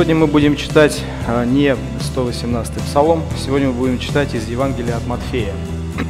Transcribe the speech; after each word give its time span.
Сегодня 0.00 0.14
мы 0.14 0.28
будем 0.28 0.56
читать 0.56 1.04
а, 1.28 1.44
не 1.44 1.76
118 2.00 2.72
псалом, 2.84 3.22
сегодня 3.36 3.68
мы 3.68 3.74
будем 3.74 3.98
читать 3.98 4.32
из 4.32 4.48
Евангелия 4.48 4.96
от 4.96 5.06
Матфея. 5.06 5.52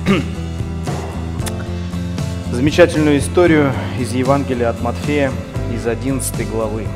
Замечательную 2.52 3.18
историю 3.18 3.72
из 3.98 4.12
Евангелия 4.12 4.68
от 4.68 4.80
Матфея 4.80 5.32
из 5.74 5.88
11 5.88 6.48
главы. 6.48 6.86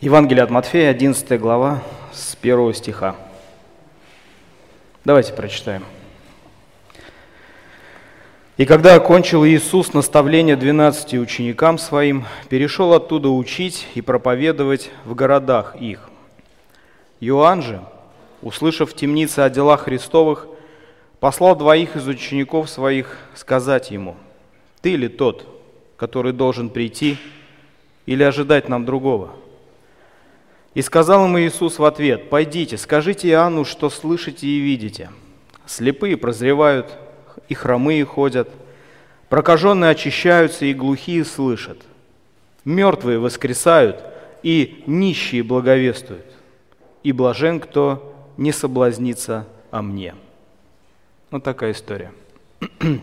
Евангелие 0.00 0.44
от 0.44 0.50
Матфея, 0.50 0.88
11 0.88 1.40
глава, 1.40 1.82
с 2.12 2.36
1 2.40 2.74
стиха. 2.74 3.16
Давайте 5.04 5.32
прочитаем. 5.32 5.82
И 8.58 8.66
когда 8.66 8.96
окончил 8.96 9.46
Иисус 9.46 9.94
наставление 9.94 10.56
двенадцати 10.56 11.16
ученикам 11.16 11.78
своим, 11.78 12.26
перешел 12.50 12.92
оттуда 12.92 13.30
учить 13.30 13.86
и 13.94 14.02
проповедовать 14.02 14.90
в 15.06 15.14
городах 15.14 15.74
их. 15.76 16.10
Иоанн 17.20 17.62
же, 17.62 17.80
услышав 18.42 18.90
в 18.90 18.94
темнице 18.94 19.40
о 19.40 19.48
делах 19.48 19.84
Христовых, 19.84 20.48
послал 21.18 21.56
двоих 21.56 21.96
из 21.96 22.06
учеников 22.06 22.68
своих 22.68 23.16
сказать 23.34 23.90
ему, 23.90 24.16
«Ты 24.82 24.96
ли 24.96 25.08
тот, 25.08 25.46
который 25.96 26.34
должен 26.34 26.68
прийти, 26.68 27.16
или 28.04 28.22
ожидать 28.22 28.68
нам 28.68 28.84
другого?» 28.84 29.30
И 30.74 30.82
сказал 30.82 31.24
ему 31.24 31.40
Иисус 31.40 31.78
в 31.78 31.84
ответ, 31.86 32.28
«Пойдите, 32.28 32.76
скажите 32.76 33.28
Иоанну, 33.30 33.64
что 33.64 33.88
слышите 33.88 34.46
и 34.46 34.58
видите. 34.58 35.08
Слепые 35.64 36.18
прозревают, 36.18 36.98
и 37.48 37.54
хромые 37.54 38.04
ходят, 38.04 38.48
прокаженные 39.28 39.90
очищаются, 39.90 40.64
и 40.64 40.74
глухие 40.74 41.24
слышат. 41.24 41.78
Мертвые 42.64 43.18
воскресают, 43.18 44.02
и 44.42 44.82
нищие 44.86 45.42
благовествуют. 45.42 46.26
И 47.02 47.12
блажен, 47.12 47.60
кто 47.60 48.14
не 48.36 48.52
соблазнится 48.52 49.46
о 49.70 49.82
мне. 49.82 50.14
Вот 51.30 51.42
такая 51.42 51.72
история. 51.72 52.12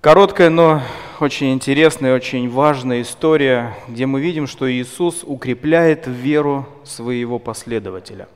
Короткая, 0.00 0.50
но 0.50 0.82
очень 1.20 1.52
интересная, 1.52 2.14
очень 2.16 2.50
важная 2.50 3.02
история, 3.02 3.76
где 3.86 4.06
мы 4.06 4.20
видим, 4.20 4.48
что 4.48 4.70
Иисус 4.70 5.22
укрепляет 5.24 6.08
веру 6.08 6.66
своего 6.84 7.38
последователя, 7.38 8.28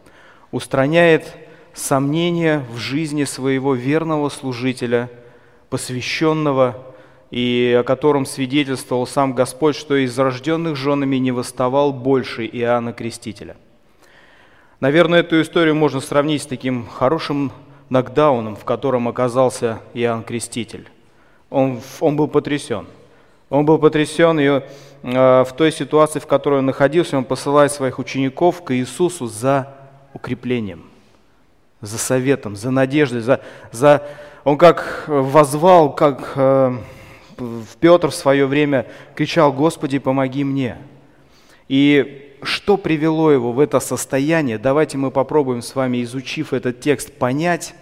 устраняет 0.53 1.35
сомнения 1.77 2.65
в 2.73 2.79
жизни 2.79 3.25
своего 3.25 3.75
верного 3.75 4.31
служителя, 4.31 5.11
посвященного, 5.69 6.83
и 7.31 7.77
о 7.79 7.85
котором 7.85 8.25
свидетельствовал 8.25 9.07
сам 9.07 9.35
Господь, 9.35 9.77
что 9.77 9.97
из 9.97 10.19
рожденных 10.19 10.77
женами 10.77 11.17
не 11.17 11.33
восставал 11.33 11.93
больше 11.93 12.47
Иоанна 12.47 12.93
Крестителя. 12.93 13.57
Наверное, 14.81 15.21
эту 15.21 15.41
историю 15.41 15.75
можно 15.75 16.01
сравнить 16.01 16.43
с 16.43 16.47
таким 16.47 16.87
хорошим 16.87 17.53
нокдауном, 17.91 18.57
в 18.57 18.65
котором 18.65 19.09
оказался 19.09 19.81
Иоанн 19.93 20.23
Креститель. 20.23 20.89
Он, 21.51 21.81
он 22.01 22.17
был 22.17 22.29
потрясен. 22.29 22.87
Он 23.49 23.65
был 23.65 23.79
потрясен, 23.79 24.41
и 24.41 24.45
э, 24.45 24.63
в 25.03 25.53
той 25.57 25.71
ситуации, 25.71 26.19
в 26.19 26.27
которой 26.27 26.61
он 26.61 26.67
находился, 26.67 27.17
он 27.17 27.25
посылает 27.25 27.71
своих 27.71 27.99
учеников 27.99 28.65
к 28.65 28.75
Иисусу 28.75 29.27
за 29.27 29.75
укреплением– 30.15 30.87
за 31.81 31.99
советом, 31.99 32.57
за 32.57 32.71
надеждой, 32.71 33.21
за, 33.21 33.41
за... 33.73 34.03
он 34.45 34.59
как 34.59 35.05
возвал, 35.07 35.95
как 35.95 36.33
э, 36.37 36.77
Петр 37.81 38.09
в 38.11 38.15
свое 38.15 38.47
время 38.47 38.87
кричал, 39.15 39.53
«Господи, 39.53 39.99
помоги 39.99 40.45
мне». 40.45 40.79
И 41.69 42.37
что 42.43 42.77
привело 42.77 43.31
его 43.31 43.53
в 43.53 43.61
это 43.61 43.81
состояние, 43.81 44.59
давайте 44.59 44.99
мы 44.99 45.11
попробуем 45.11 45.63
с 45.63 45.75
вами, 45.75 46.03
изучив 46.03 46.53
этот 46.53 46.81
текст, 46.81 47.13
понять 47.13 47.75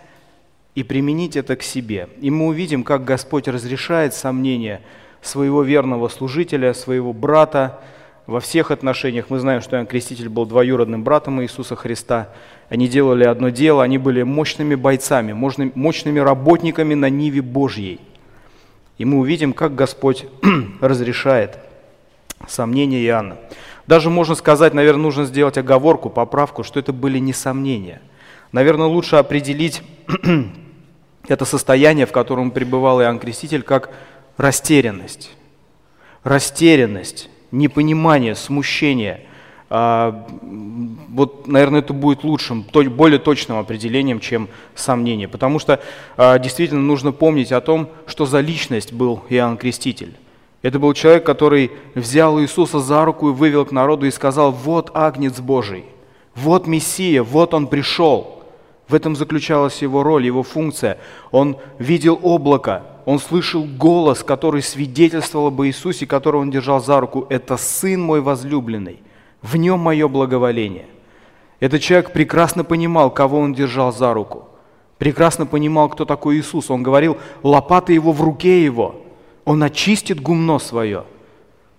и 0.75 0.83
применить 0.83 1.37
это 1.37 1.56
к 1.56 1.62
себе. 1.62 2.09
И 2.21 2.31
мы 2.31 2.47
увидим, 2.47 2.83
как 2.83 3.04
Господь 3.04 3.49
разрешает 3.49 4.15
сомнения 4.15 4.81
своего 5.22 5.62
верного 5.62 6.09
служителя, 6.09 6.75
своего 6.75 7.12
брата, 7.12 7.81
во 8.26 8.40
всех 8.40 8.70
отношениях. 8.70 9.26
Мы 9.28 9.38
знаем, 9.38 9.60
что 9.60 9.76
Иоанн 9.76 9.86
Креститель 9.86 10.28
был 10.28 10.46
двоюродным 10.46 11.04
братом 11.04 11.42
Иисуса 11.42 11.76
Христа. 11.76 12.30
Они 12.68 12.88
делали 12.88 13.24
одно 13.24 13.50
дело, 13.50 13.82
они 13.82 13.98
были 13.98 14.22
мощными 14.22 14.74
бойцами, 14.74 15.32
мощными 15.32 16.18
работниками 16.18 16.94
на 16.94 17.10
Ниве 17.10 17.42
Божьей. 17.42 18.00
И 18.96 19.04
мы 19.04 19.18
увидим, 19.18 19.52
как 19.52 19.74
Господь 19.74 20.26
разрешает 20.80 21.58
сомнения 22.48 23.04
Иоанна. 23.04 23.36
Даже 23.86 24.08
можно 24.08 24.34
сказать, 24.34 24.72
наверное, 24.72 25.02
нужно 25.02 25.24
сделать 25.24 25.58
оговорку, 25.58 26.08
поправку, 26.08 26.62
что 26.62 26.80
это 26.80 26.92
были 26.92 27.18
не 27.18 27.32
сомнения. 27.32 28.00
Наверное, 28.52 28.86
лучше 28.86 29.16
определить 29.16 29.82
это 31.28 31.44
состояние, 31.44 32.06
в 32.06 32.12
котором 32.12 32.50
пребывал 32.50 33.02
Иоанн 33.02 33.18
Креститель, 33.18 33.62
как 33.62 33.91
растерянность. 34.38 35.32
Растерянность 36.22 37.28
непонимание, 37.54 38.34
смущение. 38.34 39.20
А, 39.70 40.26
вот, 41.09 41.47
наверное, 41.47 41.81
это 41.81 41.92
будет 41.92 42.25
лучшим, 42.25 42.65
более 42.72 43.19
точным 43.19 43.59
определением, 43.59 44.20
чем 44.20 44.48
сомнение. 44.75 45.28
Потому 45.28 45.59
что 45.59 45.81
а, 46.16 46.38
действительно 46.38 46.82
нужно 46.82 47.12
помнить 47.12 47.53
о 47.53 47.60
том, 47.60 47.88
что 48.06 48.26
за 48.26 48.41
личность 48.41 48.92
был 48.92 49.22
Иоанн 49.31 49.56
Креститель. 49.56 50.15
Это 50.62 50.78
был 50.78 50.94
человек, 50.94 51.25
который 51.25 51.72
взял 51.94 52.41
Иисуса 52.41 52.81
за 52.81 53.04
руку 53.04 53.31
и 53.31 53.32
вывел 53.32 53.66
к 53.66 53.72
народу 53.72 54.06
и 54.06 54.10
сказал, 54.10 54.50
вот 54.50 54.91
Агнец 54.94 55.38
Божий, 55.41 55.84
вот 56.34 56.66
Мессия, 56.66 57.22
вот 57.22 57.54
Он 57.54 57.66
пришел. 57.66 58.34
В 58.89 58.95
этом 58.95 59.17
заключалась 59.17 59.81
его 59.83 60.03
роль, 60.03 60.27
его 60.27 60.43
функция. 60.43 60.99
Он 61.31 61.56
видел 61.78 62.19
облако, 62.22 62.83
он 63.06 63.19
слышал 63.19 63.65
голос, 63.65 64.22
который 64.22 64.62
свидетельствовал 64.62 65.49
об 65.49 65.62
Иисусе, 65.62 66.06
которого 66.06 66.43
он 66.43 66.50
держал 66.50 66.83
за 66.83 67.00
руку. 67.00 67.27
Это 67.31 67.56
Сын 67.56 68.00
мой 68.00 68.21
возлюбленный, 68.21 69.00
в 69.43 69.56
нем 69.56 69.81
мое 69.81 70.09
благоволение. 70.09 70.87
Этот 71.61 71.81
человек 71.81 72.12
прекрасно 72.12 72.65
понимал, 72.65 73.11
кого 73.11 73.39
он 73.39 73.55
держал 73.55 73.93
за 73.93 74.12
руку. 74.12 74.49
Прекрасно 74.99 75.47
понимал, 75.47 75.89
кто 75.89 76.05
такой 76.05 76.39
Иисус. 76.39 76.71
Он 76.71 76.83
говорил, 76.83 77.19
лопата 77.43 77.93
его 77.93 78.12
в 78.12 78.22
руке 78.22 78.65
его. 78.65 79.03
Он 79.45 79.62
очистит 79.62 80.21
гумно 80.21 80.59
свое. 80.59 81.05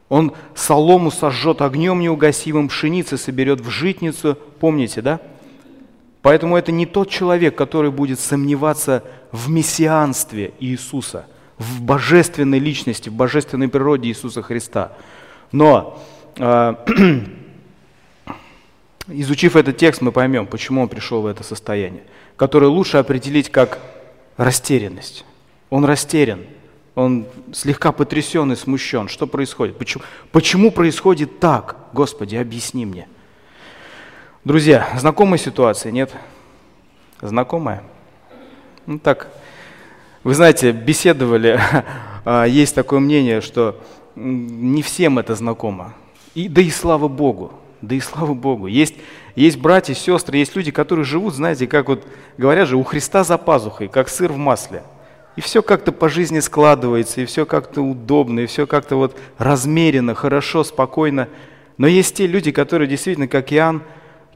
Он 0.09 0.33
солому 0.53 1.11
сожжет 1.11 1.61
огнем 1.61 1.99
неугасимым, 1.99 2.67
пшеницы 2.67 3.17
соберет 3.17 3.61
в 3.61 3.69
житницу. 3.69 4.37
Помните, 4.59 5.01
да? 5.01 5.19
Поэтому 6.25 6.57
это 6.57 6.71
не 6.71 6.87
тот 6.87 7.11
человек, 7.11 7.55
который 7.55 7.91
будет 7.91 8.19
сомневаться 8.19 9.03
в 9.31 9.47
мессианстве 9.47 10.55
Иисуса, 10.59 11.27
в 11.59 11.83
божественной 11.83 12.57
личности, 12.57 13.09
в 13.09 13.13
божественной 13.13 13.67
природе 13.67 14.09
Иисуса 14.09 14.41
Христа. 14.41 14.93
Но 15.51 16.01
э, 16.37 16.73
изучив 19.07 19.55
этот 19.55 19.77
текст, 19.77 20.01
мы 20.01 20.11
поймем, 20.11 20.47
почему 20.47 20.81
он 20.81 20.89
пришел 20.89 21.21
в 21.21 21.27
это 21.27 21.43
состояние, 21.43 22.01
которое 22.37 22.71
лучше 22.71 22.97
определить 22.97 23.51
как 23.51 23.77
растерянность. 24.35 25.25
Он 25.69 25.85
растерян, 25.85 26.39
он 26.95 27.27
слегка 27.53 27.91
потрясен 27.91 28.51
и 28.51 28.55
смущен. 28.55 29.09
Что 29.09 29.27
происходит? 29.27 29.77
Почему, 29.77 30.03
почему 30.31 30.71
происходит 30.71 31.39
так? 31.39 31.77
Господи, 31.93 32.35
объясни 32.35 32.83
мне. 32.83 33.07
Друзья, 34.45 34.87
знакомая 34.95 35.39
ситуация, 35.39 35.91
нет? 35.91 36.13
Знакомая? 37.19 37.81
Ну 38.85 38.99
так, 38.99 39.27
вы 40.23 40.35
знаете, 40.35 40.71
беседовали, 40.71 41.59
а, 42.25 42.45
есть 42.45 42.75
такое 42.75 42.99
мнение, 42.99 43.41
что 43.41 43.81
не 44.15 44.83
всем 44.83 45.17
это 45.17 45.33
знакомо. 45.33 45.95
И, 46.35 46.47
да 46.47 46.61
и 46.61 46.69
слава 46.69 47.07
Богу, 47.07 47.53
да 47.81 47.95
и 47.95 47.99
слава 47.99 48.35
Богу. 48.35 48.67
Есть, 48.67 48.93
есть 49.35 49.57
братья, 49.57 49.95
сестры, 49.95 50.37
есть 50.37 50.55
люди, 50.55 50.69
которые 50.69 51.05
живут, 51.05 51.33
знаете, 51.33 51.65
как 51.65 51.87
вот 51.87 52.07
говорят 52.37 52.67
же, 52.67 52.77
у 52.77 52.83
Христа 52.83 53.23
за 53.23 53.39
пазухой, 53.39 53.87
как 53.87 54.09
сыр 54.09 54.31
в 54.31 54.37
масле. 54.37 54.83
И 55.37 55.41
все 55.41 55.63
как-то 55.63 55.91
по 55.91 56.07
жизни 56.07 56.39
складывается, 56.39 57.19
и 57.19 57.25
все 57.25 57.47
как-то 57.47 57.81
удобно, 57.81 58.41
и 58.41 58.45
все 58.45 58.67
как-то 58.67 58.95
вот 58.95 59.17
размеренно, 59.39 60.13
хорошо, 60.13 60.63
спокойно. 60.63 61.29
Но 61.79 61.87
есть 61.87 62.15
те 62.15 62.27
люди, 62.27 62.51
которые 62.51 62.87
действительно, 62.87 63.27
как 63.27 63.51
Иоанн, 63.51 63.81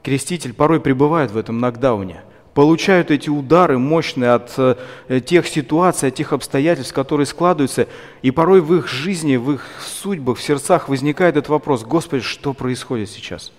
креститель 0.02 0.52
порой 0.52 0.80
пребывают 0.80 1.30
в 1.32 1.36
этом 1.36 1.58
нокдауне, 1.58 2.22
получают 2.54 3.10
эти 3.10 3.28
удары 3.28 3.78
мощные 3.78 4.32
от 4.32 4.52
э, 4.56 5.20
тех 5.20 5.46
ситуаций, 5.46 6.08
от 6.08 6.14
тех 6.14 6.32
обстоятельств, 6.32 6.92
которые 6.92 7.26
складываются, 7.26 7.86
и 8.22 8.30
порой 8.30 8.60
в 8.60 8.74
их 8.74 8.88
жизни, 8.88 9.36
в 9.36 9.52
их 9.52 9.66
судьбах, 9.80 10.38
в 10.38 10.42
сердцах 10.42 10.88
возникает 10.88 11.36
этот 11.36 11.48
вопрос, 11.48 11.84
Господи, 11.84 12.22
что 12.22 12.52
происходит 12.52 13.10
сейчас? 13.10 13.52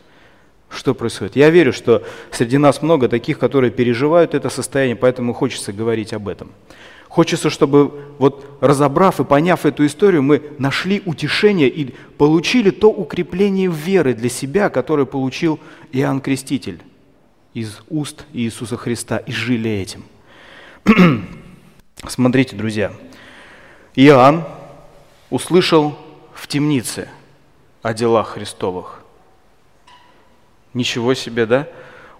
Что 0.69 0.93
происходит? 0.93 1.35
Я 1.35 1.49
верю, 1.49 1.73
что 1.73 2.03
среди 2.31 2.57
нас 2.57 2.81
много 2.81 3.09
таких, 3.09 3.39
которые 3.39 3.71
переживают 3.71 4.33
это 4.33 4.49
состояние, 4.49 4.95
поэтому 4.95 5.33
хочется 5.33 5.73
говорить 5.73 6.13
об 6.13 6.29
этом. 6.29 6.51
Хочется, 7.11 7.49
чтобы 7.49 8.13
вот 8.19 8.57
разобрав 8.61 9.19
и 9.19 9.25
поняв 9.25 9.65
эту 9.65 9.85
историю, 9.85 10.23
мы 10.23 10.41
нашли 10.59 11.01
утешение 11.05 11.67
и 11.67 11.93
получили 12.17 12.69
то 12.69 12.89
укрепление 12.89 13.69
веры 13.69 14.13
для 14.13 14.29
себя, 14.29 14.69
которое 14.69 15.05
получил 15.05 15.59
Иоанн 15.91 16.21
Креститель 16.21 16.81
из 17.53 17.81
уст 17.89 18.23
Иисуса 18.31 18.77
Христа 18.77 19.17
и 19.17 19.33
жили 19.33 19.69
этим. 19.69 20.05
Смотрите, 22.07 22.55
друзья, 22.55 22.93
Иоанн 23.97 24.45
услышал 25.29 25.97
в 26.33 26.47
темнице 26.47 27.09
о 27.81 27.93
делах 27.93 28.29
Христовых. 28.29 29.03
Ничего 30.73 31.13
себе, 31.13 31.45
да? 31.45 31.67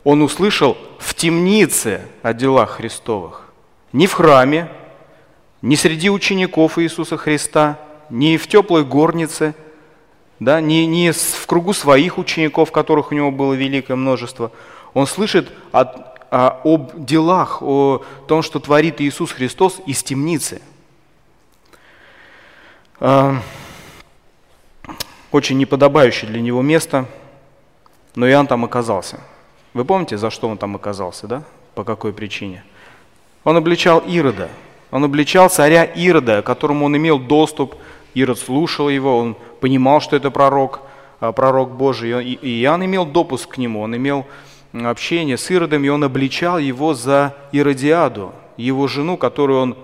Он 0.04 0.22
услышал 0.22 0.78
в 1.00 1.14
темнице 1.14 2.02
о 2.24 2.34
делах 2.34 2.72
Христовых. 2.72 3.54
Не 3.94 4.08
в 4.08 4.12
храме, 4.12 4.70
не 5.62 5.75
среди 5.75 6.10
учеников 6.10 6.80
Иисуса 6.80 7.18
Христа, 7.18 7.80
не 8.10 8.38
в 8.38 8.48
теплой 8.48 8.84
горнице, 8.84 9.54
да, 10.40 10.60
не, 10.60 10.88
не 10.88 11.12
в 11.12 11.46
кругу 11.46 11.74
своих 11.74 12.18
учеников, 12.18 12.72
которых 12.72 13.12
у 13.12 13.16
него 13.16 13.31
было 13.31 13.54
великое 13.54 13.96
множество. 13.96 14.52
Он 14.94 15.06
слышит 15.06 15.52
от, 15.72 16.28
о, 16.31 16.60
об 16.63 17.06
делах, 17.06 17.62
о 17.62 18.04
том, 18.28 18.42
что 18.42 18.60
творит 18.60 19.00
Иисус 19.02 19.31
Христос 19.31 19.80
из 19.86 20.02
темницы. 20.02 20.62
А, 23.00 23.40
очень 25.31 25.58
неподобающее 25.58 26.30
для 26.30 26.42
него 26.42 26.62
место, 26.62 27.06
но 28.16 28.28
Иоанн 28.28 28.48
там 28.48 28.66
оказался. 28.66 29.19
Вы 29.74 29.86
помните, 29.86 30.18
за 30.18 30.30
что 30.31 30.50
он 30.50 30.58
там 30.58 30.75
оказался, 30.75 31.28
да? 31.28 31.44
По 31.75 31.84
какой 31.84 32.13
причине? 32.13 32.63
Он 33.44 33.56
обличал 33.56 34.00
Ирода, 34.00 34.50
он 34.92 35.06
обличал 35.06 35.50
царя 35.50 35.86
Ирода, 35.86 36.42
которому 36.42 36.86
он 36.86 36.98
имел 36.98 37.18
доступ. 37.18 37.76
Ирод 38.14 38.38
слушал 38.38 38.90
его, 38.90 39.18
он 39.18 39.38
понимал, 39.62 40.02
что 40.02 40.18
это 40.18 40.30
пророк, 40.32 40.82
а, 41.22 41.32
пророк 41.32 41.72
Божий. 41.72 42.24
И 42.24 42.62
Иоанн 42.64 42.86
имел 42.86 43.06
допуск 43.06 43.56
к 43.56 43.58
нему, 43.58 43.82
он 43.82 43.96
имел 43.96 44.28
общение 44.74 45.38
с 45.38 45.50
Иродом, 45.50 45.84
и 45.86 45.90
он 45.90 46.04
обличал 46.04 46.58
его 46.58 46.94
за 46.94 47.36
Иродиаду, 47.54 48.34
его 48.58 48.88
жену, 48.88 49.16
которую 49.16 49.62
он 49.62 49.78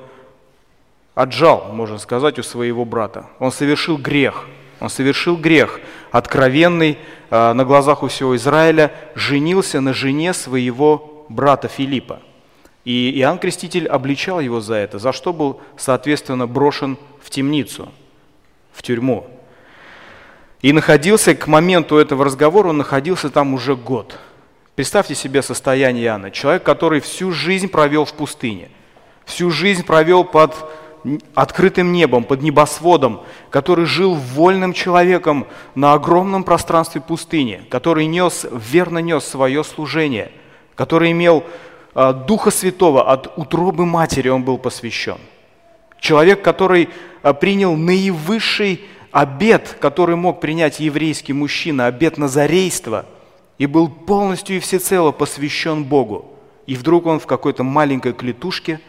отжал, 1.16 1.72
можно 1.72 1.98
сказать, 1.98 2.38
у 2.38 2.44
своего 2.44 2.84
брата. 2.84 3.26
Он 3.40 3.52
совершил 3.52 3.98
грех. 3.98 4.46
Он 4.80 4.90
совершил 4.90 5.38
грех, 5.38 5.80
откровенный 6.12 7.00
а, 7.32 7.54
на 7.54 7.66
глазах 7.66 8.04
у 8.04 8.08
всего 8.08 8.36
Израиля, 8.36 8.92
женился 9.16 9.82
на 9.82 9.94
жене 9.94 10.34
своего 10.34 11.26
брата 11.30 11.68
Филиппа. 11.68 12.20
И 12.88 13.20
Иоанн 13.20 13.38
Креститель 13.38 13.86
обличал 13.86 14.40
его 14.40 14.62
за 14.62 14.76
это, 14.76 14.98
за 14.98 15.12
что 15.12 15.34
был, 15.34 15.60
соответственно, 15.76 16.48
брошен 16.48 16.98
в 17.22 17.30
темницу, 17.30 17.92
в 18.72 18.82
тюрьму. 18.82 19.28
И 20.62 20.72
находился 20.72 21.36
к 21.36 21.48
моменту 21.48 21.98
этого 21.98 22.24
разговора, 22.24 22.70
он 22.70 22.78
находился 22.78 23.30
там 23.30 23.54
уже 23.54 23.76
год. 23.76 24.18
Представьте 24.76 25.16
себе 25.16 25.42
состояние 25.42 26.06
Иоанна. 26.06 26.32
Человек, 26.32 26.64
который 26.64 27.02
всю 27.02 27.34
жизнь 27.34 27.68
провел 27.68 28.06
в 28.06 28.14
пустыне, 28.14 28.70
всю 29.26 29.52
жизнь 29.52 29.84
провел 29.84 30.24
под 30.24 30.56
открытым 31.36 31.92
небом, 31.92 32.24
под 32.24 32.42
небосводом, 32.42 33.22
который 33.50 33.86
жил 33.86 34.14
вольным 34.14 34.72
человеком 34.72 35.46
на 35.76 35.92
огромном 35.92 36.46
пространстве 36.46 37.02
пустыни, 37.02 37.64
который 37.70 38.06
нес, 38.06 38.46
верно 38.50 39.00
нес 39.00 39.26
свое 39.26 39.66
служение, 39.66 40.32
который 40.74 41.12
имел 41.12 41.44
Духа 41.98 42.52
Святого, 42.52 43.12
от 43.12 43.36
утробы 43.40 43.88
матери 43.88 44.30
он 44.30 44.44
был 44.44 44.60
посвящен. 44.60 45.18
Человек, 46.00 46.44
который 46.44 46.90
а, 47.24 47.34
принял 47.34 47.76
наивысший 47.76 48.82
обет, 49.12 49.78
который 49.80 50.16
мог 50.16 50.40
принять 50.40 50.80
еврейский 50.80 51.34
мужчина, 51.34 51.88
обет 51.88 52.20
назарейства, 52.20 53.08
и 53.58 53.66
был 53.66 53.90
полностью 53.90 54.58
и 54.58 54.60
всецело 54.60 55.12
посвящен 55.12 55.84
Богу. 55.86 56.32
И 56.68 56.76
вдруг 56.76 57.08
он 57.08 57.20
в 57.20 57.26
какой-то 57.26 57.64
маленькой 57.64 58.14
клетушке, 58.14 58.80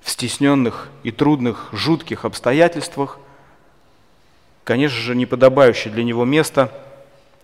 в 0.00 0.08
стесненных 0.08 0.88
и 1.02 1.10
трудных, 1.10 1.68
жутких 1.72 2.24
обстоятельствах, 2.24 3.18
конечно 4.64 4.98
же, 4.98 5.14
неподобающее 5.14 5.92
для 5.92 6.04
него 6.04 6.24
место, 6.24 6.72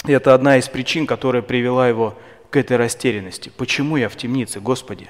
и 0.06 0.12
это 0.12 0.32
одна 0.32 0.56
из 0.56 0.70
причин, 0.70 1.06
которая 1.06 1.42
привела 1.42 1.86
его 1.86 2.16
к 2.52 2.56
этой 2.58 2.76
растерянности. 2.76 3.50
Почему 3.56 3.96
я 3.96 4.10
в 4.10 4.16
темнице, 4.16 4.60
Господи? 4.60 5.08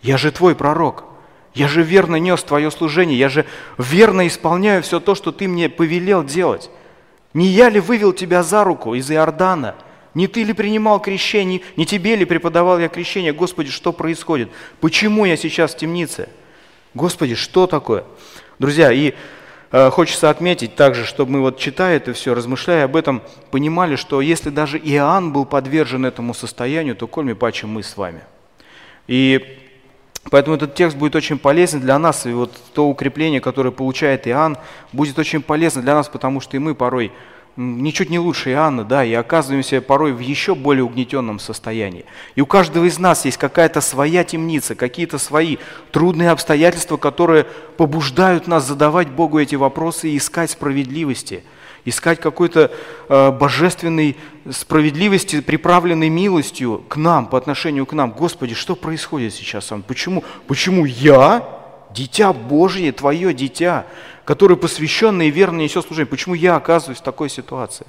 Я 0.00 0.16
же 0.16 0.30
Твой 0.30 0.54
пророк. 0.54 1.04
Я 1.52 1.66
же 1.66 1.82
верно 1.82 2.16
нес 2.16 2.42
Твое 2.42 2.70
служение. 2.70 3.18
Я 3.18 3.28
же 3.28 3.44
верно 3.78 4.26
исполняю 4.28 4.82
все 4.82 5.00
то, 5.00 5.16
что 5.16 5.32
Ты 5.32 5.48
мне 5.48 5.68
повелел 5.68 6.22
делать. 6.22 6.70
Не 7.34 7.46
я 7.48 7.68
ли 7.68 7.80
вывел 7.80 8.12
Тебя 8.12 8.44
за 8.44 8.62
руку 8.62 8.94
из 8.94 9.10
Иордана? 9.10 9.74
Не 10.14 10.28
Ты 10.28 10.44
ли 10.44 10.52
принимал 10.52 11.00
крещение? 11.00 11.62
Не 11.76 11.84
Тебе 11.84 12.14
ли 12.14 12.24
преподавал 12.24 12.78
я 12.78 12.88
крещение? 12.88 13.32
Господи, 13.32 13.70
что 13.70 13.92
происходит? 13.92 14.50
Почему 14.80 15.24
я 15.24 15.36
сейчас 15.36 15.74
в 15.74 15.78
темнице? 15.78 16.28
Господи, 16.94 17.34
что 17.34 17.66
такое? 17.66 18.04
Друзья, 18.60 18.92
и 18.92 19.14
хочется 19.90 20.30
отметить 20.30 20.76
также, 20.76 21.04
чтобы 21.04 21.32
мы 21.32 21.40
вот 21.40 21.58
читая 21.58 21.96
это 21.96 22.12
все, 22.12 22.34
размышляя 22.34 22.84
об 22.84 22.94
этом, 22.94 23.22
понимали, 23.50 23.96
что 23.96 24.20
если 24.20 24.50
даже 24.50 24.78
Иоанн 24.78 25.32
был 25.32 25.44
подвержен 25.44 26.06
этому 26.06 26.32
состоянию, 26.32 26.94
то 26.94 27.08
кольми 27.08 27.32
паче 27.32 27.66
мы 27.66 27.82
с 27.82 27.96
вами. 27.96 28.20
И 29.08 29.58
Поэтому 30.30 30.56
этот 30.56 30.74
текст 30.74 30.96
будет 30.96 31.14
очень 31.16 31.38
полезен 31.38 31.80
для 31.80 31.98
нас, 31.98 32.24
и 32.24 32.32
вот 32.32 32.50
то 32.72 32.88
укрепление, 32.88 33.40
которое 33.40 33.70
получает 33.70 34.26
Иоанн, 34.26 34.56
будет 34.92 35.18
очень 35.18 35.42
полезно 35.42 35.82
для 35.82 35.94
нас, 35.94 36.08
потому 36.08 36.40
что 36.40 36.56
и 36.56 36.60
мы 36.60 36.74
порой 36.74 37.12
ничуть 37.56 38.10
не 38.10 38.18
лучше 38.18 38.50
Иоанна, 38.50 38.84
да, 38.84 39.04
и 39.04 39.12
оказываемся 39.12 39.80
порой 39.80 40.12
в 40.12 40.18
еще 40.18 40.54
более 40.54 40.84
угнетенном 40.84 41.38
состоянии. 41.38 42.04
И 42.34 42.40
у 42.40 42.46
каждого 42.46 42.84
из 42.84 42.98
нас 42.98 43.24
есть 43.24 43.38
какая-то 43.38 43.80
своя 43.80 44.24
темница, 44.24 44.74
какие-то 44.74 45.18
свои 45.18 45.58
трудные 45.92 46.30
обстоятельства, 46.30 46.96
которые 46.96 47.44
побуждают 47.76 48.46
нас 48.46 48.66
задавать 48.66 49.08
Богу 49.08 49.38
эти 49.38 49.54
вопросы 49.54 50.08
и 50.10 50.16
искать 50.16 50.50
справедливости, 50.50 51.44
искать 51.84 52.20
какой-то 52.20 52.72
э, 53.08 53.30
божественной 53.30 54.16
справедливости, 54.50 55.40
приправленной 55.40 56.08
милостью 56.08 56.84
к 56.88 56.96
нам, 56.96 57.26
по 57.26 57.38
отношению 57.38 57.86
к 57.86 57.92
нам. 57.92 58.10
Господи, 58.10 58.54
что 58.54 58.74
происходит 58.74 59.32
сейчас? 59.32 59.72
Почему, 59.86 60.24
почему 60.46 60.86
я, 60.86 61.46
дитя 61.94 62.32
Божье, 62.32 62.90
твое 62.92 63.32
дитя, 63.32 63.86
который 64.24 64.56
посвященный 64.56 65.28
и 65.28 65.30
верно 65.30 65.60
несет 65.60 65.86
служение. 65.86 66.10
Почему 66.10 66.34
я 66.34 66.56
оказываюсь 66.56 66.98
в 66.98 67.02
такой 67.02 67.28
ситуации? 67.28 67.86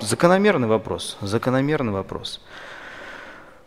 Закономерный 0.00 0.68
вопрос, 0.68 1.16
закономерный 1.20 1.92
вопрос. 1.92 2.40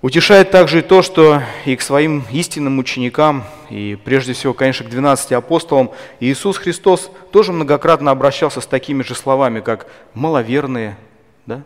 Утешает 0.01 0.49
также 0.49 0.79
и 0.79 0.81
то, 0.81 1.01
что 1.01 1.41
и 1.65 1.75
к 1.75 1.81
своим 1.81 2.23
истинным 2.31 2.79
ученикам, 2.79 3.43
и 3.69 3.97
прежде 4.03 4.31
всего, 4.31 4.53
конечно, 4.53 4.85
к 4.85 4.89
12 4.89 5.33
апостолам, 5.33 5.91
Иисус 6.21 6.57
Христос 6.57 7.11
тоже 7.31 7.51
многократно 7.51 8.11
обращался 8.11 8.61
с 8.61 8.65
такими 8.65 9.03
же 9.03 9.13
словами, 9.13 9.59
как 9.59 9.87
«маловерные». 10.13 10.97
Да? 11.45 11.63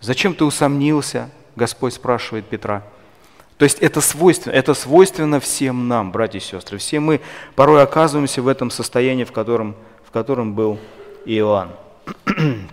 «Зачем 0.00 0.34
ты 0.34 0.44
усомнился?» 0.44 1.30
Господь 1.56 1.92
спрашивает 1.92 2.46
Петра. 2.46 2.82
То 3.62 3.64
есть 3.64 3.78
это 3.78 4.00
свойственно, 4.00 4.54
это 4.54 4.74
свойственно 4.74 5.38
всем 5.38 5.86
нам, 5.86 6.10
братья 6.10 6.40
и 6.40 6.42
сестры. 6.42 6.78
Все 6.78 6.98
мы 6.98 7.20
порой 7.54 7.80
оказываемся 7.80 8.42
в 8.42 8.48
этом 8.48 8.72
состоянии, 8.72 9.22
в 9.22 9.30
котором, 9.30 9.76
в 10.04 10.10
котором 10.10 10.54
был 10.54 10.80
Иоанн. 11.26 11.68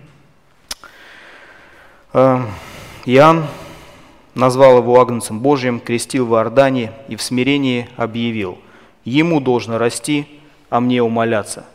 Э, 2.11 2.41
Иоанн 3.05 3.45
назвал 4.33 4.79
его 4.79 4.99
Агнцем 4.99 5.41
Божьим, 5.41 5.79
крестил 5.79 6.25
в 6.25 6.33
Иордане 6.33 6.91
и 7.07 7.15
в 7.15 7.21
смирении 7.21 7.87
объявил, 7.95 8.57
«Ему 9.05 9.39
должно 9.39 9.77
расти, 9.77 10.41
а 10.71 10.79
мне 10.79 11.03
умоляться». 11.03 11.67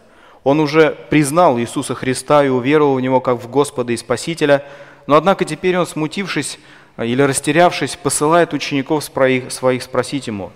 Он 0.43 0.59
уже 0.59 0.91
признал 1.09 1.57
Иисуса 1.61 1.95
Христа 1.95 2.45
и 2.45 2.49
уверовал 2.49 2.97
в 2.97 3.01
Него 3.01 3.21
как 3.21 3.41
в 3.41 3.49
Господа 3.49 3.93
и 3.93 3.97
Спасителя, 3.97 4.65
но 5.07 5.15
однако 5.15 5.45
теперь 5.45 5.79
он, 5.79 5.87
смутившись, 5.87 6.59
или 6.99 7.23
растерявшись, 7.23 7.97
посылает 7.97 8.53
учеников 8.53 9.05
своих 9.05 9.83
спросить 9.83 10.27
ему, 10.27 10.53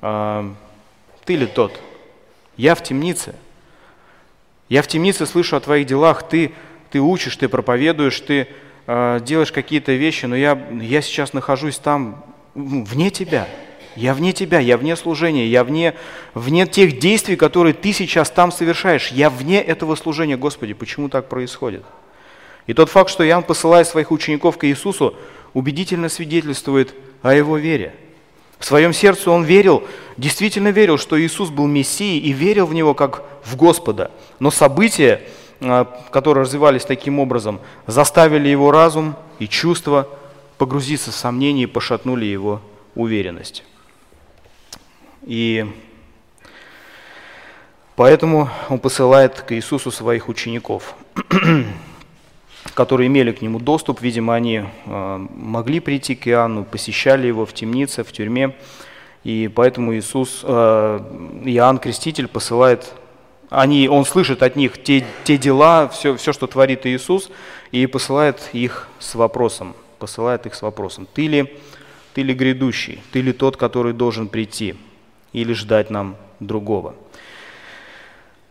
«А, 0.00 0.52
ты 1.24 1.36
ли 1.36 1.46
тот? 1.46 1.78
Я 2.56 2.74
в 2.74 2.82
темнице. 2.82 3.34
Я 4.68 4.82
в 4.82 4.86
темнице 4.86 5.26
слышу 5.26 5.56
о 5.56 5.60
твоих 5.60 5.86
делах, 5.86 6.22
ты, 6.28 6.52
ты 6.90 7.00
учишь, 7.00 7.36
ты 7.36 7.48
проповедуешь, 7.48 8.20
ты 8.20 8.48
э, 8.86 9.20
делаешь 9.22 9.52
какие-то 9.52 9.92
вещи, 9.92 10.26
но 10.26 10.36
я, 10.36 10.58
я 10.80 11.02
сейчас 11.02 11.32
нахожусь 11.32 11.78
там 11.78 12.24
вне 12.54 13.10
тебя. 13.10 13.48
Я 13.94 14.14
вне 14.14 14.32
тебя, 14.32 14.58
я 14.58 14.78
вне 14.78 14.96
служения, 14.96 15.46
я 15.46 15.64
вне, 15.64 15.94
вне 16.32 16.66
тех 16.66 16.98
действий, 16.98 17.36
которые 17.36 17.74
ты 17.74 17.92
сейчас 17.92 18.30
там 18.30 18.50
совершаешь. 18.50 19.08
Я 19.08 19.28
вне 19.28 19.60
этого 19.60 19.94
служения, 19.94 20.38
Господи, 20.38 20.72
почему 20.72 21.10
так 21.10 21.28
происходит? 21.28 21.84
И 22.66 22.72
тот 22.72 22.88
факт, 22.88 23.10
что 23.10 23.26
Иоанн 23.26 23.42
посылает 23.42 23.86
своих 23.86 24.10
учеников 24.10 24.56
к 24.56 24.66
Иисусу, 24.66 25.14
убедительно 25.54 26.08
свидетельствует 26.08 26.94
о 27.22 27.34
его 27.34 27.56
вере. 27.56 27.94
В 28.58 28.64
своем 28.64 28.92
сердце 28.92 29.30
он 29.30 29.42
верил, 29.44 29.82
действительно 30.16 30.68
верил, 30.68 30.96
что 30.96 31.20
Иисус 31.20 31.50
был 31.50 31.66
Мессией 31.66 32.20
и 32.20 32.32
верил 32.32 32.66
в 32.66 32.74
Него 32.74 32.94
как 32.94 33.24
в 33.44 33.56
Господа. 33.56 34.12
Но 34.38 34.50
события, 34.52 35.22
а, 35.60 35.84
которые 36.12 36.42
развивались 36.42 36.84
таким 36.84 37.18
образом, 37.18 37.60
заставили 37.88 38.48
его 38.48 38.70
разум 38.70 39.16
и 39.40 39.48
чувства 39.48 40.08
погрузиться 40.58 41.10
в 41.10 41.14
сомнения 41.14 41.64
и 41.64 41.66
пошатнули 41.66 42.24
его 42.24 42.60
уверенность. 42.94 43.64
И 45.22 45.66
поэтому 47.96 48.48
он 48.68 48.78
посылает 48.78 49.40
к 49.40 49.52
Иисусу 49.52 49.90
своих 49.90 50.28
учеников, 50.28 50.94
которые 52.74 53.08
имели 53.08 53.32
к 53.32 53.42
нему 53.42 53.58
доступ. 53.58 54.00
Видимо, 54.00 54.34
они 54.34 54.64
э, 54.86 55.26
могли 55.36 55.80
прийти 55.80 56.14
к 56.14 56.26
Иоанну, 56.28 56.64
посещали 56.64 57.26
его 57.26 57.44
в 57.44 57.52
темнице, 57.52 58.02
в 58.04 58.12
тюрьме. 58.12 58.56
И 59.24 59.50
поэтому 59.54 59.94
Иисус, 59.94 60.40
э, 60.42 61.00
Иоанн 61.44 61.78
Креститель 61.78 62.28
посылает, 62.28 62.92
они, 63.50 63.88
он 63.88 64.04
слышит 64.04 64.42
от 64.42 64.56
них 64.56 64.82
те, 64.82 65.04
те 65.24 65.36
дела, 65.36 65.88
все, 65.88 66.16
все, 66.16 66.32
что 66.32 66.46
творит 66.46 66.86
Иисус, 66.86 67.30
и 67.70 67.86
посылает 67.86 68.50
их 68.52 68.88
с 68.98 69.14
вопросом, 69.14 69.74
посылает 69.98 70.46
их 70.46 70.54
с 70.54 70.62
вопросом, 70.62 71.06
ты 71.12 71.26
ли, 71.26 71.58
ты 72.14 72.22
ли 72.22 72.34
грядущий, 72.34 73.00
ты 73.12 73.20
ли 73.20 73.32
тот, 73.32 73.56
который 73.56 73.92
должен 73.92 74.28
прийти, 74.28 74.74
или 75.32 75.52
ждать 75.52 75.90
нам 75.90 76.16
другого. 76.40 76.94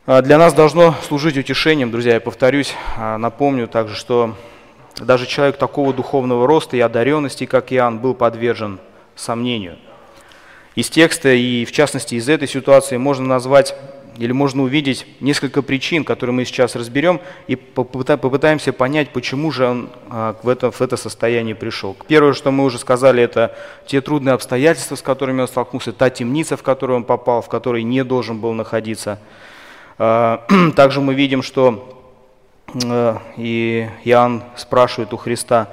А 0.08 0.24
для 0.24 0.40
нас 0.40 0.56
должно 0.56 0.96
служить 1.08 1.38
утешением, 1.38 1.92
друзья, 1.92 2.16
я 2.16 2.20
повторюсь, 2.20 2.74
а, 2.98 3.20
напомню 3.20 3.68
также, 3.68 3.96
что 3.96 4.36
даже 5.00 5.28
человек 5.28 5.58
такого 5.58 5.94
духовного 5.94 6.48
роста 6.48 6.76
и 6.76 6.80
одаренности, 6.80 7.46
как 7.46 7.72
Иоанн, 7.72 8.00
был 8.00 8.16
подвержен 8.16 8.80
сомнению. 9.16 9.78
Из 10.74 10.90
текста 10.90 11.30
и, 11.30 11.66
в 11.66 11.72
частности, 11.72 12.16
из 12.16 12.28
этой 12.30 12.48
ситуации 12.48 12.98
можно 12.98 13.28
назвать 13.28 13.76
или 14.18 14.32
можно 14.32 14.64
увидеть 14.64 15.06
несколько 15.20 15.62
причин, 15.62 16.04
которые 16.04 16.34
мы 16.34 16.46
сейчас 16.46 16.76
разберем, 16.76 17.22
и 17.46 17.56
попытаемся 17.56 18.74
понять, 18.74 19.10
почему 19.14 19.52
же 19.52 19.68
он 19.68 19.90
а, 20.10 20.36
в 20.42 20.50
это, 20.50 20.72
в 20.72 20.82
это 20.82 20.98
состояние 20.98 21.54
пришел. 21.54 21.96
Первое, 22.08 22.34
что 22.34 22.50
мы 22.50 22.64
уже 22.64 22.80
сказали, 22.80 23.22
это 23.22 23.56
те 23.86 24.02
трудные 24.02 24.34
обстоятельства, 24.34 24.96
с 24.96 25.04
которыми 25.04 25.42
он 25.42 25.48
столкнулся, 25.48 25.92
та 25.94 26.10
темница, 26.10 26.58
в 26.58 26.64
которую 26.64 26.98
он 26.98 27.04
попал, 27.04 27.44
в 27.44 27.50
которой 27.50 27.84
не 27.84 28.04
должен 28.04 28.40
был 28.40 28.54
находиться. 28.54 29.20
А, 29.98 30.46
также 30.76 31.02
мы 31.02 31.14
видим, 31.14 31.42
что 31.44 31.98
э, 32.74 33.18
и 33.38 33.90
Иоанн 34.06 34.44
спрашивает 34.56 35.14
у 35.14 35.18
Христа, 35.18 35.70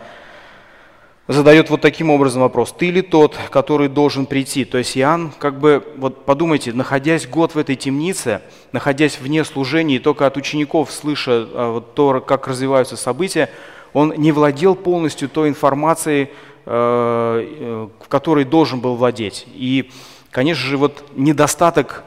задает 1.28 1.68
вот 1.68 1.82
таким 1.82 2.10
образом 2.10 2.42
вопрос, 2.42 2.72
ты 2.72 2.90
ли 2.90 3.02
тот, 3.02 3.36
который 3.50 3.88
должен 3.88 4.26
прийти? 4.26 4.64
То 4.64 4.78
есть 4.78 4.96
Иоанн, 4.96 5.30
как 5.38 5.60
бы, 5.60 5.86
вот 5.96 6.24
подумайте, 6.24 6.72
находясь 6.72 7.26
год 7.26 7.54
в 7.54 7.58
этой 7.58 7.76
темнице, 7.76 8.40
находясь 8.72 9.20
вне 9.20 9.44
служения, 9.44 9.96
и 9.96 10.00
только 10.00 10.26
от 10.26 10.36
учеников 10.36 10.90
слыша 10.90 11.46
а, 11.52 11.72
вот 11.72 11.94
то, 11.94 12.20
как 12.20 12.48
развиваются 12.48 12.96
события, 12.96 13.50
он 13.92 14.14
не 14.16 14.32
владел 14.32 14.74
полностью 14.74 15.28
той 15.28 15.48
информацией, 15.48 16.24
э, 16.24 16.28
э, 16.66 17.88
в 18.04 18.08
которой 18.08 18.44
должен 18.44 18.80
был 18.80 18.96
владеть. 18.96 19.46
И, 19.54 19.90
конечно 20.30 20.66
же, 20.66 20.76
вот 20.76 21.04
недостаток 21.14 22.04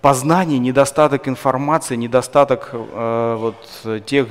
познаний, 0.00 0.58
недостаток 0.58 1.28
информации, 1.28 1.96
недостаток 1.96 2.70
э, 2.72 3.36
вот, 3.38 4.04
тех 4.06 4.28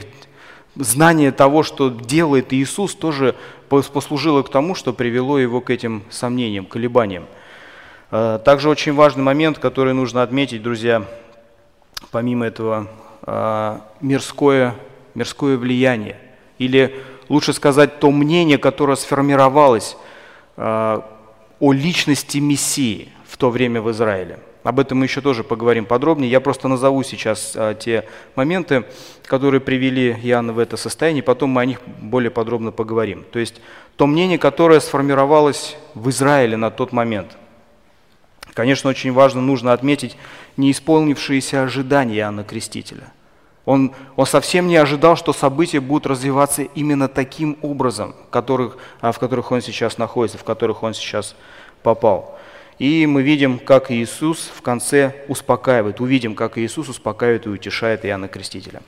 знания 0.76 1.32
того, 1.32 1.62
что 1.62 1.90
делает 1.90 2.54
Иисус, 2.54 2.96
тоже 2.96 3.36
послужило 3.70 4.42
к 4.44 4.50
тому, 4.50 4.76
что 4.76 4.94
привело 4.94 5.38
его 5.38 5.62
к 5.62 5.70
этим 5.70 6.04
сомнениям, 6.10 6.66
колебаниям. 6.66 7.26
Э, 8.10 8.40
также 8.44 8.70
очень 8.70 8.94
важный 8.94 9.24
момент, 9.24 9.60
который 9.60 9.94
нужно 9.94 10.24
отметить, 10.24 10.64
друзья, 10.64 11.06
помимо 12.10 12.48
этого, 12.48 12.88
э, 13.22 13.80
мирское, 14.02 14.76
мирское 15.14 15.58
влияние, 15.58 16.18
или 16.58 17.00
лучше 17.30 17.54
сказать, 17.54 18.00
то 18.00 18.10
мнение, 18.10 18.58
которое 18.58 18.96
сформировалось 18.96 19.98
э, 20.58 21.02
о 21.60 21.74
личности 21.74 22.40
Мессии 22.40 23.10
в 23.28 23.38
то 23.38 23.52
время 23.52 23.80
в 23.80 23.92
Израиле– 23.92 24.40
об 24.64 24.80
этом 24.80 25.00
мы 25.00 25.06
еще 25.06 25.22
тоже 25.22 25.44
поговорим 25.44 25.86
подробнее. 25.86 26.32
Я 26.32 26.40
просто 26.40 26.68
назову 26.68 27.04
сейчас 27.04 27.54
а, 27.56 27.74
те 27.74 28.06
моменты, 28.36 28.86
которые 29.26 29.60
привели 29.62 30.12
Иоанна 30.24 30.54
в 30.54 30.60
это 30.60 30.78
состояние, 30.78 31.22
потом 31.22 31.50
мы 31.52 31.62
о 31.62 31.66
них 31.66 31.82
более 32.02 32.32
подробно 32.32 32.72
поговорим. 32.72 33.26
То 33.32 33.40
есть 33.40 33.62
то 33.98 34.08
мнение, 34.08 34.38
которое 34.40 34.80
сформировалось 34.80 35.78
в 35.94 36.10
Израиле 36.10 36.58
на 36.58 36.72
тот 36.72 36.94
момент. 36.94 37.38
Конечно, 38.54 38.90
очень 38.90 39.12
важно, 39.12 39.42
нужно 39.42 39.74
отметить 39.74 40.16
неисполнившиеся 40.58 41.64
ожидания 41.64 42.18
Иоанна 42.18 42.44
Крестителя. 42.44 43.12
Он, 43.66 43.94
он 44.16 44.26
совсем 44.26 44.68
не 44.68 44.76
ожидал, 44.76 45.16
что 45.16 45.34
события 45.34 45.80
будут 45.80 46.06
развиваться 46.06 46.64
именно 46.64 47.08
таким 47.08 47.58
образом, 47.62 48.14
которых, 48.30 48.78
а, 49.02 49.12
в 49.12 49.20
которых 49.20 49.52
он 49.52 49.62
сейчас 49.62 49.98
находится, 49.98 50.38
в 50.38 50.44
которых 50.44 50.84
он 50.84 50.94
сейчас 50.94 51.36
попал. 51.82 52.38
И 52.80 53.06
мы 53.06 53.22
видим, 53.22 53.60
как 53.60 53.92
Иисус 53.92 54.52
в 54.56 54.62
конце 54.62 55.14
успокаивает, 55.28 56.02
увидим, 56.02 56.36
как 56.36 56.58
Иисус 56.58 56.90
успокаивает 56.90 57.46
и 57.46 57.50
утешает 57.50 58.06
Иоанна 58.06 58.28
Крестителя. 58.28 58.82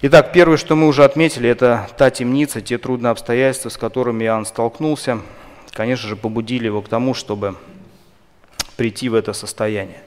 Итак, 0.00 0.32
первое, 0.32 0.56
что 0.56 0.76
мы 0.76 0.86
уже 0.86 1.04
отметили, 1.04 1.50
это 1.50 1.88
та 1.98 2.10
темница, 2.10 2.60
те 2.60 2.78
трудные 2.78 3.10
обстоятельства, 3.10 3.68
с 3.68 3.76
которыми 3.76 4.24
Иоанн 4.24 4.46
столкнулся, 4.46 5.20
конечно 5.72 6.08
же, 6.08 6.16
побудили 6.16 6.66
его 6.66 6.82
к 6.82 6.88
тому, 6.88 7.14
чтобы 7.14 7.56
прийти 8.76 9.08
в 9.08 9.14
это 9.14 9.32
состояние. 9.32 10.00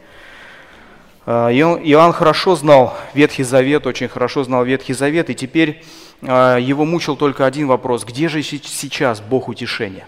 А, 1.25 1.49
Иоанн 1.49 2.13
хорошо 2.13 2.55
знал 2.55 2.97
Ветхий 3.13 3.43
Завет, 3.43 3.85
очень 3.85 4.07
хорошо 4.07 4.43
знал 4.43 4.63
Ветхий 4.63 4.93
Завет, 4.93 5.29
и 5.29 5.35
теперь 5.35 5.83
а, 6.21 6.57
его 6.57 6.85
мучил 6.85 7.15
только 7.15 7.45
один 7.45 7.67
вопрос. 7.67 8.05
Где 8.05 8.29
же 8.29 8.41
сейчас 8.41 9.19
Бог 9.21 9.49
утешения? 9.49 10.07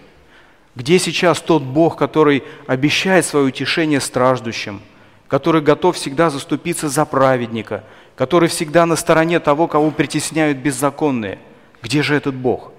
Где 0.76 0.98
сейчас 0.98 1.40
тот 1.40 1.62
Бог, 1.62 1.96
который 1.96 2.42
обещает 2.66 3.24
свое 3.24 3.46
утешение 3.46 4.00
страждущим, 4.00 4.80
который 5.28 5.62
готов 5.62 5.96
всегда 5.96 6.30
заступиться 6.30 6.88
за 6.88 7.04
праведника, 7.04 7.84
который 8.16 8.48
всегда 8.48 8.84
на 8.86 8.96
стороне 8.96 9.38
того, 9.40 9.68
кого 9.68 9.90
притесняют 9.90 10.58
беззаконные? 10.58 11.38
Где 11.82 12.02
же 12.02 12.16
этот 12.16 12.34
Бог? 12.34 12.72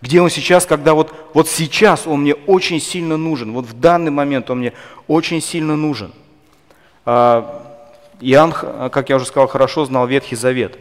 Где 0.00 0.20
он 0.20 0.30
сейчас, 0.30 0.64
когда 0.66 0.94
вот, 0.94 1.12
вот 1.34 1.48
сейчас 1.48 2.06
он 2.06 2.22
мне 2.22 2.34
очень 2.34 2.80
сильно 2.80 3.16
нужен, 3.16 3.52
вот 3.52 3.66
в 3.66 3.78
данный 3.78 4.10
момент 4.10 4.48
он 4.50 4.58
мне 4.58 4.72
очень 5.06 5.40
сильно 5.40 5.76
нужен? 5.76 6.12
А, 7.04 7.86
Иоанн, 8.20 8.52
как 8.52 9.08
я 9.08 9.16
уже 9.16 9.26
сказал, 9.26 9.48
хорошо 9.48 9.84
знал 9.84 10.06
Ветхий 10.06 10.36
Завет. 10.36 10.78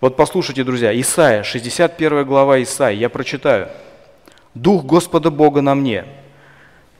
Вот 0.00 0.16
послушайте, 0.16 0.64
друзья, 0.64 0.98
Исаия, 0.98 1.42
61 1.42 2.24
глава 2.24 2.62
Исаия, 2.62 2.98
я 2.98 3.08
прочитаю. 3.08 3.68
Дух 4.54 4.84
Господа 4.84 5.30
Бога 5.30 5.62
на 5.62 5.74
мне, 5.74 6.04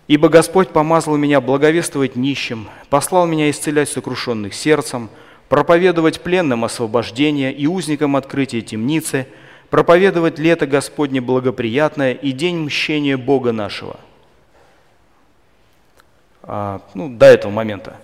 ибо 0.08 0.28
Господь 0.28 0.70
помазал 0.70 1.16
меня 1.16 1.40
благовествовать 1.40 2.16
нищим, 2.16 2.68
послал 2.88 3.26
меня 3.26 3.50
исцелять 3.50 3.90
сокрушенных 3.90 4.54
сердцем, 4.54 5.10
проповедовать 5.50 6.22
пленным 6.22 6.64
освобождение 6.64 7.52
и 7.52 7.66
узникам 7.66 8.16
открытие 8.16 8.62
темницы, 8.62 9.26
проповедовать 9.68 10.38
лето 10.38 10.66
Господне 10.66 11.20
благоприятное 11.20 12.14
и 12.14 12.32
день 12.32 12.58
мщения 12.58 13.18
Бога 13.18 13.52
нашего. 13.52 13.96
А, 16.42 16.80
ну, 16.94 17.10
до 17.10 17.26
этого 17.26 17.52
момента. 17.52 17.96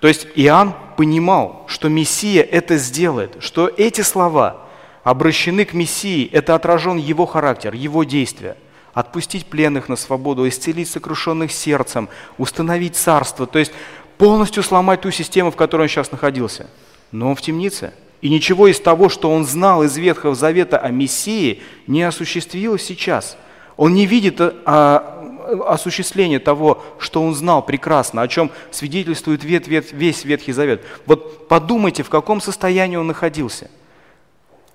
То 0.00 0.08
есть 0.08 0.26
Иоанн 0.34 0.74
понимал, 0.96 1.64
что 1.68 1.90
Мессия 1.90 2.42
это 2.42 2.78
сделает, 2.78 3.36
что 3.40 3.68
эти 3.68 4.00
слова 4.00 4.62
обращены 5.02 5.66
к 5.66 5.74
Мессии, 5.74 6.28
это 6.32 6.54
отражен 6.54 6.96
его 6.96 7.26
характер, 7.26 7.74
его 7.74 8.04
действия 8.04 8.56
отпустить 8.94 9.46
пленных 9.46 9.88
на 9.88 9.96
свободу, 9.96 10.48
исцелить 10.48 10.88
сокрушенных 10.88 11.52
сердцем, 11.52 12.08
установить 12.38 12.96
царство, 12.96 13.46
то 13.46 13.58
есть 13.58 13.72
полностью 14.16 14.62
сломать 14.62 15.00
ту 15.00 15.10
систему, 15.10 15.50
в 15.50 15.56
которой 15.56 15.82
он 15.82 15.88
сейчас 15.88 16.12
находился. 16.12 16.68
Но 17.10 17.28
он 17.30 17.36
в 17.36 17.42
темнице. 17.42 17.92
И 18.20 18.30
ничего 18.30 18.68
из 18.68 18.80
того, 18.80 19.08
что 19.08 19.30
он 19.30 19.44
знал 19.44 19.82
из 19.82 19.96
Ветхого 19.96 20.34
Завета 20.34 20.78
о 20.78 20.88
Мессии, 20.90 21.62
не 21.86 22.02
осуществилось 22.02 22.82
сейчас. 22.82 23.36
Он 23.76 23.92
не 23.92 24.06
видит 24.06 24.40
а, 24.40 24.54
а, 24.64 25.74
осуществления 25.74 26.38
того, 26.38 26.82
что 26.98 27.22
он 27.22 27.34
знал 27.34 27.62
прекрасно, 27.62 28.22
о 28.22 28.28
чем 28.28 28.50
свидетельствует 28.70 29.44
весь 29.44 30.24
Ветхий 30.24 30.52
Завет. 30.52 30.82
Вот 31.04 31.48
подумайте, 31.48 32.02
в 32.02 32.08
каком 32.08 32.40
состоянии 32.40 32.96
он 32.96 33.08
находился 33.08 33.70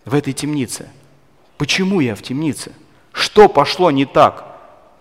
в 0.06 0.14
этой 0.14 0.34
темнице. 0.34 0.90
Почему 1.58 2.02
я 2.02 2.16
в 2.16 2.22
темнице? 2.22 2.74
Что 3.12 3.50
пошло 3.50 3.92
не 3.92 4.06
так? 4.06 4.50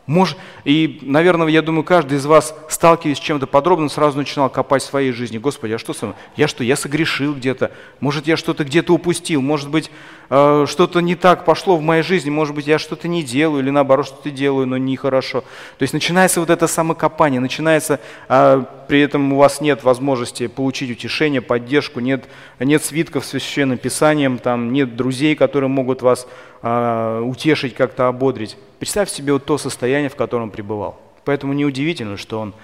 Может, 0.08 0.38
и, 0.64 1.00
наверное, 1.02 1.48
я 1.48 1.60
думаю, 1.60 1.84
каждый 1.84 2.16
из 2.16 2.24
вас, 2.24 2.54
сталкиваясь 2.70 3.18
с 3.18 3.20
чем-то 3.20 3.46
подробным, 3.46 3.90
сразу 3.90 4.16
начинал 4.16 4.48
копать 4.48 4.82
в 4.82 4.86
своей 4.86 5.12
жизни. 5.12 5.36
Господи, 5.36 5.74
а 5.74 5.78
что 5.78 5.92
со 5.92 6.06
мной? 6.06 6.16
Я 6.34 6.48
что, 6.48 6.64
я 6.64 6.76
согрешил 6.76 7.34
где-то? 7.34 7.72
Может, 8.00 8.26
я 8.26 8.38
что-то 8.38 8.64
где-то 8.64 8.94
упустил? 8.94 9.42
Может 9.42 9.68
быть, 9.68 9.90
э, 10.30 10.64
что-то 10.66 11.00
не 11.00 11.14
так 11.14 11.44
пошло 11.44 11.76
в 11.76 11.82
моей 11.82 12.02
жизни? 12.02 12.30
Может 12.30 12.54
быть, 12.54 12.66
я 12.66 12.78
что-то 12.78 13.06
не 13.06 13.22
делаю 13.22 13.62
или 13.62 13.68
наоборот 13.68 14.06
что-то 14.06 14.30
делаю, 14.30 14.66
но 14.66 14.78
нехорошо? 14.78 15.42
То 15.76 15.82
есть 15.82 15.92
начинается 15.92 16.40
вот 16.40 16.48
это 16.48 16.66
самокопание, 16.68 17.38
начинается, 17.38 18.00
э, 18.30 18.64
при 18.88 19.02
этом 19.02 19.34
у 19.34 19.36
вас 19.36 19.60
нет 19.60 19.84
возможности 19.84 20.46
получить 20.46 20.90
утешение, 20.90 21.42
поддержку, 21.42 22.00
нет, 22.00 22.24
нет 22.60 22.82
свитков 22.82 23.26
с 23.26 23.28
священным 23.28 23.76
писанием, 23.76 24.38
там, 24.38 24.72
нет 24.72 24.96
друзей, 24.96 25.36
которые 25.36 25.68
могут 25.68 26.00
вас 26.00 26.26
э, 26.62 27.22
утешить, 27.24 27.74
как-то 27.74 28.08
ободрить. 28.08 28.56
Представь 28.78 29.10
себе 29.10 29.32
вот 29.32 29.44
то 29.44 29.58
состояние, 29.58 30.10
в 30.10 30.16
котором 30.16 30.44
он 30.44 30.50
пребывал. 30.50 31.00
Поэтому 31.24 31.52
неудивительно, 31.52 32.16
что 32.16 32.40
он 32.40 32.54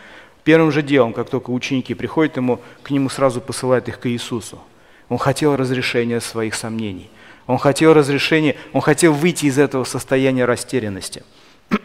первым 0.45 0.71
же 0.71 0.83
делом, 0.83 1.13
как 1.13 1.29
только 1.29 1.51
ученики 1.51 1.95
приходят 1.95 2.37
ему, 2.37 2.61
к 2.83 2.91
нему 2.91 3.09
сразу 3.09 3.41
посылает 3.41 3.89
их 3.89 3.99
к 3.99 4.09
Иисусу. 4.09 4.59
Он 5.09 5.19
хотел 5.19 5.57
разрешения 5.57 6.21
своих 6.21 6.55
сомнений. 6.55 7.11
Он 7.47 7.59
хотел 7.59 7.93
разрешения, 7.93 8.57
он 8.73 8.81
хотел 8.81 9.13
выйти 9.13 9.47
из 9.47 9.59
этого 9.59 9.85
состояния 9.85 10.45
растерянности. 10.45 11.23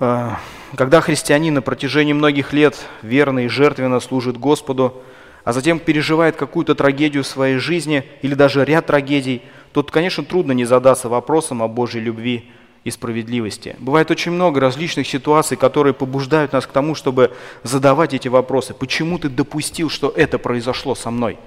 А, 0.00 0.40
когда 0.76 1.00
христианин 1.00 1.54
на 1.54 1.62
протяжении 1.62 2.12
многих 2.12 2.52
лет 2.52 2.84
верно 3.02 3.44
и 3.44 3.48
жертвенно 3.48 4.00
служит 4.00 4.36
Господу, 4.36 5.04
а 5.44 5.52
затем 5.52 5.78
переживает 5.78 6.34
какую-то 6.34 6.74
трагедию 6.74 7.22
в 7.22 7.28
своей 7.28 7.58
жизни 7.58 8.04
или 8.20 8.34
даже 8.34 8.64
ряд 8.64 8.86
трагедий, 8.86 9.42
Тут, 9.74 9.90
конечно, 9.90 10.24
трудно 10.24 10.52
не 10.52 10.64
задаться 10.64 11.08
вопросом 11.08 11.60
о 11.60 11.66
Божьей 11.66 12.00
любви 12.00 12.48
и 12.84 12.92
справедливости. 12.92 13.74
Бывает 13.80 14.08
очень 14.08 14.30
много 14.30 14.60
различных 14.60 15.08
ситуаций, 15.08 15.56
которые 15.56 15.92
побуждают 15.92 16.52
нас 16.52 16.64
к 16.64 16.70
тому, 16.70 16.94
чтобы 16.94 17.32
задавать 17.64 18.14
эти 18.14 18.28
вопросы. 18.28 18.72
Почему 18.72 19.18
ты 19.18 19.28
допустил, 19.28 19.90
что 19.90 20.12
это 20.14 20.38
произошло 20.38 20.94
со 20.94 21.10
мной? 21.10 21.38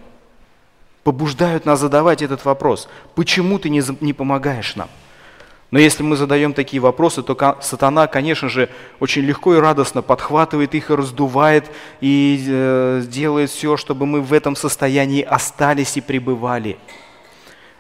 Побуждают 1.06 1.66
нас 1.66 1.80
задавать 1.80 2.22
этот 2.22 2.44
вопрос. 2.44 2.90
Почему 3.16 3.60
ты 3.60 3.70
не, 3.70 3.82
не 4.02 4.12
помогаешь 4.12 4.76
нам? 4.76 4.90
Но 5.72 5.80
если 5.80 6.04
мы 6.04 6.18
задаем 6.18 6.52
такие 6.52 6.82
вопросы, 6.82 7.24
то 7.24 7.58
сатана, 7.62 8.08
конечно 8.08 8.50
же, 8.50 8.68
очень 9.00 9.22
легко 9.22 9.56
и 9.56 9.60
радостно 9.60 10.02
подхватывает 10.02 10.76
их 10.76 10.90
и 10.90 10.96
раздувает, 10.96 11.72
и 12.02 12.44
э, 12.46 13.04
делает 13.08 13.52
все, 13.52 13.78
чтобы 13.78 14.06
мы 14.06 14.20
в 14.22 14.34
этом 14.34 14.58
состоянии 14.58 15.22
остались 15.22 15.96
и 15.96 16.02
пребывали 16.02 16.78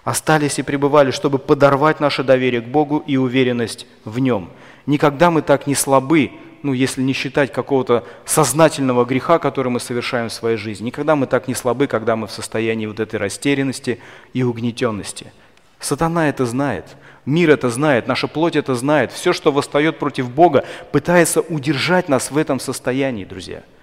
остались 0.08 0.58
и 0.58 0.64
пребывали, 0.64 1.12
чтобы 1.12 1.38
подорвать 1.38 2.00
наше 2.00 2.24
доверие 2.24 2.62
к 2.62 2.66
Богу 2.66 3.04
и 3.06 3.18
уверенность 3.18 3.86
в 4.06 4.20
Нем. 4.20 4.50
Никогда 4.86 5.30
мы 5.30 5.42
так 5.42 5.68
не 5.68 5.76
слабы, 5.76 6.32
ну, 6.64 6.72
если 6.72 7.02
не 7.02 7.12
считать 7.12 7.52
какого-то 7.52 8.06
сознательного 8.24 9.04
греха, 9.04 9.38
который 9.38 9.68
мы 9.68 9.82
совершаем 9.82 10.30
в 10.30 10.34
своей 10.34 10.56
жизни. 10.56 10.86
Никогда 10.86 11.18
мы 11.18 11.28
так 11.28 11.50
не 11.50 11.54
слабы, 11.54 11.88
когда 11.88 12.16
мы 12.16 12.28
в 12.28 12.32
состоянии 12.32 12.86
вот 12.86 13.02
этой 13.02 13.18
растерянности 13.18 14.00
и 14.32 14.44
угнетенности. 14.44 15.34
Сатана 15.78 16.30
это 16.30 16.46
знает, 16.46 16.96
мир 17.26 17.50
это 17.50 17.70
знает, 17.70 18.08
наша 18.08 18.30
плоть 18.30 18.56
это 18.56 18.76
знает. 18.76 19.12
Все, 19.12 19.34
что 19.34 19.52
восстает 19.52 20.00
против 20.00 20.30
Бога, 20.30 20.64
пытается 20.94 21.42
удержать 21.42 22.08
нас 22.08 22.32
в 22.32 22.38
этом 22.38 22.62
состоянии, 22.62 23.26
друзья– 23.26 23.62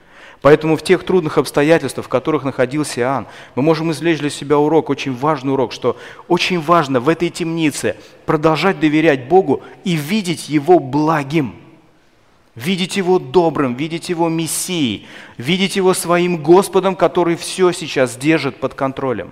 Поэтому 0.44 0.76
в 0.76 0.82
тех 0.82 1.04
трудных 1.04 1.38
обстоятельствах, 1.38 2.04
в 2.04 2.10
которых 2.10 2.44
находился 2.44 3.00
Иоанн, 3.00 3.26
мы 3.54 3.62
можем 3.62 3.90
извлечь 3.92 4.19
для 4.19 4.28
себя 4.28 4.58
урок, 4.58 4.90
очень 4.90 5.16
важный 5.16 5.54
урок, 5.54 5.73
что 5.73 5.97
очень 6.28 6.60
важно 6.60 7.00
в 7.00 7.08
этой 7.08 7.30
темнице 7.30 7.97
продолжать 8.26 8.78
доверять 8.78 9.26
Богу 9.26 9.62
и 9.84 9.97
видеть 9.97 10.50
Его 10.50 10.80
благим, 10.80 11.54
видеть 12.54 12.99
Его 12.99 13.19
добрым, 13.19 13.75
видеть 13.75 14.10
Его 14.10 14.28
Мессией, 14.28 15.06
видеть 15.38 15.76
Его 15.76 15.95
своим 15.95 16.42
Господом, 16.42 16.95
который 16.95 17.36
все 17.36 17.73
сейчас 17.73 18.14
держит 18.14 18.60
под 18.60 18.75
контролем, 18.75 19.30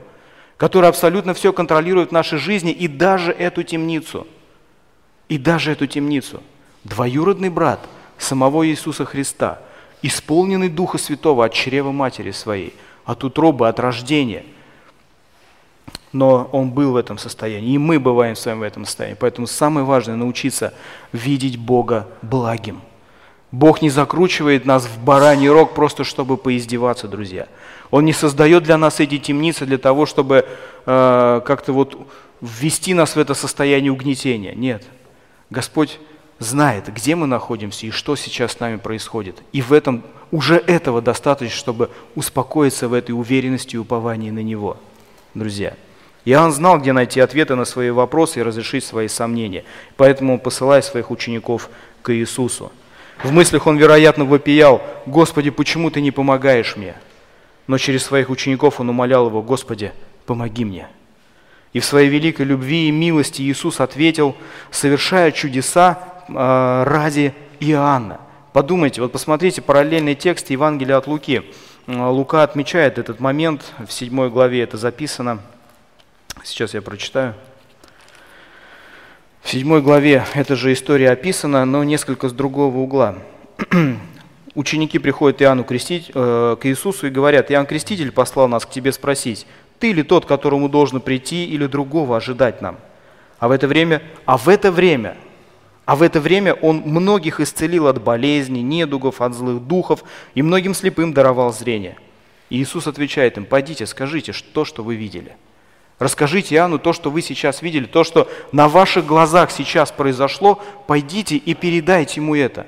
который 0.56 0.88
абсолютно 0.88 1.34
все 1.34 1.52
контролирует 1.52 2.08
в 2.08 2.12
нашей 2.12 2.38
жизни 2.38 2.72
и 2.72 2.88
даже 2.88 3.32
эту 3.32 3.64
темницу. 3.64 4.26
И 5.28 5.36
даже 5.36 5.72
эту 5.72 5.86
темницу. 5.86 6.42
Двоюродный 6.84 7.50
брат 7.50 7.86
самого 8.16 8.66
Иисуса 8.66 9.04
Христа– 9.04 9.60
исполненный 10.02 10.68
Духа 10.68 10.98
Святого 10.98 11.44
от 11.44 11.52
чрева 11.52 11.92
матери 11.92 12.30
своей, 12.32 12.74
от 13.04 13.24
утробы, 13.24 13.68
от 13.68 13.80
рождения. 13.80 14.44
Но 16.12 16.48
он 16.52 16.70
был 16.70 16.92
в 16.92 16.96
этом 16.96 17.16
состоянии, 17.16 17.72
и 17.72 17.78
мы 17.78 17.98
бываем 17.98 18.36
с 18.36 18.44
вами 18.44 18.58
в 18.58 18.62
этом 18.62 18.84
состоянии. 18.84 19.16
Поэтому 19.18 19.46
самое 19.46 19.86
важное– 19.86 20.16
научиться 20.16 20.74
видеть 21.12 21.56
Бога 21.56 22.06
благим. 22.20 22.82
Бог 23.50 23.82
не 23.82 23.90
закручивает 23.90 24.64
нас 24.64 24.86
в 24.86 25.02
бараний 25.04 25.48
рог 25.48 25.74
просто, 25.74 26.04
чтобы 26.04 26.36
поиздеваться, 26.36 27.06
друзья. 27.06 27.48
Он 27.90 28.04
не 28.04 28.14
создает 28.14 28.62
для 28.62 28.78
нас 28.78 29.00
эти 29.00 29.18
темницы 29.18 29.66
для 29.66 29.78
того, 29.78 30.06
чтобы 30.06 30.46
э, 30.86 31.40
как-то 31.44 31.72
вот 31.72 31.98
ввести 32.40 32.94
нас 32.94 33.14
в 33.14 33.18
это 33.18 33.34
состояние 33.34 33.92
угнетения. 33.92 34.54
Нет. 34.54 34.84
Господь 35.50 35.98
знает, 36.42 36.92
где 36.92 37.14
мы 37.14 37.26
находимся 37.26 37.86
и 37.86 37.90
что 37.90 38.16
сейчас 38.16 38.52
с 38.52 38.60
нами 38.60 38.76
происходит. 38.76 39.42
И 39.52 39.62
в 39.62 39.72
этом 39.72 40.02
уже 40.30 40.56
этого 40.56 41.00
достаточно, 41.00 41.56
чтобы 41.56 41.90
успокоиться 42.14 42.88
в 42.88 42.94
этой 42.94 43.12
уверенности 43.12 43.76
и 43.76 43.78
уповании 43.78 44.30
на 44.30 44.42
Него. 44.42 44.76
Друзья, 45.34 45.74
Иоанн 46.24 46.52
знал, 46.52 46.78
где 46.78 46.92
найти 46.92 47.20
ответы 47.20 47.54
на 47.54 47.64
свои 47.64 47.90
вопросы 47.90 48.40
и 48.40 48.42
разрешить 48.42 48.84
свои 48.84 49.08
сомнения. 49.08 49.64
Поэтому 49.96 50.34
он 50.34 50.38
посылает 50.38 50.84
своих 50.84 51.10
учеников 51.10 51.68
к 52.02 52.14
Иисусу. 52.14 52.72
В 53.22 53.32
мыслях 53.32 53.66
он, 53.66 53.76
вероятно, 53.76 54.24
вопиял, 54.24 54.82
«Господи, 55.06 55.50
почему 55.50 55.90
ты 55.90 56.00
не 56.00 56.10
помогаешь 56.10 56.76
мне?» 56.76 56.94
Но 57.66 57.78
через 57.78 58.04
своих 58.04 58.30
учеников 58.30 58.80
он 58.80 58.88
умолял 58.90 59.26
его, 59.26 59.42
«Господи, 59.42 59.92
помоги 60.26 60.64
мне». 60.64 60.88
И 61.72 61.80
в 61.80 61.84
своей 61.84 62.08
великой 62.08 62.44
любви 62.46 62.88
и 62.88 62.90
милости 62.90 63.42
Иисус 63.42 63.80
ответил, 63.80 64.36
совершая 64.70 65.30
чудеса 65.30 66.11
ради 66.34 67.34
Иоанна. 67.60 68.20
Подумайте, 68.52 69.00
вот 69.00 69.12
посмотрите 69.12 69.62
параллельный 69.62 70.14
текст 70.14 70.50
Евангелия 70.50 70.96
от 70.96 71.06
Луки. 71.06 71.42
Лука 71.86 72.42
отмечает 72.42 72.98
этот 72.98 73.18
момент, 73.18 73.72
в 73.86 73.92
седьмой 73.92 74.30
главе 74.30 74.62
это 74.62 74.76
записано. 74.76 75.40
Сейчас 76.44 76.74
я 76.74 76.82
прочитаю. 76.82 77.34
В 79.42 79.50
седьмой 79.50 79.82
главе 79.82 80.24
эта 80.34 80.54
же 80.54 80.72
история 80.72 81.10
описана, 81.10 81.64
но 81.64 81.82
несколько 81.82 82.28
с 82.28 82.32
другого 82.32 82.78
угла. 82.78 83.16
Ученики 84.54 84.98
приходят 84.98 85.42
Иоанну 85.42 85.64
крестить, 85.64 86.12
э, 86.14 86.56
к 86.60 86.66
Иисусу 86.66 87.08
и 87.08 87.10
говорят, 87.10 87.50
Иоанн 87.50 87.66
Креститель 87.66 88.12
послал 88.12 88.48
нас 88.48 88.66
к 88.66 88.70
тебе 88.70 88.92
спросить, 88.92 89.46
ты 89.78 89.92
ли 89.92 90.02
тот, 90.02 90.26
которому 90.26 90.68
должно 90.68 91.00
прийти, 91.00 91.46
или 91.46 91.66
другого 91.66 92.16
ожидать 92.16 92.62
нам? 92.62 92.76
А 93.38 93.48
в 93.48 93.50
это 93.50 93.66
время, 93.66 94.02
а 94.26 94.36
в 94.36 94.48
это 94.48 94.70
время 94.70 95.16
а 95.84 95.96
в 95.96 96.02
это 96.02 96.20
время 96.20 96.54
он 96.54 96.82
многих 96.84 97.40
исцелил 97.40 97.88
от 97.88 98.02
болезней, 98.02 98.62
недугов, 98.62 99.20
от 99.20 99.34
злых 99.34 99.62
духов 99.62 100.04
и 100.34 100.42
многим 100.42 100.74
слепым 100.74 101.12
даровал 101.12 101.52
зрение. 101.52 101.96
И 102.50 102.62
Иисус 102.62 102.86
отвечает 102.86 103.36
им, 103.36 103.46
пойдите, 103.46 103.86
скажите 103.86 104.32
то, 104.52 104.64
что 104.64 104.82
вы 104.82 104.94
видели. 104.94 105.36
Расскажите 105.98 106.54
Иоанну 106.54 106.78
то, 106.78 106.92
что 106.92 107.10
вы 107.10 107.22
сейчас 107.22 107.62
видели, 107.62 107.84
то, 107.84 108.04
что 108.04 108.28
на 108.50 108.68
ваших 108.68 109.06
глазах 109.06 109.50
сейчас 109.50 109.92
произошло, 109.92 110.60
пойдите 110.86 111.36
и 111.36 111.54
передайте 111.54 112.20
ему 112.20 112.34
это. 112.34 112.66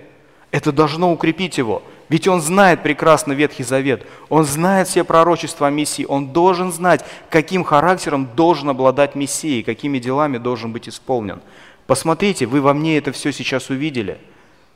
Это 0.51 0.71
должно 0.71 1.13
укрепить 1.13 1.59
его. 1.59 1.83
Ведь 2.09 2.29
он 2.29 2.41
знает 2.41 2.83
прекрасно 2.83 3.33
Ветхий 3.33 3.65
Завет, 3.65 4.07
он 4.29 4.45
знает 4.45 4.87
все 4.87 5.03
пророчества 5.03 5.67
о 5.67 5.71
Мессии, 5.71 6.05
он 6.05 6.29
должен 6.29 6.71
знать, 6.71 7.05
каким 7.29 7.65
характером 7.65 8.29
должен 8.37 8.69
обладать 8.69 9.15
Мессией, 9.15 9.63
какими 9.63 9.99
делами 9.99 10.39
должен 10.39 10.71
быть 10.71 10.89
исполнен. 10.89 11.41
Посмотрите, 11.87 12.47
вы 12.47 12.61
во 12.61 12.73
мне 12.73 12.97
это 12.97 13.13
все 13.13 13.33
сейчас 13.33 13.71
увидели. 13.71 14.19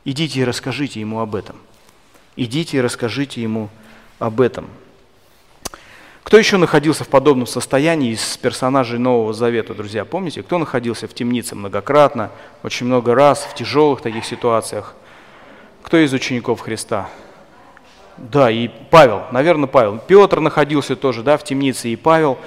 Идите 0.05 0.41
и 0.41 0.43
расскажите 0.43 0.99
ему 0.99 1.19
об 1.19 1.35
этом. 1.35 1.55
Идите 2.35 2.77
и 2.77 2.81
расскажите 2.81 3.41
ему 3.41 3.69
об 4.19 4.41
этом. 4.41 4.67
Кто 6.23 6.37
еще 6.37 6.57
находился 6.57 7.03
в 7.03 7.07
подобном 7.07 7.47
состоянии 7.47 8.11
из 8.11 8.37
персонажей 8.37 8.99
Нового 8.99 9.33
Завета, 9.33 9.73
друзья? 9.73 10.05
Помните, 10.05 10.43
кто 10.43 10.59
находился 10.59 11.07
в 11.07 11.13
темнице 11.13 11.55
многократно, 11.55 12.29
очень 12.61 12.85
много 12.85 13.15
раз, 13.15 13.45
в 13.45 13.55
тяжелых 13.55 14.01
таких 14.01 14.25
ситуациях? 14.25 14.95
Кто 15.81 15.97
из 15.97 16.13
учеников 16.13 16.59
Христа? 16.59 17.09
Да, 18.17 18.51
и 18.51 18.67
Павел, 18.67 19.23
наверное, 19.31 19.67
Павел. 19.67 19.97
Петр 19.97 20.39
находился 20.39 20.95
тоже, 20.95 21.23
да, 21.23 21.37
в 21.37 21.43
темнице, 21.43 21.89
и 21.89 21.95
Павел. 21.95 22.37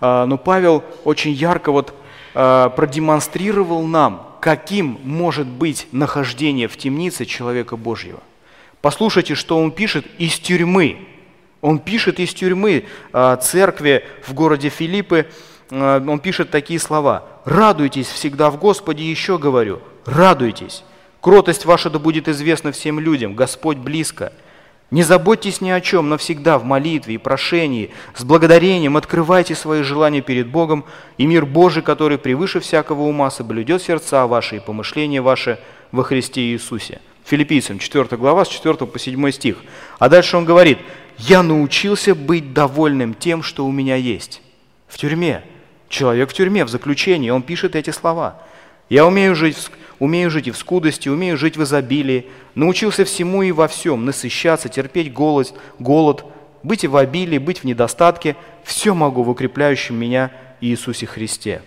А, 0.00 0.24
но 0.26 0.38
Павел 0.38 0.84
очень 1.04 1.32
ярко 1.32 1.72
вот 1.72 1.94
продемонстрировал 2.32 3.82
нам, 3.86 4.36
каким 4.40 4.98
может 5.04 5.46
быть 5.46 5.86
нахождение 5.92 6.66
в 6.66 6.76
темнице 6.76 7.24
человека 7.26 7.76
Божьего. 7.76 8.20
Послушайте, 8.80 9.36
что 9.36 9.56
он 9.58 9.70
пишет 9.70 10.04
из 10.18 10.38
тюрьмы. 10.40 10.98
Он 11.60 11.78
пишет 11.78 12.18
из 12.18 12.34
тюрьмы 12.34 12.84
э, 13.12 13.36
церкви 13.40 14.04
в 14.26 14.34
городе 14.34 14.68
Филиппы, 14.68 15.28
э, 15.70 16.04
он 16.04 16.18
пишет 16.18 16.50
такие 16.50 16.80
слова. 16.80 17.24
«Радуйтесь 17.44 18.08
всегда 18.08 18.50
в 18.50 18.58
Господе, 18.58 19.08
еще 19.08 19.38
говорю, 19.38 19.80
радуйтесь. 20.04 20.82
Кротость 21.20 21.64
ваша 21.64 21.88
да 21.88 22.00
будет 22.00 22.26
известна 22.26 22.72
всем 22.72 22.98
людям, 22.98 23.36
Господь 23.36 23.76
близко. 23.76 24.32
Не 24.92 25.04
заботьтесь 25.04 25.62
ни 25.62 25.70
о 25.70 25.80
чем, 25.80 26.10
но 26.10 26.18
всегда 26.18 26.58
в 26.58 26.64
молитве 26.64 27.14
и 27.14 27.18
прошении, 27.18 27.90
с 28.14 28.24
благодарением 28.24 28.98
открывайте 28.98 29.54
свои 29.54 29.82
желания 29.82 30.20
перед 30.20 30.48
Богом, 30.48 30.84
и 31.16 31.24
мир 31.24 31.46
Божий, 31.46 31.82
который 31.82 32.18
превыше 32.18 32.60
всякого 32.60 33.04
ума, 33.04 33.30
соблюдет 33.30 33.80
сердца 33.80 34.26
ваши 34.26 34.56
и 34.56 34.60
помышления 34.60 35.22
ваши 35.22 35.58
во 35.92 36.04
Христе 36.04 36.42
Иисусе. 36.42 37.00
Филиппийцам 37.24 37.78
4 37.78 38.04
глава 38.18 38.44
с 38.44 38.48
4 38.48 38.74
по 38.74 38.98
7 38.98 39.30
стих. 39.30 39.56
А 39.98 40.10
дальше 40.10 40.36
он 40.36 40.44
говорит, 40.44 40.78
«Я 41.16 41.42
научился 41.42 42.14
быть 42.14 42.52
довольным 42.52 43.14
тем, 43.14 43.42
что 43.42 43.64
у 43.64 43.72
меня 43.72 43.96
есть». 43.96 44.42
В 44.88 44.98
тюрьме. 44.98 45.42
Человек 45.88 46.28
в 46.28 46.34
тюрьме, 46.34 46.66
в 46.66 46.68
заключении, 46.68 47.30
он 47.30 47.40
пишет 47.40 47.76
эти 47.76 47.88
слова. 47.88 48.42
«Я 48.90 49.06
умею 49.06 49.34
жить, 49.34 49.56
умею 50.02 50.32
жить 50.32 50.48
и 50.48 50.50
в 50.50 50.56
скудости, 50.56 51.08
умею 51.08 51.36
жить 51.36 51.56
в 51.56 51.62
изобилии, 51.62 52.26
научился 52.56 53.04
всему 53.04 53.42
и 53.42 53.52
во 53.52 53.68
всем, 53.68 54.04
насыщаться, 54.04 54.68
терпеть 54.68 55.12
голод, 55.12 55.54
голод, 55.78 56.24
быть 56.64 56.82
и 56.82 56.88
в 56.88 56.96
обилии, 56.96 57.38
быть 57.38 57.60
в 57.60 57.64
недостатке, 57.64 58.34
все 58.64 58.94
могу 58.94 59.22
в 59.22 59.30
укрепляющем 59.30 59.94
меня 59.94 60.32
Иисусе 60.60 61.06
Христе». 61.06 61.62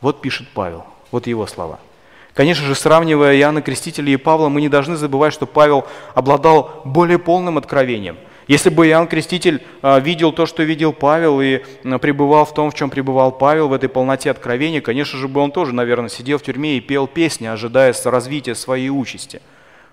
Вот 0.00 0.22
пишет 0.22 0.48
Павел, 0.54 0.86
вот 1.10 1.26
его 1.26 1.46
слова– 1.46 1.78
Конечно 2.34 2.66
же, 2.66 2.74
сравнивая 2.74 3.36
Иоанна 3.36 3.60
Крестителя 3.60 4.10
и 4.10 4.16
Павла, 4.16 4.48
мы 4.48 4.62
не 4.62 4.70
должны 4.70 4.96
забывать, 4.96 5.34
что 5.34 5.44
Павел 5.44 5.86
обладал 6.14 6.80
более 6.86 7.18
полным 7.18 7.58
откровением. 7.58 8.16
Если 8.48 8.70
бы 8.70 8.88
Иоанн 8.88 9.06
Креститель 9.06 9.62
а, 9.82 9.98
видел 9.98 10.32
то, 10.32 10.46
что 10.46 10.62
видел 10.62 10.92
Павел, 10.92 11.40
и 11.40 11.62
пребывал 12.00 12.44
в 12.44 12.54
том, 12.54 12.70
в 12.70 12.74
чем 12.74 12.90
пребывал 12.90 13.32
Павел, 13.32 13.68
в 13.68 13.72
этой 13.72 13.88
полноте 13.88 14.30
откровения, 14.30 14.80
конечно 14.80 15.18
же, 15.18 15.28
бы 15.28 15.40
он 15.40 15.52
тоже, 15.52 15.72
наверное, 15.72 16.08
сидел 16.08 16.38
в 16.38 16.42
тюрьме 16.42 16.76
и 16.76 16.80
пел 16.80 17.06
песни, 17.06 17.46
ожидая 17.46 17.94
развития 18.04 18.54
своей 18.54 18.90
участи. 18.90 19.40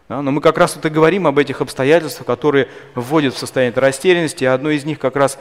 Но 0.08 0.24
мы 0.24 0.42
как 0.42 0.58
раз 0.58 0.76
вот 0.76 0.86
и 0.86 0.90
говорим 0.90 1.28
об 1.28 1.38
этих 1.38 1.62
обстоятельствах, 1.62 2.26
которые 2.26 2.68
вводят 2.96 3.36
в 3.36 3.38
состояние 3.38 3.80
растерянности, 3.80 4.44
а 4.44 4.56
одно 4.56 4.72
из 4.72 4.84
них 4.84 4.98
как 4.98 5.16
раз 5.16 5.38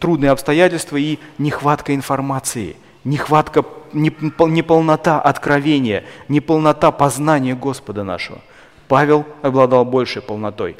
трудные 0.00 0.30
обстоятельства 0.30 0.96
и 0.96 1.18
нехватка 1.36 1.94
информации– 1.94 2.76
нехватка, 3.04 3.64
неполнота 3.92 5.20
откровения, 5.20 6.04
неполнота 6.28 6.90
познания 6.90 7.54
Господа 7.54 8.04
нашего. 8.04 8.40
Павел 8.86 9.26
обладал 9.42 9.84
большей 9.84 10.22
полнотой. 10.22 10.76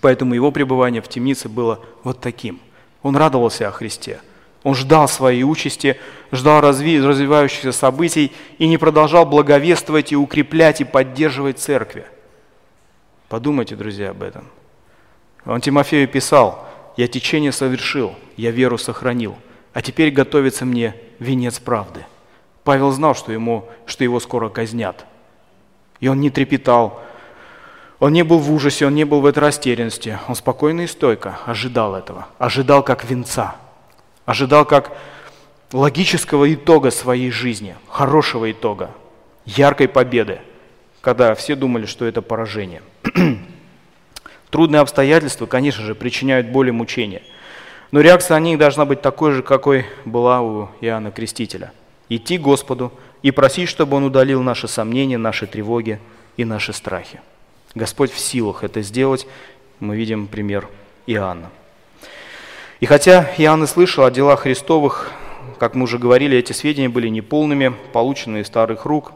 Поэтому 0.00 0.34
его 0.34 0.50
пребывание 0.52 1.02
в 1.02 1.08
темнице 1.08 1.48
было 1.48 1.80
вот 2.04 2.20
таким. 2.20 2.60
Он 3.02 3.16
радовался 3.16 3.68
о 3.68 3.72
Христе. 3.72 4.20
Он 4.64 4.74
ждал 4.74 5.08
своей 5.08 5.44
участи, 5.44 5.98
ждал 6.32 6.60
разви, 6.60 7.00
развивающихся 7.00 7.72
событий 7.72 8.32
и 8.58 8.66
не 8.66 8.76
продолжал 8.76 9.24
благовествовать 9.24 10.12
и 10.12 10.16
укреплять 10.16 10.80
и 10.80 10.84
поддерживать 10.84 11.58
церкви. 11.58 12.06
Подумайте, 13.28 13.76
друзья, 13.76 14.10
об 14.10 14.22
этом. 14.22 14.44
Он 15.44 15.60
Тимофею 15.60 16.08
писал, 16.08 16.66
«Я 16.96 17.06
течение 17.06 17.52
совершил, 17.52 18.14
я 18.36 18.50
веру 18.50 18.76
сохранил, 18.76 19.36
а 19.72 19.82
теперь 19.82 20.10
готовится 20.10 20.64
мне 20.64 20.96
венец 21.18 21.58
правды. 21.60 22.04
Павел 22.64 22.90
знал, 22.90 23.14
что, 23.14 23.32
ему, 23.32 23.68
что 23.86 24.04
его 24.04 24.20
скоро 24.20 24.48
казнят. 24.48 25.06
И 26.00 26.08
он 26.08 26.20
не 26.20 26.30
трепетал, 26.30 27.02
он 28.00 28.12
не 28.12 28.22
был 28.22 28.38
в 28.38 28.52
ужасе, 28.52 28.86
он 28.86 28.94
не 28.94 29.04
был 29.04 29.20
в 29.20 29.26
этой 29.26 29.40
растерянности. 29.40 30.18
Он 30.28 30.34
спокойно 30.34 30.82
и 30.82 30.86
стойко 30.86 31.38
ожидал 31.46 31.96
этого. 31.96 32.28
Ожидал 32.38 32.82
как 32.82 33.04
венца. 33.04 33.56
Ожидал 34.24 34.64
как 34.64 34.96
логического 35.72 36.52
итога 36.52 36.90
своей 36.90 37.30
жизни, 37.30 37.76
хорошего 37.88 38.50
итога, 38.50 38.90
яркой 39.44 39.88
победы, 39.88 40.40
когда 41.00 41.34
все 41.34 41.54
думали, 41.56 41.86
что 41.86 42.04
это 42.04 42.22
поражение. 42.22 42.82
Трудные 44.50 44.80
обстоятельства, 44.80 45.46
конечно 45.46 45.84
же, 45.84 45.94
причиняют 45.94 46.48
боль 46.48 46.68
и 46.68 46.72
мучения– 46.72 47.22
но 47.90 48.00
реакция 48.00 48.38
на 48.38 48.44
них 48.44 48.58
должна 48.58 48.84
быть 48.84 49.00
такой 49.00 49.32
же, 49.32 49.42
какой 49.42 49.86
была 50.04 50.42
у 50.42 50.68
Иоанна 50.80 51.10
Крестителя. 51.10 51.72
Идти 52.08 52.38
к 52.38 52.42
Господу 52.42 52.92
и 53.22 53.30
просить, 53.30 53.68
чтобы 53.68 53.96
Он 53.96 54.04
удалил 54.04 54.42
наши 54.42 54.68
сомнения, 54.68 55.18
наши 55.18 55.46
тревоги 55.46 55.98
и 56.36 56.44
наши 56.44 56.72
страхи. 56.72 57.20
Господь 57.78 58.10
в 58.10 58.18
силах 58.18 58.64
это 58.64 58.82
сделать. 58.82 59.26
Мы 59.78 59.96
видим 59.96 60.26
пример 60.26 60.68
Иоанна. 61.06 61.50
И 62.80 62.86
хотя 62.86 63.30
Иоанн 63.38 63.62
и 63.62 63.66
слышал 63.68 64.04
о 64.04 64.10
делах 64.10 64.40
Христовых, 64.40 65.12
как 65.58 65.76
мы 65.76 65.84
уже 65.84 65.98
говорили, 65.98 66.36
эти 66.36 66.52
сведения 66.52 66.88
были 66.88 67.06
неполными, 67.08 67.72
полученные 67.92 68.42
из 68.42 68.48
старых 68.48 68.84
рук. 68.84 69.12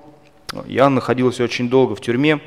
Иоанн 0.67 0.95
находился 0.95 1.43
очень 1.43 1.69
долго 1.69 1.97
в 1.97 2.01
тюрьме, 2.01 2.39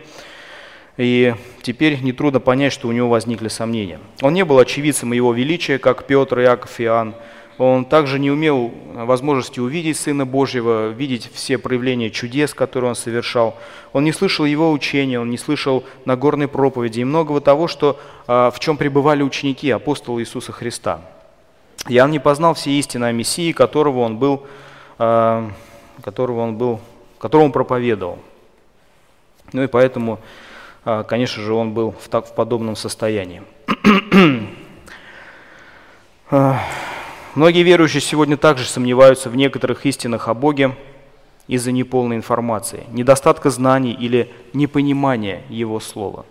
и 0.95 1.35
теперь 1.61 2.01
нетрудно 2.01 2.39
понять, 2.39 2.71
что 2.71 2.87
у 2.87 2.93
него 2.93 3.09
возникли 3.09 3.49
сомнения. 3.49 3.99
Он 4.21 4.33
не 4.33 4.45
был 4.45 4.57
очевидцем 4.57 5.11
его 5.11 5.33
величия, 5.33 5.79
как 5.79 6.07
Петр, 6.07 6.39
Иаков 6.39 6.79
Иоанн. 6.79 7.15
Он 7.57 7.85
также 7.85 8.19
не 8.19 8.29
умел 8.29 8.73
возможности 8.93 9.59
увидеть 9.59 9.97
Сына 9.97 10.25
Божьего, 10.25 10.89
видеть 10.89 11.29
все 11.33 11.57
проявления 11.57 12.09
чудес, 12.11 12.53
которые 12.53 12.89
Он 12.89 12.95
совершал. 12.95 13.57
Он 13.93 14.03
не 14.03 14.11
слышал 14.11 14.45
Его 14.45 14.71
учения, 14.71 15.19
он 15.19 15.29
не 15.29 15.37
слышал 15.37 15.85
Нагорной 16.03 16.47
проповеди 16.47 16.99
и 16.99 17.03
многого 17.05 17.39
того, 17.39 17.67
что, 17.67 17.99
а, 18.27 18.51
в 18.51 18.59
чем 18.59 18.75
пребывали 18.75 19.23
ученики, 19.23 19.69
апостолы 19.69 20.21
Иисуса 20.21 20.51
Христа. 20.51 21.01
Иоанн 21.87 22.11
не 22.11 22.19
познал 22.19 22.55
все 22.55 22.71
истины 22.71 23.05
о 23.05 23.11
Мессии, 23.11 23.53
которого 23.53 23.99
он 23.99 24.17
был, 24.17 24.45
а, 24.97 25.49
которого 26.03 26.41
он 26.41 26.57
был, 26.57 26.81
которого 27.19 27.45
он 27.45 27.51
проповедовал. 27.53 28.19
Ну 29.53 29.63
и 29.63 29.67
поэтому 29.67 30.19
а, 30.87 31.03
конечно 31.03 31.41
же, 31.41 31.51
он 31.53 31.73
был 31.73 31.95
в, 31.99 32.09
так, 32.09 32.27
в 32.27 32.35
подобном 32.35 32.75
состоянии. 32.75 33.41
Многие 37.35 37.63
верующие 37.63 37.99
сегодня 37.99 38.37
также 38.37 38.63
сомневаются 38.65 39.29
в 39.29 39.35
некоторых 39.35 39.85
истинах 39.85 40.29
о 40.29 40.33
Боге 40.33 40.73
из-за 41.49 41.73
неполной 41.73 42.15
информации, 42.15 42.85
недостатка 42.93 43.49
знаний 43.49 43.91
или 43.91 44.31
непонимания 44.53 45.41
Его 45.49 45.81
Слова. 45.81 46.25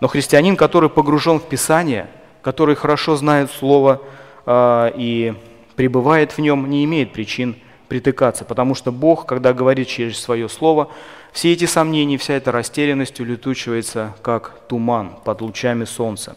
Но 0.00 0.08
христианин, 0.08 0.56
который 0.56 0.88
погружен 0.88 1.38
в 1.38 1.46
Писание, 1.46 2.08
который 2.40 2.76
хорошо 2.76 3.14
знает 3.16 3.50
Слово 3.50 4.00
э, 4.46 4.92
и 4.96 5.34
пребывает 5.76 6.32
в 6.32 6.38
нем, 6.38 6.68
не 6.70 6.82
имеет 6.86 7.12
причин 7.12 7.54
притыкаться, 7.88 8.46
потому 8.46 8.74
что 8.74 8.90
Бог, 8.90 9.26
когда 9.26 9.52
говорит 9.52 9.88
через 9.88 10.18
свое 10.18 10.48
Слово, 10.48 10.88
все 11.32 11.52
эти 11.52 11.66
сомнения, 11.66 12.16
вся 12.16 12.32
эта 12.32 12.52
растерянность 12.52 13.20
улетучивается, 13.20 14.14
как 14.22 14.62
туман 14.66 15.12
под 15.24 15.42
лучами 15.42 15.84
солнца. 15.84 16.36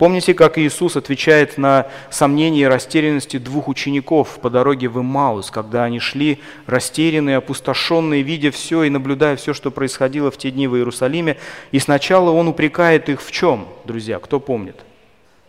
Помните, 0.00 0.32
как 0.32 0.56
Иисус 0.56 0.96
отвечает 0.96 1.58
на 1.58 1.86
сомнения 2.08 2.62
и 2.62 2.64
растерянности 2.64 3.36
двух 3.36 3.68
учеников 3.68 4.38
по 4.40 4.48
дороге 4.48 4.88
в 4.88 4.98
Имаус, 4.98 5.50
когда 5.50 5.84
они 5.84 5.98
шли 6.00 6.38
растерянные, 6.64 7.36
опустошенные, 7.36 8.22
видя 8.22 8.50
все 8.50 8.84
и 8.84 8.88
наблюдая 8.88 9.36
все, 9.36 9.52
что 9.52 9.70
происходило 9.70 10.30
в 10.30 10.38
те 10.38 10.50
дни 10.50 10.66
в 10.66 10.74
Иерусалиме. 10.74 11.36
И 11.70 11.78
сначала 11.78 12.30
Он 12.30 12.48
упрекает 12.48 13.10
их 13.10 13.20
в 13.20 13.30
чем, 13.30 13.68
друзья, 13.84 14.18
кто 14.20 14.40
помнит? 14.40 14.76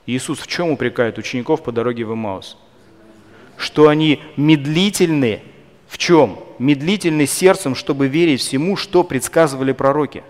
Иисус 0.06 0.40
в 0.40 0.48
чем 0.48 0.72
упрекает 0.72 1.18
учеников 1.18 1.64
по 1.64 1.72
дороге 1.72 2.04
в 2.04 2.14
Имаус? 2.14 2.58
Что 3.56 3.88
они 3.88 4.20
медлительны 4.36 5.44
в 5.88 5.98
чем? 5.98 6.38
Медлительны 6.60 7.26
сердцем, 7.26 7.74
чтобы 7.74 8.10
верить 8.10 8.42
всему, 8.42 8.76
что 8.76 9.06
предсказывали 9.06 9.72
пророки. 9.72 10.24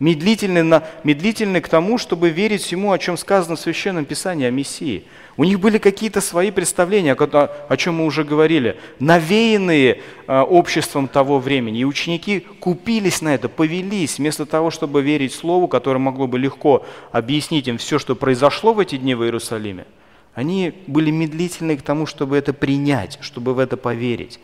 Медлительны, 0.00 0.64
на, 0.64 0.82
медлительны 1.04 1.60
к 1.60 1.68
тому, 1.68 1.98
чтобы 1.98 2.30
верить 2.30 2.62
всему, 2.62 2.90
о 2.90 2.98
чем 2.98 3.16
сказано 3.16 3.54
в 3.54 3.60
Священном 3.60 4.04
Писании 4.04 4.46
о 4.46 4.50
Мессии. 4.50 5.04
У 5.36 5.44
них 5.44 5.60
были 5.60 5.78
какие-то 5.78 6.20
свои 6.20 6.50
представления, 6.50 7.12
о, 7.14 7.50
о 7.68 7.76
чем 7.76 7.96
мы 7.96 8.06
уже 8.06 8.24
говорили, 8.24 8.76
навеянные 8.98 10.00
э, 10.26 10.40
обществом 10.40 11.06
того 11.06 11.38
времени. 11.38 11.80
И 11.80 11.84
ученики 11.84 12.40
купились 12.40 13.22
на 13.22 13.36
это, 13.36 13.48
повелись, 13.48 14.18
вместо 14.18 14.46
того, 14.46 14.72
чтобы 14.72 15.00
верить 15.00 15.32
Слову, 15.32 15.68
которое 15.68 16.00
могло 16.00 16.26
бы 16.26 16.40
легко 16.40 16.84
объяснить 17.12 17.68
им 17.68 17.78
все, 17.78 18.00
что 18.00 18.16
произошло 18.16 18.72
в 18.74 18.80
эти 18.80 18.96
дни 18.96 19.14
в 19.14 19.22
Иерусалиме. 19.22 19.86
Они 20.34 20.74
были 20.88 21.12
медлительны 21.12 21.76
к 21.76 21.82
тому, 21.82 22.06
чтобы 22.06 22.36
это 22.36 22.52
принять, 22.52 23.18
чтобы 23.20 23.54
в 23.54 23.60
это 23.60 23.76
поверить. 23.76 24.40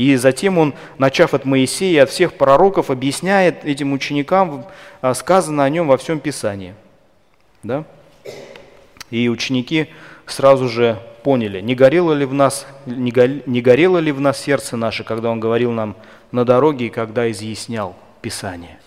И 0.00 0.16
затем 0.16 0.56
он, 0.56 0.72
начав 0.96 1.34
от 1.34 1.44
Моисея 1.44 1.92
и 1.92 1.98
от 1.98 2.08
всех 2.08 2.32
пророков, 2.32 2.90
объясняет 2.90 3.66
этим 3.66 3.92
ученикам 3.92 4.64
а, 5.02 5.12
сказано 5.12 5.62
о 5.62 5.68
нем 5.68 5.88
во 5.88 5.98
всем 5.98 6.20
Писании. 6.20 6.74
Да? 7.62 7.84
И 9.10 9.28
ученики 9.28 9.88
сразу 10.24 10.70
же 10.70 10.98
поняли, 11.22 11.60
не 11.60 11.74
горело 11.74 12.14
ли 12.14 12.24
в 12.24 12.32
нас, 12.32 12.66
не, 12.86 13.12
не 13.44 13.60
горело 13.60 13.98
ли 13.98 14.10
в 14.10 14.22
нас 14.22 14.40
сердце 14.40 14.78
наше, 14.78 15.04
когда 15.04 15.28
он 15.28 15.38
говорил 15.38 15.70
нам 15.70 15.94
на 16.32 16.46
дороге 16.46 16.86
и 16.86 16.88
когда 16.88 17.30
изъяснял 17.30 17.94
Писание. 18.22 18.80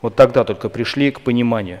Вот 0.00 0.16
тогда 0.16 0.44
только 0.44 0.70
пришли 0.70 1.10
к 1.10 1.20
пониманию. 1.20 1.80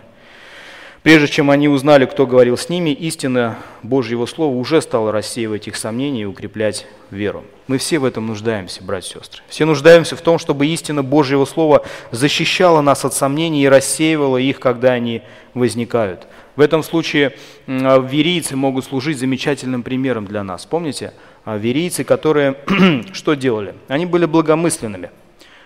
Прежде 1.04 1.28
чем 1.28 1.50
они 1.50 1.68
узнали, 1.68 2.06
кто 2.06 2.26
говорил 2.26 2.56
с 2.56 2.70
ними, 2.70 2.88
истина 2.88 3.58
Божьего 3.82 4.24
Слова 4.24 4.56
уже 4.56 4.80
стала 4.80 5.12
рассеивать 5.12 5.68
их 5.68 5.76
сомнения 5.76 6.22
и 6.22 6.24
укреплять 6.24 6.86
веру. 7.10 7.44
Мы 7.66 7.76
все 7.76 7.98
в 7.98 8.06
этом 8.06 8.26
нуждаемся, 8.26 8.82
братья 8.82 9.18
и 9.18 9.22
сестры. 9.22 9.42
Все 9.50 9.66
нуждаемся 9.66 10.16
в 10.16 10.22
том, 10.22 10.38
чтобы 10.38 10.66
истина 10.66 11.02
Божьего 11.02 11.44
Слова 11.44 11.84
защищала 12.10 12.80
нас 12.80 13.04
от 13.04 13.12
сомнений 13.12 13.64
и 13.64 13.68
рассеивала 13.68 14.38
их, 14.38 14.60
когда 14.60 14.92
они 14.92 15.20
возникают. 15.52 16.26
В 16.56 16.62
этом 16.62 16.82
случае 16.82 17.34
верийцы 17.66 18.56
могут 18.56 18.86
служить 18.86 19.18
замечательным 19.18 19.82
примером 19.82 20.24
для 20.24 20.42
нас. 20.42 20.64
Помните, 20.64 21.12
верийцы, 21.44 22.04
которые 22.04 22.56
что 23.12 23.34
делали? 23.34 23.74
Они 23.88 24.06
были 24.06 24.24
благомысленными. 24.24 25.10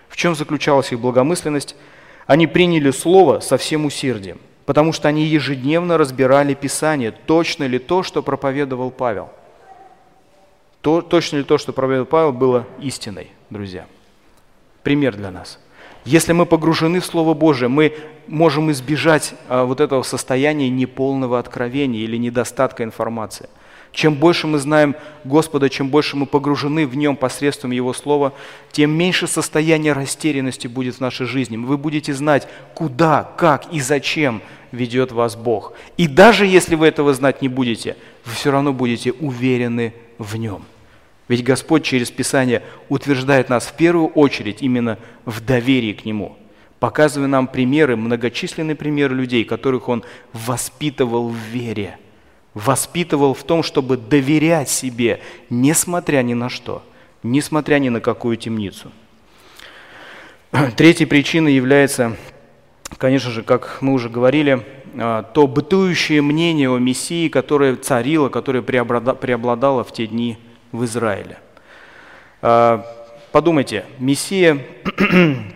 В 0.09 0.17
чем 0.17 0.35
заключалась 0.35 0.91
их 0.91 0.99
благомысленность? 0.99 1.77
Они 2.27 2.49
приняли 2.49 2.91
Слово 2.91 3.39
со 3.39 3.57
всем 3.57 3.85
усердием 3.85 4.41
потому 4.69 4.93
что 4.93 5.09
они 5.09 5.25
ежедневно 5.25 5.97
разбирали 5.97 6.53
Писание, 6.53 7.11
точно 7.11 7.65
ли 7.65 7.79
то, 7.79 8.03
что 8.03 8.23
проповедовал 8.23 8.91
Павел. 8.91 9.31
То, 10.83 11.01
точно 11.01 11.39
ли 11.39 11.43
то, 11.43 11.57
что 11.57 11.73
проповедовал 11.73 12.05
Павел, 12.05 12.33
было 12.35 12.67
истиной, 12.79 13.31
друзья. 13.49 13.87
Пример 14.83 15.17
для 15.17 15.31
нас. 15.31 15.59
Если 16.05 16.35
мы 16.35 16.45
погружены 16.45 17.01
в 17.01 17.07
Слово 17.07 17.33
Божие, 17.33 17.71
мы 17.71 17.95
можем 18.27 18.71
избежать 18.71 19.33
а, 19.49 19.65
вот 19.65 19.81
этого 19.81 20.03
состояния 20.03 20.69
неполного 20.69 21.39
откровения 21.39 22.01
или 22.01 22.19
недостатка 22.19 22.85
информации. 22.85 23.49
Чем 23.93 24.15
больше 24.15 24.47
мы 24.47 24.59
знаем 24.59 24.95
Господа, 25.25 25.69
чем 25.71 25.89
больше 25.89 26.17
мы 26.17 26.27
погружены 26.27 26.87
в 26.87 26.97
Нем 26.97 27.17
посредством 27.17 27.71
Его 27.71 27.93
Слова, 27.93 28.33
тем 28.71 28.91
меньше 28.91 29.27
состояние 29.27 29.93
растерянности 29.93 30.67
будет 30.67 30.97
в 30.97 31.01
нашей 31.01 31.27
жизни. 31.27 31.57
Вы 31.57 31.79
будете 31.79 32.15
знать, 32.15 32.47
куда, 32.75 33.33
как 33.37 33.73
и 33.73 33.81
зачем 33.81 34.43
ведет 34.73 35.13
вас 35.13 35.37
Бог. 35.37 35.73
И 35.97 36.07
даже 36.07 36.47
если 36.47 36.75
вы 36.75 36.87
этого 36.87 37.13
знать 37.15 37.43
не 37.43 37.49
будете, 37.49 37.97
вы 38.25 38.33
все 38.33 38.51
равно 38.51 38.73
будете 38.73 39.13
уверены 39.13 39.95
в 40.19 40.37
Нем. 40.37 40.65
Ведь 41.29 41.45
Господь 41.45 41.85
через 41.85 42.11
Писание 42.11 42.63
утверждает 42.89 43.51
нас 43.51 43.67
в 43.67 43.75
первую 43.75 44.09
очередь 44.09 44.63
именно 44.63 44.99
в 45.25 45.41
доверии 45.45 45.93
к 45.93 46.05
Нему, 46.05 46.37
показывая 46.81 47.29
нам 47.29 47.47
примеры, 47.47 47.97
многочисленные 47.97 48.75
примеры 48.75 49.15
людей, 49.15 49.45
которых 49.45 49.89
Он 49.89 50.03
воспитывал 50.33 51.29
в 51.29 51.37
вере, 51.37 51.99
воспитывал 52.55 53.35
в 53.35 53.45
том, 53.45 53.63
чтобы 53.63 53.99
доверять 53.99 54.71
себе, 54.71 55.21
несмотря 55.51 56.23
ни 56.23 56.35
на 56.35 56.49
что, 56.49 56.83
несмотря 57.23 57.79
ни 57.79 57.91
на 57.91 58.01
какую 58.01 58.39
темницу. 58.39 58.91
Третьей 60.77 61.05
причиной 61.05 61.53
является 61.53 62.17
конечно 62.97 63.31
же, 63.31 63.43
как 63.43 63.79
мы 63.81 63.93
уже 63.93 64.09
говорили, 64.09 64.65
а, 64.97 65.23
то 65.23 65.47
бытующее 65.47 66.23
мнение 66.23 66.71
о 66.71 66.79
Мессии, 66.79 67.29
которое 67.29 67.77
царило, 67.77 68.29
которое 68.29 68.63
преобладало 68.63 69.85
в 69.85 69.93
те 69.93 70.07
дни 70.07 70.39
в 70.73 70.85
Израиле. 70.85 71.39
А, 72.41 72.85
подумайте, 73.33 73.85
Мессия, 73.99 74.65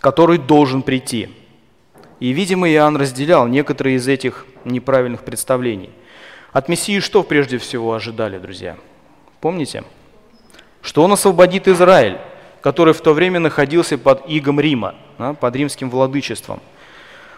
который 0.00 0.38
должен 0.38 0.82
прийти. 0.82 1.30
И, 2.20 2.32
видимо, 2.32 2.70
Иоанн 2.70 2.96
разделял 2.96 3.46
некоторые 3.46 3.96
из 3.96 4.06
этих 4.06 4.46
неправильных 4.64 5.24
представлений. 5.24 5.90
От 6.52 6.68
Мессии 6.68 7.00
что 7.00 7.22
прежде 7.22 7.58
всего 7.58 7.94
ожидали, 7.94 8.38
друзья? 8.38 8.76
Помните? 9.40 9.84
Что 10.82 11.02
он 11.02 11.12
освободит 11.12 11.68
Израиль 11.68 12.18
который 12.60 12.94
в 12.94 13.00
то 13.00 13.12
время 13.12 13.40
находился 13.40 13.98
под 13.98 14.28
игом 14.28 14.60
Рима, 14.60 14.94
под 15.40 15.56
римским 15.56 15.90
владычеством. 15.90 16.60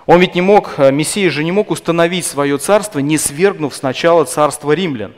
Он 0.07 0.19
ведь 0.21 0.35
не 0.35 0.41
мог, 0.41 0.75
э, 0.79 0.91
Мессия 0.91 1.31
же 1.31 1.45
не 1.45 1.53
мог 1.53 1.71
установить 1.71 2.27
свое 2.27 2.59
царство, 2.59 2.99
не 2.99 3.19
свергнув 3.19 3.75
сначала 3.75 4.25
царство 4.25 4.73
римлян. 4.73 5.13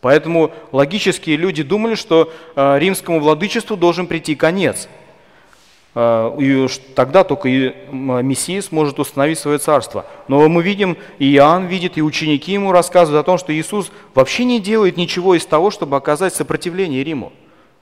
Поэтому 0.00 0.52
логические 0.70 1.36
люди 1.36 1.62
думали, 1.62 1.94
что 1.94 2.32
э, 2.54 2.78
римскому 2.78 3.18
владычеству 3.18 3.76
должен 3.76 4.06
прийти 4.06 4.36
конец. 4.36 4.88
Э, 5.96 6.30
и 6.38 6.68
тогда 6.94 7.24
только 7.24 7.48
Мессия 7.90 8.62
сможет 8.62 9.00
установить 9.00 9.38
свое 9.40 9.58
царство. 9.58 10.06
Но 10.28 10.48
мы 10.48 10.62
видим, 10.62 10.96
и 11.18 11.34
Иоанн 11.34 11.66
видит, 11.66 11.98
и 11.98 12.02
ученики 12.02 12.52
ему 12.52 12.70
рассказывают 12.70 13.24
о 13.24 13.26
том, 13.26 13.38
что 13.38 13.52
Иисус 13.52 13.90
вообще 14.14 14.44
не 14.44 14.60
делает 14.60 14.96
ничего 14.96 15.34
из 15.34 15.44
того, 15.44 15.72
чтобы 15.72 15.96
оказать 15.96 16.34
сопротивление 16.34 17.02
Риму 17.02 17.32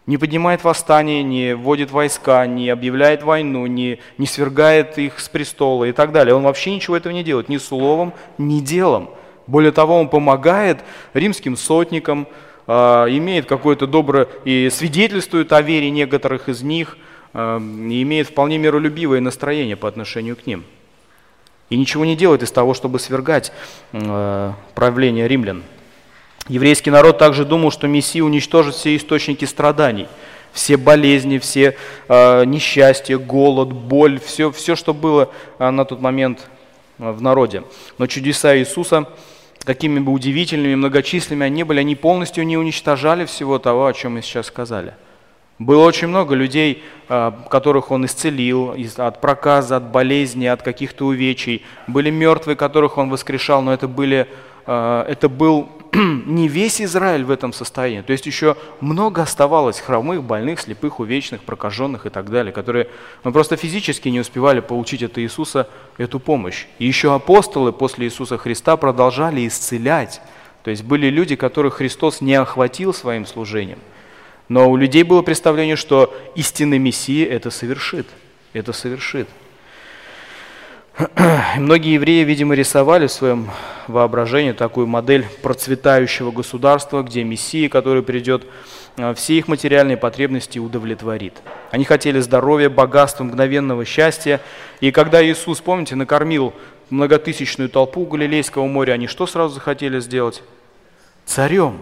не 0.07 0.17
поднимает 0.17 0.65
восстание, 0.65 1.23
не 1.23 1.55
вводит 1.55 1.91
войска, 1.91 2.47
не 2.47 2.69
объявляет 2.71 3.23
войну, 3.23 3.67
не, 3.67 4.01
не 4.19 4.27
свергает 4.27 4.99
их 4.99 5.21
с 5.21 5.29
престола 5.29 5.85
и 5.85 5.93
так 5.93 6.13
далее. 6.13 6.35
Он 6.35 6.43
вообще 6.43 6.75
ничего 6.75 6.97
этого 6.97 7.13
не 7.13 7.23
делает, 7.23 7.49
ни 7.49 7.59
словом, 7.59 8.13
ни 8.39 8.61
делом. 8.61 9.11
Более 9.47 9.73
того, 9.73 9.99
он 9.99 10.09
помогает 10.09 10.79
римским 11.15 11.57
сотникам, 11.57 12.27
э, 12.67 12.73
имеет 12.73 13.47
какое-то 13.47 13.87
доброе 13.87 14.29
и 14.45 14.71
свидетельствует 14.71 15.53
о 15.53 15.63
вере 15.63 15.91
некоторых 15.91 16.49
из 16.49 16.63
них, 16.63 16.97
э, 17.33 17.59
и 17.61 18.03
имеет 18.03 18.29
вполне 18.29 18.59
миролюбивое 18.59 19.21
настроение 19.21 19.77
по 19.77 19.89
отношению 19.89 20.37
к 20.37 20.47
ним. 20.47 20.65
И 21.71 21.77
ничего 21.77 22.05
не 22.05 22.17
делает 22.17 22.43
из 22.43 22.51
того, 22.51 22.75
чтобы 22.75 22.99
свергать 22.99 23.53
э, 23.93 24.53
правление 24.75 25.29
римлян. 25.29 25.63
Еврейский 26.49 26.91
народ 26.91 27.19
также 27.19 27.45
думал, 27.45 27.71
что 27.71 27.87
Мессия 27.87 28.23
уничтожит 28.23 28.75
все 28.75 28.97
источники 28.97 29.45
страданий, 29.45 30.09
все 30.53 30.77
болезни, 30.77 31.39
все 31.39 31.77
э, 32.09 32.45
несчастья, 32.45 33.17
голод, 33.17 33.73
боль, 33.73 34.19
все, 34.19 34.51
все, 34.51 34.75
что 34.75 34.93
было 34.93 35.31
э, 35.59 35.71
на 35.71 35.85
тот 35.85 36.01
момент 36.01 36.51
э, 36.99 37.11
в 37.13 37.23
народе. 37.23 37.63
Но 37.99 38.09
чудеса 38.09 38.59
Иисуса, 38.59 39.07
какими 39.63 40.01
бы 40.01 40.11
удивительными, 40.11 40.75
многочисленными 40.75 41.47
они 41.47 41.63
были, 41.63 41.79
они 41.79 41.95
полностью 41.95 42.45
не 42.45 42.57
уничтожали 42.57 43.25
всего 43.25 43.61
того, 43.61 43.87
о 43.87 43.93
чем 43.93 44.15
мы 44.15 44.23
сейчас 44.23 44.47
сказали. 44.47 44.95
Было 45.61 45.85
очень 45.85 46.09
много 46.09 46.35
людей, 46.35 46.83
которых 47.07 47.93
он 47.93 48.07
исцелил 48.07 48.75
от 48.97 49.21
проказа, 49.21 49.77
от 49.77 49.93
болезни, 49.93 50.47
от 50.47 50.63
каких-то 50.63 51.07
увечий. 51.07 51.63
Были 51.87 52.11
мертвые, 52.11 52.57
которых 52.57 52.99
он 52.99 53.11
воскрешал, 53.11 53.63
но 53.63 53.73
это, 53.73 53.87
были, 53.87 54.27
это 54.67 55.29
был 55.29 55.69
не 56.27 56.49
весь 56.49 56.81
Израиль 56.81 57.23
в 57.23 57.31
этом 57.31 57.53
состоянии. 57.53 58.01
То 58.01 58.13
есть 58.13 58.25
еще 58.25 58.57
много 58.81 59.23
оставалось 59.23 59.79
хромых, 59.79 60.23
больных, 60.23 60.61
слепых, 60.61 61.01
увечных, 61.01 61.43
прокаженных 61.43 62.07
и 62.07 62.09
так 62.09 62.31
далее, 62.31 62.51
которые 62.51 62.89
мы 63.25 63.33
просто 63.33 63.57
физически 63.57 64.09
не 64.09 64.21
успевали 64.21 64.61
получить 64.61 65.03
от 65.03 65.19
Иисуса 65.19 65.69
эту 65.99 66.19
помощь. 66.19 66.65
И 66.79 66.87
еще 66.87 67.15
апостолы 67.15 67.73
после 67.73 68.07
Иисуса 68.07 68.39
Христа 68.39 68.79
продолжали 68.79 69.47
исцелять. 69.47 70.23
То 70.63 70.71
есть 70.71 70.83
были 70.83 71.09
люди, 71.09 71.37
которых 71.37 71.75
Христос 71.75 72.23
не 72.23 72.35
охватил 72.35 72.95
своим 72.95 73.27
служением. 73.27 73.79
Но 74.49 74.71
у 74.71 74.77
людей 74.77 75.03
было 75.03 75.21
представление, 75.21 75.77
что 75.77 76.15
истинный 76.35 76.79
Мессия 76.79 77.29
это 77.29 77.51
совершит. 77.51 78.07
Это 78.55 78.73
совершит. 78.73 79.29
Многие 81.57 81.95
евреи, 81.95 82.23
видимо, 82.23 82.55
рисовали 82.55 83.07
в 83.07 83.13
своем 83.13 83.51
воображении 83.89 84.53
такую 84.53 84.87
модель 84.87 85.27
процветающего 85.43 86.31
государства, 86.31 87.03
где 87.03 87.25
Мессия, 87.25 87.71
который 87.71 88.03
придет, 88.03 88.45
э, 88.99 89.15
все 89.15 89.39
их 89.39 89.49
материальные 89.49 89.97
потребности 89.97 90.59
удовлетворит. 90.59 91.35
Они 91.71 91.85
хотели 91.85 92.21
здоровья, 92.21 92.69
богатства, 92.69 93.25
мгновенного 93.25 93.87
счастья. 93.87 94.41
И 94.81 94.91
когда 94.91 95.25
Иисус, 95.25 95.63
помните, 95.63 95.97
накормил 95.97 96.53
многотысячную 96.91 97.71
толпу 97.71 98.05
Галилейского 98.05 98.67
моря, 98.67 98.93
они 98.93 99.07
что 99.07 99.27
сразу 99.27 99.55
захотели 99.55 99.99
сделать? 99.99 100.43
Царем. 101.25 101.79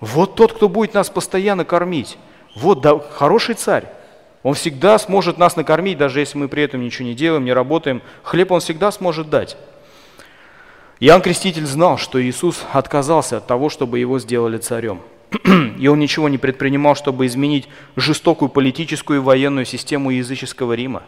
Вот 0.00 0.34
тот, 0.34 0.54
кто 0.54 0.68
будет 0.68 0.94
нас 0.94 1.08
постоянно 1.08 1.64
кормить. 1.64 2.18
Вот 2.56 2.80
да, 2.80 2.98
хороший 2.98 3.54
царь. 3.54 3.84
Он 4.42 4.54
всегда 4.54 4.98
сможет 4.98 5.36
нас 5.36 5.56
накормить, 5.56 5.98
даже 5.98 6.20
если 6.20 6.38
мы 6.38 6.48
при 6.48 6.62
этом 6.62 6.82
ничего 6.82 7.06
не 7.06 7.14
делаем, 7.14 7.44
не 7.44 7.52
работаем. 7.52 8.00
Хлеб 8.22 8.52
Он 8.52 8.60
всегда 8.60 8.90
сможет 8.90 9.28
дать. 9.28 9.56
Иоанн 10.98 11.22
Креститель 11.22 11.66
знал, 11.66 11.98
что 11.98 12.22
Иисус 12.22 12.64
отказался 12.72 13.38
от 13.38 13.46
того, 13.46 13.68
чтобы 13.68 13.98
его 13.98 14.18
сделали 14.18 14.58
царем. 14.58 15.00
И 15.78 15.88
он 15.88 15.98
ничего 15.98 16.28
не 16.28 16.38
предпринимал, 16.38 16.94
чтобы 16.94 17.26
изменить 17.26 17.68
жестокую 17.96 18.48
политическую 18.48 19.20
и 19.20 19.22
военную 19.22 19.64
систему 19.64 20.10
языческого 20.10 20.72
Рима. 20.72 21.02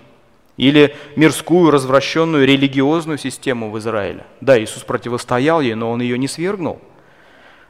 Или 0.57 0.95
мирскую, 1.17 1.71
развращенную, 1.71 2.47
религиозную 2.47 3.19
систему 3.19 3.71
в 3.71 3.79
Израиле. 3.79 4.25
Да, 4.41 4.63
Иисус 4.63 4.83
противостоял 4.83 5.61
ей, 5.61 5.75
но 5.75 5.91
он 5.91 6.03
ее 6.03 6.19
не 6.19 6.29
свергнул. 6.29 6.81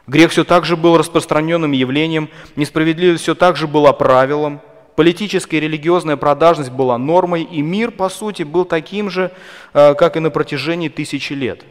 Грех 0.09 0.33
все 0.33 0.45
так 0.45 0.65
же 0.65 0.77
был 0.77 0.99
распространенным 0.99 1.73
явлением, 1.73 2.29
несправедливость 2.57 3.23
все 3.23 3.37
так 3.37 3.57
же 3.57 3.69
была 3.69 3.93
правилом, 3.93 4.61
Политическая 4.97 5.57
и 5.57 5.61
религиозная 5.61 6.17
продажность 6.17 6.71
была 6.71 6.99
нормой, 6.99 7.43
и 7.43 7.63
мир, 7.63 7.91
по 7.91 8.09
сути, 8.09 8.43
был 8.43 8.65
таким 8.65 9.09
же, 9.09 9.31
э, 9.73 9.95
как 9.95 10.17
и 10.17 10.21
на 10.21 10.31
протяжении 10.31 10.89
тысячи 10.89 11.33
лет. 11.33 11.65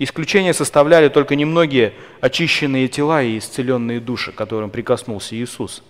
Исключение 0.00 0.52
составляли 0.52 1.08
только 1.08 1.36
немногие 1.36 1.92
очищенные 2.20 2.88
тела 2.88 3.22
и 3.22 3.38
исцеленные 3.38 4.00
души, 4.00 4.32
которым 4.32 4.70
прикоснулся 4.70 5.36
Иисус. 5.36 5.82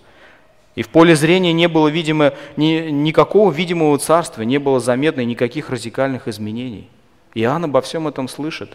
И 0.75 0.83
в 0.83 0.89
поле 0.91 1.17
зрения 1.17 1.53
не 1.53 1.69
было, 1.69 1.89
видимо, 1.89 2.33
ни, 2.57 2.89
никакого 2.91 3.51
видимого 3.51 3.99
царства, 3.99 4.43
не 4.43 4.59
было 4.59 4.79
заметно 4.79 5.25
никаких 5.25 5.71
радикальных 5.71 6.29
изменений. 6.29 6.89
Иоанн 7.35 7.65
обо 7.65 7.81
всем 7.81 8.09
этом 8.09 8.29
слышит. 8.29 8.71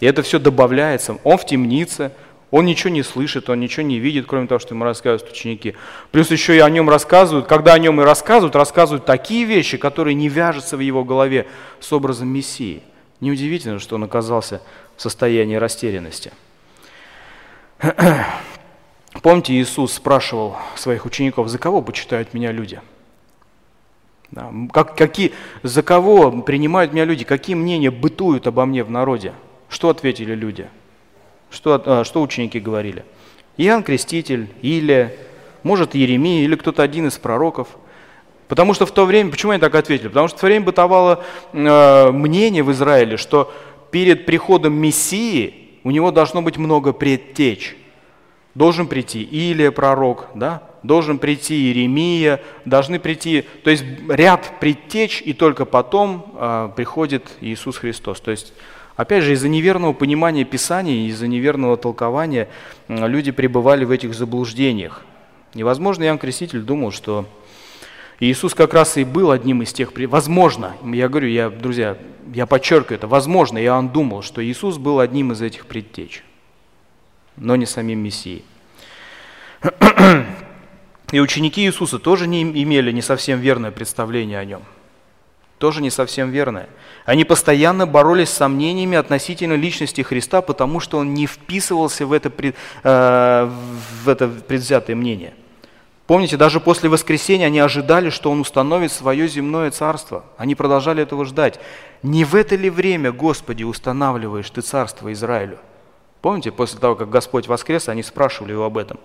И 0.00 0.06
это 0.06 0.22
все 0.22 0.38
добавляется. 0.38 1.18
Он 1.24 1.38
в 1.38 1.46
темнице, 1.46 2.12
он 2.50 2.64
ничего 2.64 2.90
не 2.90 3.02
слышит, 3.02 3.50
он 3.50 3.60
ничего 3.60 3.84
не 3.84 3.98
видит, 3.98 4.26
кроме 4.26 4.46
того, 4.46 4.58
что 4.58 4.74
ему 4.74 4.84
рассказывают 4.84 5.30
ученики. 5.30 5.74
Плюс 6.12 6.30
еще 6.30 6.56
и 6.56 6.60
о 6.60 6.70
нем 6.70 6.88
рассказывают, 6.88 7.46
когда 7.46 7.74
о 7.74 7.78
нем 7.78 8.00
и 8.00 8.04
рассказывают, 8.04 8.56
рассказывают 8.56 9.04
такие 9.04 9.44
вещи, 9.44 9.76
которые 9.76 10.14
не 10.14 10.28
вяжутся 10.28 10.76
в 10.76 10.80
его 10.80 11.04
голове 11.04 11.46
с 11.80 11.92
образом 11.92 12.28
Мессии. 12.28 12.82
Неудивительно, 13.20 13.78
что 13.80 13.96
он 13.96 14.04
оказался 14.04 14.62
в 14.96 15.02
состоянии 15.02 15.56
растерянности. 15.56 16.32
Помните, 19.22 19.52
Иисус 19.52 19.92
спрашивал 19.92 20.56
своих 20.74 21.04
учеников, 21.04 21.48
за 21.48 21.58
кого 21.58 21.82
почитают 21.82 22.32
меня 22.32 22.50
люди? 22.50 22.80
Да, 24.30 24.50
как, 24.72 24.96
какие, 24.96 25.32
за 25.62 25.82
кого 25.82 26.30
принимают 26.42 26.92
меня 26.92 27.04
люди? 27.04 27.24
Какие 27.24 27.56
мнения 27.56 27.90
бытуют 27.90 28.46
обо 28.46 28.64
мне 28.64 28.84
в 28.84 28.90
народе? 28.90 29.32
Что 29.68 29.90
ответили 29.90 30.34
люди? 30.34 30.68
Что, 31.50 31.82
а, 31.84 32.04
что 32.04 32.22
ученики 32.22 32.60
говорили? 32.60 33.04
Иоанн 33.56 33.82
Креститель, 33.82 34.48
или, 34.62 35.16
может, 35.62 35.94
Еремия, 35.94 36.44
или 36.44 36.54
кто-то 36.56 36.82
один 36.82 37.08
из 37.08 37.18
пророков. 37.18 37.68
Потому 38.46 38.72
что 38.72 38.86
в 38.86 38.92
то 38.92 39.04
время, 39.04 39.30
почему 39.30 39.52
они 39.52 39.60
так 39.60 39.74
ответили? 39.74 40.08
Потому 40.08 40.28
что 40.28 40.38
в 40.38 40.40
то 40.40 40.46
время 40.46 40.64
бытовало 40.64 41.24
э, 41.52 42.10
мнение 42.10 42.62
в 42.62 42.72
Израиле, 42.72 43.16
что 43.16 43.52
перед 43.90 44.26
приходом 44.26 44.74
Мессии 44.74 45.80
у 45.84 45.90
него 45.90 46.10
должно 46.10 46.40
быть 46.40 46.56
много 46.56 46.92
предтеч. 46.92 47.76
Должен 48.54 48.86
прийти 48.86 49.22
Илия, 49.22 49.70
пророк, 49.70 50.28
да? 50.34 50.62
должен 50.82 51.18
прийти 51.18 51.54
Иеремия, 51.54 52.40
должны 52.64 52.98
прийти, 52.98 53.44
то 53.64 53.70
есть 53.70 53.84
ряд 54.08 54.60
предтеч, 54.60 55.22
и 55.24 55.32
только 55.32 55.64
потом 55.64 56.34
э, 56.34 56.70
приходит 56.76 57.28
Иисус 57.40 57.78
Христос. 57.78 58.20
То 58.20 58.30
есть 58.30 58.52
Опять 58.98 59.22
же, 59.22 59.32
из-за 59.34 59.48
неверного 59.48 59.92
понимания 59.92 60.42
Писания, 60.42 61.06
из-за 61.06 61.28
неверного 61.28 61.76
толкования 61.76 62.48
люди 62.88 63.30
пребывали 63.30 63.84
в 63.84 63.92
этих 63.92 64.12
заблуждениях. 64.12 65.04
Невозможно, 65.54 66.02
Иоанн 66.02 66.18
Креститель 66.18 66.62
думал, 66.62 66.90
что 66.90 67.24
Иисус 68.18 68.54
как 68.56 68.74
раз 68.74 68.96
и 68.96 69.04
был 69.04 69.30
одним 69.30 69.62
из 69.62 69.72
тех, 69.72 69.92
возможно, 70.08 70.74
я 70.82 71.08
говорю, 71.08 71.28
я, 71.28 71.48
друзья, 71.48 71.96
я 72.34 72.46
подчеркиваю 72.46 72.98
это, 72.98 73.06
возможно, 73.06 73.62
Иоанн 73.62 73.88
думал, 73.88 74.22
что 74.22 74.44
Иисус 74.44 74.78
был 74.78 74.98
одним 74.98 75.30
из 75.30 75.42
этих 75.42 75.66
предтеч, 75.66 76.24
но 77.36 77.54
не 77.54 77.66
самим 77.66 78.00
Мессией. 78.00 78.44
И 81.12 81.20
ученики 81.20 81.64
Иисуса 81.64 82.00
тоже 82.00 82.26
не 82.26 82.42
имели 82.42 82.90
не 82.90 83.02
совсем 83.02 83.38
верное 83.38 83.70
представление 83.70 84.40
о 84.40 84.44
нем– 84.44 84.62
тоже 85.58 85.82
не 85.82 85.90
совсем 85.90 86.30
верное. 86.30 86.68
Они 87.08 87.24
постоянно 87.24 87.86
боролись 87.86 88.28
с 88.28 88.34
сомнениями 88.34 88.98
относительно 88.98 89.54
личности 89.54 90.02
Христа, 90.02 90.42
потому 90.42 90.78
что 90.78 90.98
он 90.98 91.14
не 91.14 91.26
вписывался 91.26 92.04
в 92.04 92.12
это, 92.12 92.30
э, 92.82 93.50
в 94.04 94.08
это 94.10 94.28
предвзятое 94.28 94.94
мнение. 94.94 95.32
Помните, 96.06 96.36
даже 96.36 96.60
после 96.60 96.90
воскресения 96.90 97.46
они 97.46 97.60
ожидали, 97.60 98.10
что 98.10 98.30
он 98.30 98.40
установит 98.40 98.92
свое 98.92 99.26
земное 99.26 99.70
царство. 99.70 100.26
Они 100.36 100.54
продолжали 100.54 101.02
этого 101.02 101.24
ждать. 101.24 101.58
Не 102.02 102.26
в 102.26 102.34
это 102.34 102.56
ли 102.56 102.68
время, 102.68 103.10
Господи, 103.10 103.62
устанавливаешь 103.62 104.50
ты 104.50 104.60
царство 104.60 105.10
Израилю? 105.10 105.56
Помните, 106.20 106.52
после 106.52 106.78
того, 106.78 106.94
как 106.94 107.08
Господь 107.08 107.48
воскрес, 107.48 107.88
они 107.88 108.02
спрашивали 108.02 108.52
его 108.52 108.66
об 108.66 108.76
этом. 108.76 109.00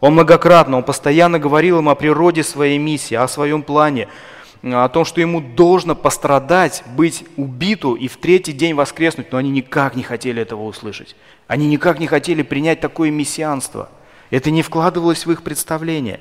Он 0.00 0.12
многократно, 0.12 0.76
он 0.76 0.82
постоянно 0.82 1.38
говорил 1.38 1.78
им 1.78 1.88
о 1.88 1.94
природе 1.94 2.42
своей 2.42 2.76
миссии, 2.76 3.14
о 3.14 3.26
своем 3.26 3.62
плане, 3.62 4.08
о 4.62 4.88
том, 4.88 5.04
что 5.04 5.20
ему 5.20 5.40
должно 5.40 5.96
пострадать, 5.96 6.84
быть 6.96 7.24
убиту 7.36 7.94
и 7.94 8.06
в 8.06 8.16
третий 8.16 8.52
день 8.52 8.74
воскреснуть, 8.74 9.32
но 9.32 9.38
они 9.38 9.50
никак 9.50 9.96
не 9.96 10.04
хотели 10.04 10.40
этого 10.40 10.62
услышать. 10.62 11.16
Они 11.48 11.66
никак 11.66 11.98
не 11.98 12.06
хотели 12.06 12.42
принять 12.42 12.80
такое 12.80 13.10
мессианство. 13.10 13.88
Это 14.30 14.50
не 14.50 14.62
вкладывалось 14.62 15.26
в 15.26 15.32
их 15.32 15.42
представление. 15.42 16.20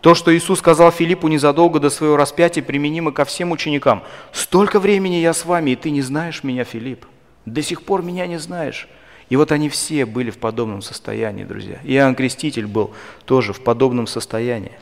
То, 0.00 0.14
что 0.14 0.34
Иисус 0.34 0.58
сказал 0.58 0.90
Филиппу 0.90 1.28
незадолго 1.28 1.78
до 1.78 1.90
своего 1.90 2.16
распятия, 2.16 2.62
применимо 2.62 3.12
ко 3.12 3.24
всем 3.24 3.52
ученикам. 3.52 4.02
«Столько 4.32 4.80
времени 4.80 5.16
я 5.16 5.32
с 5.32 5.44
вами, 5.44 5.72
и 5.72 5.76
ты 5.76 5.90
не 5.90 6.02
знаешь 6.02 6.42
меня, 6.42 6.64
Филипп. 6.64 7.06
До 7.46 7.62
сих 7.62 7.82
пор 7.82 8.02
меня 8.02 8.26
не 8.26 8.38
знаешь». 8.38 8.88
И 9.28 9.36
вот 9.36 9.52
они 9.52 9.68
все 9.68 10.06
были 10.06 10.30
в 10.30 10.38
подобном 10.38 10.82
состоянии, 10.82 11.44
друзья. 11.44 11.78
Иоанн 11.84 12.16
Креститель 12.16 12.66
был 12.66 12.92
тоже 13.26 13.52
в 13.52 13.60
подобном 13.60 14.08
состоянии. 14.08 14.72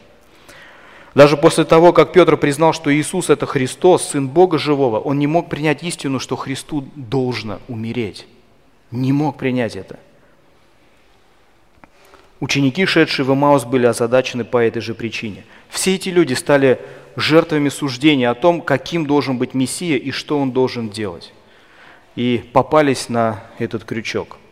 Даже 1.18 1.36
после 1.36 1.64
того, 1.64 1.92
как 1.92 2.12
Петр 2.12 2.36
признал, 2.36 2.72
что 2.72 2.94
Иисус– 2.94 3.28
это 3.28 3.44
Христос, 3.44 4.10
Сын 4.10 4.28
Бога 4.28 4.56
Живого, 4.56 5.00
он 5.00 5.18
не 5.18 5.26
мог 5.26 5.48
принять 5.48 5.82
истину, 5.82 6.20
что 6.20 6.36
Христу 6.36 6.86
должно 6.94 7.58
умереть. 7.66 8.28
Не 8.92 9.12
мог 9.12 9.36
принять 9.36 9.74
это. 9.74 9.98
Ученики, 12.38 12.86
шедшие 12.86 13.26
в 13.26 13.34
Имаус, 13.34 13.64
были 13.64 13.86
озадачены 13.86 14.44
по 14.44 14.58
этой 14.58 14.80
же 14.80 14.94
причине. 14.94 15.44
Все 15.68 15.96
эти 15.96 16.08
люди 16.08 16.34
стали 16.34 16.78
жертвами 17.16 17.68
суждения 17.68 18.30
о 18.30 18.36
том, 18.36 18.60
каким 18.60 19.04
должен 19.04 19.38
быть 19.38 19.54
Мессия 19.54 19.96
и 19.96 20.12
что 20.12 20.38
он 20.38 20.52
должен 20.52 20.88
делать. 20.88 21.32
И 22.14 22.48
попались 22.52 23.08
на 23.08 23.42
этот 23.58 23.82
крючок– 23.82 24.36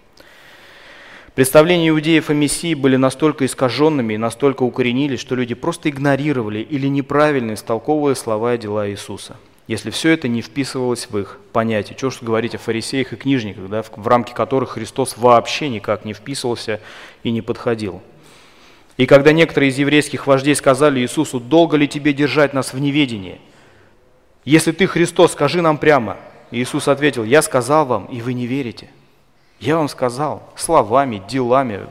Представления 1.37 1.91
иудеев 1.91 2.31
о 2.31 2.33
Мессии 2.33 2.73
были 2.73 2.97
настолько 2.97 3.45
искаженными 3.45 4.15
и 4.15 4.17
настолько 4.17 4.63
укоренились, 4.63 5.21
что 5.21 5.35
люди 5.35 5.55
просто 5.55 5.91
игнорировали 5.91 6.61
или 6.61 6.87
неправильно 6.87 7.53
истолковывая 7.53 8.15
слова 8.15 8.55
и 8.55 8.59
дела 8.59 8.89
Иисуса. 8.89 9.37
Если 9.69 9.91
все 9.91 10.13
это 10.13 10.29
не 10.29 10.41
вписывалось 10.41 11.09
в 11.11 11.19
их 11.19 11.39
понятие, 11.53 11.99
что 11.99 12.09
ж 12.09 12.23
говорить 12.23 12.55
о 12.55 12.59
фарисеях 12.59 13.13
и 13.13 13.17
книжниках, 13.17 13.69
да, 13.69 13.83
в 13.83 14.09
рамки 14.09 14.33
которых 14.33 14.71
Христос 14.71 15.19
вообще 15.19 15.69
никак 15.69 16.07
не 16.07 16.15
вписывался 16.15 16.81
и 17.23 17.31
не 17.31 17.43
подходил. 17.43 18.01
И 18.97 19.05
когда 19.05 19.33
некоторые 19.33 19.69
из 19.69 19.77
еврейских 19.77 20.27
вождей 20.27 20.55
сказали 20.55 21.01
Иисусу, 21.01 21.39
долго 21.39 21.77
ли 21.77 21.87
тебе 21.87 22.15
держать 22.15 22.55
нас 22.55 22.73
в 22.73 22.81
неведении? 22.81 23.43
Если 24.47 24.73
ты 24.73 24.87
Христос, 24.87 25.33
скажи 25.33 25.61
нам 25.61 25.77
прямо. 25.77 26.17
Иисус 26.51 26.89
ответил, 26.89 27.25
я 27.25 27.43
сказал 27.43 27.85
вам, 27.85 28.07
и 28.07 28.23
вы 28.23 28.33
не 28.33 28.47
верите. 28.47 28.89
Я 29.59 29.77
вам 29.77 29.89
сказал 29.89 30.43
словами, 30.57 31.23
делами, 31.29 31.87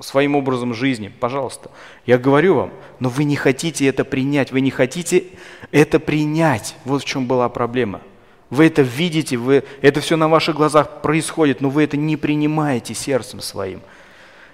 своим 0.00 0.34
образом 0.34 0.74
жизни, 0.74 1.08
пожалуйста. 1.08 1.70
Я 2.06 2.18
говорю 2.18 2.54
вам, 2.54 2.70
но 2.98 3.08
вы 3.08 3.24
не 3.24 3.36
хотите 3.36 3.86
это 3.86 4.04
принять, 4.04 4.50
вы 4.50 4.60
не 4.60 4.70
хотите 4.70 5.24
это 5.70 6.00
принять. 6.00 6.74
Вот 6.84 7.02
в 7.02 7.04
чем 7.04 7.26
была 7.26 7.48
проблема. 7.48 8.00
Вы 8.48 8.66
это 8.66 8.82
видите, 8.82 9.36
вы, 9.36 9.64
это 9.80 10.00
все 10.00 10.16
на 10.16 10.28
ваших 10.28 10.56
глазах 10.56 11.02
происходит, 11.02 11.60
но 11.60 11.70
вы 11.70 11.84
это 11.84 11.96
не 11.96 12.16
принимаете 12.16 12.94
сердцем 12.94 13.40
своим. 13.40 13.80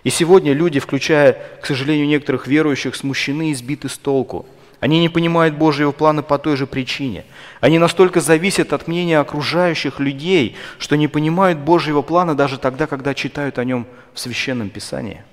И 0.05 0.11
сегодня 0.11 0.53
люди, 0.53 0.79
включая, 0.79 1.38
к 1.61 1.66
сожалению, 1.66 2.07
некоторых 2.07 2.47
верующих, 2.47 2.94
смущены 2.94 3.51
и 3.51 3.55
сбиты 3.55 3.88
с 3.88 3.99
толку– 3.99 4.47
они 4.81 5.01
не 5.01 5.09
понимают 5.09 5.57
Божьего 5.57 5.91
плана 5.91 6.23
по 6.23 6.38
той 6.38 6.57
же 6.57 6.67
причине. 6.67 7.25
Они 7.61 7.79
настолько 7.79 8.21
зависят 8.21 8.73
от 8.73 8.87
мнения 8.87 9.19
окружающих 9.19 9.99
людей, 9.99 10.57
что 10.79 10.97
не 10.97 11.09
понимают 11.09 11.59
Божьего 11.59 12.03
плана 12.03 12.37
даже 12.37 12.59
тогда, 12.59 12.87
когда 12.87 13.12
читают 13.14 13.59
о 13.59 13.64
нем 13.64 13.87
в 14.14 14.21
Священном 14.21 14.71
Писании. 14.71 15.25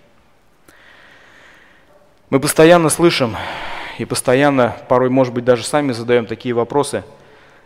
Мы 2.32 2.40
постоянно 2.40 2.90
слышим 2.90 3.36
и 4.00 4.06
постоянно, 4.06 4.76
порой, 4.90 5.10
может 5.10 5.34
быть, 5.34 5.46
даже 5.46 5.64
сами 5.64 5.92
задаем 5.92 6.26
такие 6.26 6.56
вопросы. 6.56 7.04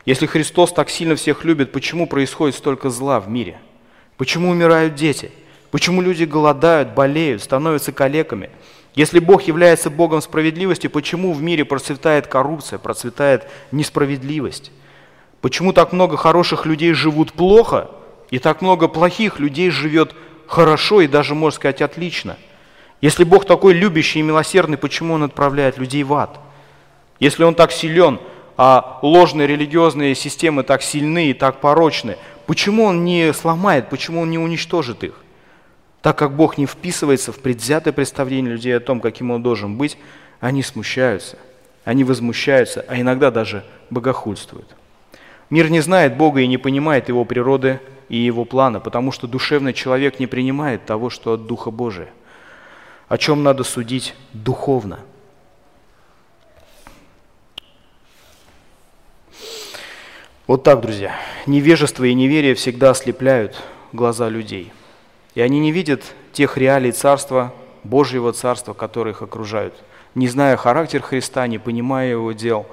Если 0.05 0.25
Христос 0.25 0.73
так 0.73 0.89
сильно 0.89 1.15
всех 1.15 1.45
любит, 1.45 1.71
почему 1.71 2.07
происходит 2.07 2.55
столько 2.55 2.89
зла 2.89 3.21
в 3.21 3.29
мире? 3.29 3.57
Почему 4.17 4.49
умирают 4.49 4.95
дети? 4.95 5.31
Почему 5.71 6.01
люди 6.01 6.25
голодают, 6.25 6.89
болеют, 6.89 7.41
становятся 7.41 7.93
калеками? 7.93 8.49
Если 8.99 9.19
Бог 9.19 9.43
является 9.43 9.89
Богом 9.89 10.19
справедливости, 10.21 10.87
почему 10.87 11.31
в 11.31 11.41
мире 11.41 11.63
процветает 11.63 12.27
коррупция, 12.27 12.79
процветает 12.79 13.47
несправедливость? 13.71 14.73
Почему 15.39 15.71
так 15.71 15.93
много 15.93 16.17
хороших 16.17 16.65
людей 16.65 16.91
живут 16.91 17.31
плохо, 17.31 17.89
и 18.29 18.39
так 18.39 18.61
много 18.61 18.89
плохих 18.89 19.39
людей 19.39 19.69
живет 19.69 20.13
хорошо 20.47 20.99
и 20.99 21.07
даже, 21.07 21.33
можно 21.33 21.55
сказать, 21.55 21.81
отлично? 21.81 22.35
Если 22.99 23.23
Бог 23.23 23.45
такой 23.45 23.71
любящий 23.71 24.19
и 24.19 24.21
милосердный, 24.21 24.77
почему 24.77 25.13
Он 25.13 25.23
отправляет 25.23 25.77
людей 25.77 26.03
в 26.03 26.13
ад? 26.13 26.37
Если 27.21 27.45
Он 27.45 27.55
так 27.55 27.71
силен, 27.71 28.19
а 28.57 28.99
ложные 29.01 29.47
религиозные 29.47 30.13
системы 30.13 30.63
так 30.63 30.81
сильны 30.83 31.29
и 31.29 31.33
так 31.33 31.61
порочны, 31.61 32.17
почему 32.45 32.83
Он 32.83 33.05
не 33.05 33.31
сломает, 33.31 33.89
почему 33.89 34.23
Он 34.23 34.29
не 34.29 34.37
уничтожит 34.37 35.05
их? 35.05 35.13
Так 36.01 36.17
как 36.17 36.35
Бог 36.35 36.57
не 36.57 36.65
вписывается 36.65 37.31
в 37.31 37.39
предвзятое 37.39 37.93
представление 37.93 38.53
людей 38.53 38.75
о 38.75 38.79
том, 38.79 39.01
каким 39.01 39.31
Он 39.31 39.43
должен 39.43 39.77
быть, 39.77 39.97
они 40.39 40.63
смущаются, 40.63 41.37
они 41.83 42.03
возмущаются, 42.03 42.85
а 42.87 42.99
иногда 42.99 43.31
даже 43.31 43.65
богохульствуют. 43.89 44.67
Мир 45.49 45.69
не 45.69 45.81
знает 45.81 46.15
Бога 46.15 46.39
и 46.41 46.47
не 46.47 46.57
понимает 46.57 47.09
Его 47.09 47.25
природы 47.25 47.81
и 48.07 48.17
Его 48.17 48.45
плана, 48.45 48.79
потому 48.79 49.11
что 49.11 49.27
душевный 49.27 49.73
человек 49.73 50.19
не 50.19 50.27
принимает 50.27 50.85
того, 50.85 51.09
что 51.09 51.33
от 51.33 51.47
Духа 51.47 51.71
Божия. 51.71 52.09
О 53.07 53.17
чем 53.17 53.43
надо 53.43 53.63
судить 53.63 54.13
духовно– 54.33 54.99
Вот 60.49 60.63
так, 60.63 60.81
друзья. 60.81 61.15
Невежество 61.45 62.05
и 62.05 62.13
неверие 62.15 62.55
всегда 62.55 62.89
ослепляют 62.89 63.61
глаза 63.93 64.29
людей. 64.29 64.71
И 65.35 65.41
они 65.41 65.59
не 65.59 65.71
видят 65.71 66.03
тех 66.33 66.57
реалий 66.57 66.91
Царства, 66.91 67.53
Божьего 67.83 68.33
Царства, 68.33 68.73
которые 68.73 69.13
их 69.13 69.21
окружают. 69.21 69.73
Не 70.15 70.27
зная 70.27 70.57
характер 70.57 71.01
Христа, 71.01 71.47
не 71.47 71.57
понимая 71.57 72.09
Его 72.11 72.31
дел, 72.31 72.65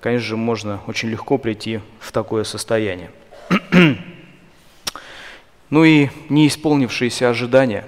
конечно 0.00 0.28
же, 0.28 0.36
можно 0.36 0.80
очень 0.86 1.10
легко 1.10 1.38
прийти 1.38 1.80
в 2.00 2.12
такое 2.12 2.44
состояние. 2.44 3.10
ну 5.70 5.84
и 5.84 6.08
неисполнившиеся 6.28 7.30
ожидания. 7.30 7.84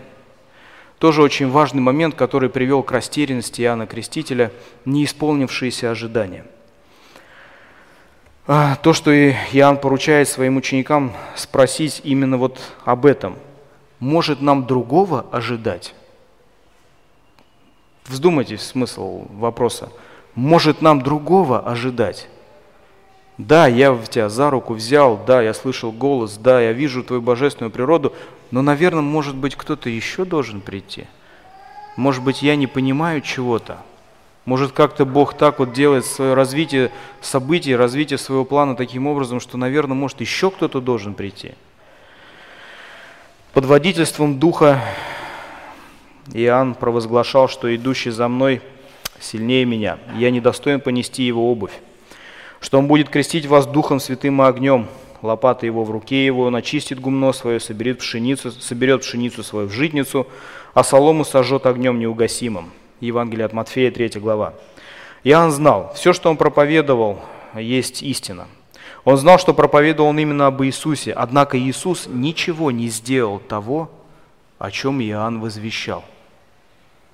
Тоже 0.99 1.23
очень 1.23 1.51
важный 1.51 1.81
момент, 1.81 2.15
который 2.15 2.51
привел 2.51 2.83
к 2.83 2.93
растерянности 2.93 3.63
Иоанна 3.63 3.87
Крестителя, 3.87 4.53
неисполнившиеся 4.85 5.91
ожидания– 5.91 6.45
а, 8.53 8.75
то, 8.75 8.93
что 8.93 9.13
Иоанн 9.13 9.77
поручает 9.77 10.29
своим 10.29 10.57
ученикам 10.57 11.13
спросить 11.37 12.01
именно 12.03 12.37
вот 12.37 12.59
об 12.85 13.07
этом. 13.07 13.37
Может 14.01 14.41
нам 14.41 14.67
другого 14.67 15.27
ожидать? 15.31 15.95
Вздумайтесь 18.07 18.63
смысл 18.63 19.27
вопроса. 19.31 19.91
Может 20.35 20.83
нам 20.83 21.03
другого 21.03 21.61
ожидать? 21.61 22.29
Да, 23.39 23.67
я 23.67 23.97
тебя 24.11 24.29
за 24.29 24.51
руку 24.51 24.75
взял, 24.75 25.23
да, 25.27 25.41
я 25.41 25.55
слышал 25.55 25.93
голос, 25.93 26.37
да, 26.37 26.61
я 26.61 26.73
вижу 26.73 27.03
твою 27.03 27.23
божественную 27.23 27.71
природу, 27.71 28.13
но, 28.51 28.61
наверное, 28.61 29.03
может 29.03 29.35
быть, 29.35 29.55
кто-то 29.55 29.89
еще 29.89 30.25
должен 30.25 30.61
прийти. 30.61 31.07
Может 31.97 32.23
быть, 32.23 32.43
я 32.43 32.57
не 32.57 32.67
понимаю 32.67 33.23
чего-то, 33.23 33.79
может, 34.45 34.73
как-то 34.73 35.05
Бог 35.05 35.35
так 35.35 35.59
вот 35.59 35.73
делает 35.73 36.05
свое 36.05 36.35
развитие 36.35 36.91
событий, 37.21 37.77
развитие 37.77 38.19
своего 38.19 38.45
плана 38.45 38.75
таким 38.75 39.07
образом, 39.07 39.39
что, 39.39 39.59
наверное, 39.59 39.95
может, 39.95 40.21
еще 40.21 40.51
кто-то 40.51 40.81
должен 40.81 41.15
прийти. 41.15 41.53
Под 43.53 43.65
водительством 43.65 44.39
Духа 44.39 44.81
Иоанн 46.33 46.75
провозглашал, 46.75 47.49
что 47.49 47.75
идущий 47.75 48.11
за 48.11 48.29
мной 48.29 48.63
сильнее 49.19 49.65
меня, 49.65 49.99
я 50.17 50.31
недостоин 50.31 50.81
понести 50.81 51.25
его 51.25 51.51
обувь, 51.51 51.73
что 52.61 52.79
он 52.79 52.87
будет 52.87 53.09
крестить 53.09 53.47
вас 53.47 53.67
Духом 53.67 53.99
Святым 53.99 54.41
и 54.41 54.45
огнем, 54.45 54.87
лопата 55.21 55.67
его 55.67 55.83
в 55.83 55.91
руке 55.91 56.25
его, 56.25 56.45
он 56.45 56.55
очистит 56.55 57.01
гумно 57.01 57.33
свое, 57.33 57.59
соберет 57.59 57.99
пшеницу, 57.99 58.53
соберет 58.53 59.01
пшеницу 59.01 59.43
свою 59.43 59.67
в 59.67 59.73
житницу, 59.73 60.29
а 60.73 60.85
солому 60.85 61.25
сожжет 61.25 61.67
огнем 61.67 61.99
неугасимым. 61.99 62.71
Евангелие 63.01 63.47
от 63.47 63.53
Матфея, 63.53 63.91
3 63.91 64.21
глава. 64.21 64.55
Иоанн 65.25 65.51
знал, 65.51 65.93
все, 65.97 66.13
что 66.13 66.31
он 66.31 66.37
проповедовал, 66.37 67.19
есть 67.57 68.05
истина. 68.05 68.47
Он 69.05 69.17
знал, 69.17 69.39
что 69.39 69.55
проповедовал 69.55 70.11
он 70.11 70.19
именно 70.19 70.47
об 70.47 70.63
Иисусе, 70.63 71.13
однако 71.13 71.59
Иисус 71.59 72.07
ничего 72.07 72.71
не 72.71 72.89
сделал 72.89 73.39
того, 73.39 73.91
о 74.59 74.71
чем 74.71 75.01
Иоанн 75.01 75.41
возвещал. 75.41 76.05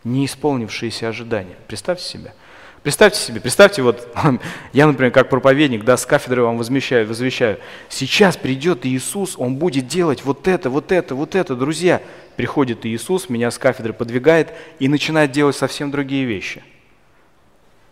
Не 0.04 0.26
исполнившиеся 0.26 1.08
ожидания. 1.08 1.56
Представьте 1.66 2.04
себе– 2.04 2.34
Представьте 2.86 3.18
себе, 3.18 3.40
представьте, 3.40 3.82
вот 3.82 4.06
я, 4.72 4.86
например, 4.86 5.10
как 5.10 5.28
проповедник, 5.28 5.82
да, 5.82 5.96
с 5.96 6.06
кафедры 6.06 6.44
вам 6.44 6.56
возвещаю, 6.56 7.04
возвещаю, 7.04 7.58
сейчас 7.88 8.36
придет 8.36 8.86
Иисус, 8.86 9.34
Он 9.36 9.56
будет 9.56 9.88
делать 9.88 10.24
вот 10.24 10.46
это, 10.46 10.70
вот 10.70 10.92
это, 10.92 11.16
вот 11.16 11.34
это, 11.34 11.56
друзья. 11.56 12.00
Приходит 12.36 12.86
Иисус, 12.86 13.28
меня 13.28 13.50
с 13.50 13.58
кафедры 13.58 13.92
подвигает 13.92 14.52
и 14.78 14.86
начинает 14.86 15.32
делать 15.32 15.56
совсем 15.56 15.90
другие 15.90 16.26
вещи. 16.26 16.62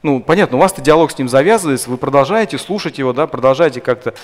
Ну, 0.04 0.20
понятно, 0.20 0.58
у 0.58 0.60
вас-то 0.60 0.80
диалог 0.80 1.10
с 1.10 1.18
Ним 1.18 1.28
завязывается, 1.28 1.90
вы 1.90 1.96
продолжаете 1.96 2.58
слушать 2.58 2.98
Его, 2.98 3.12
да, 3.12 3.26
продолжаете 3.26 3.80
как-то, 3.80 4.14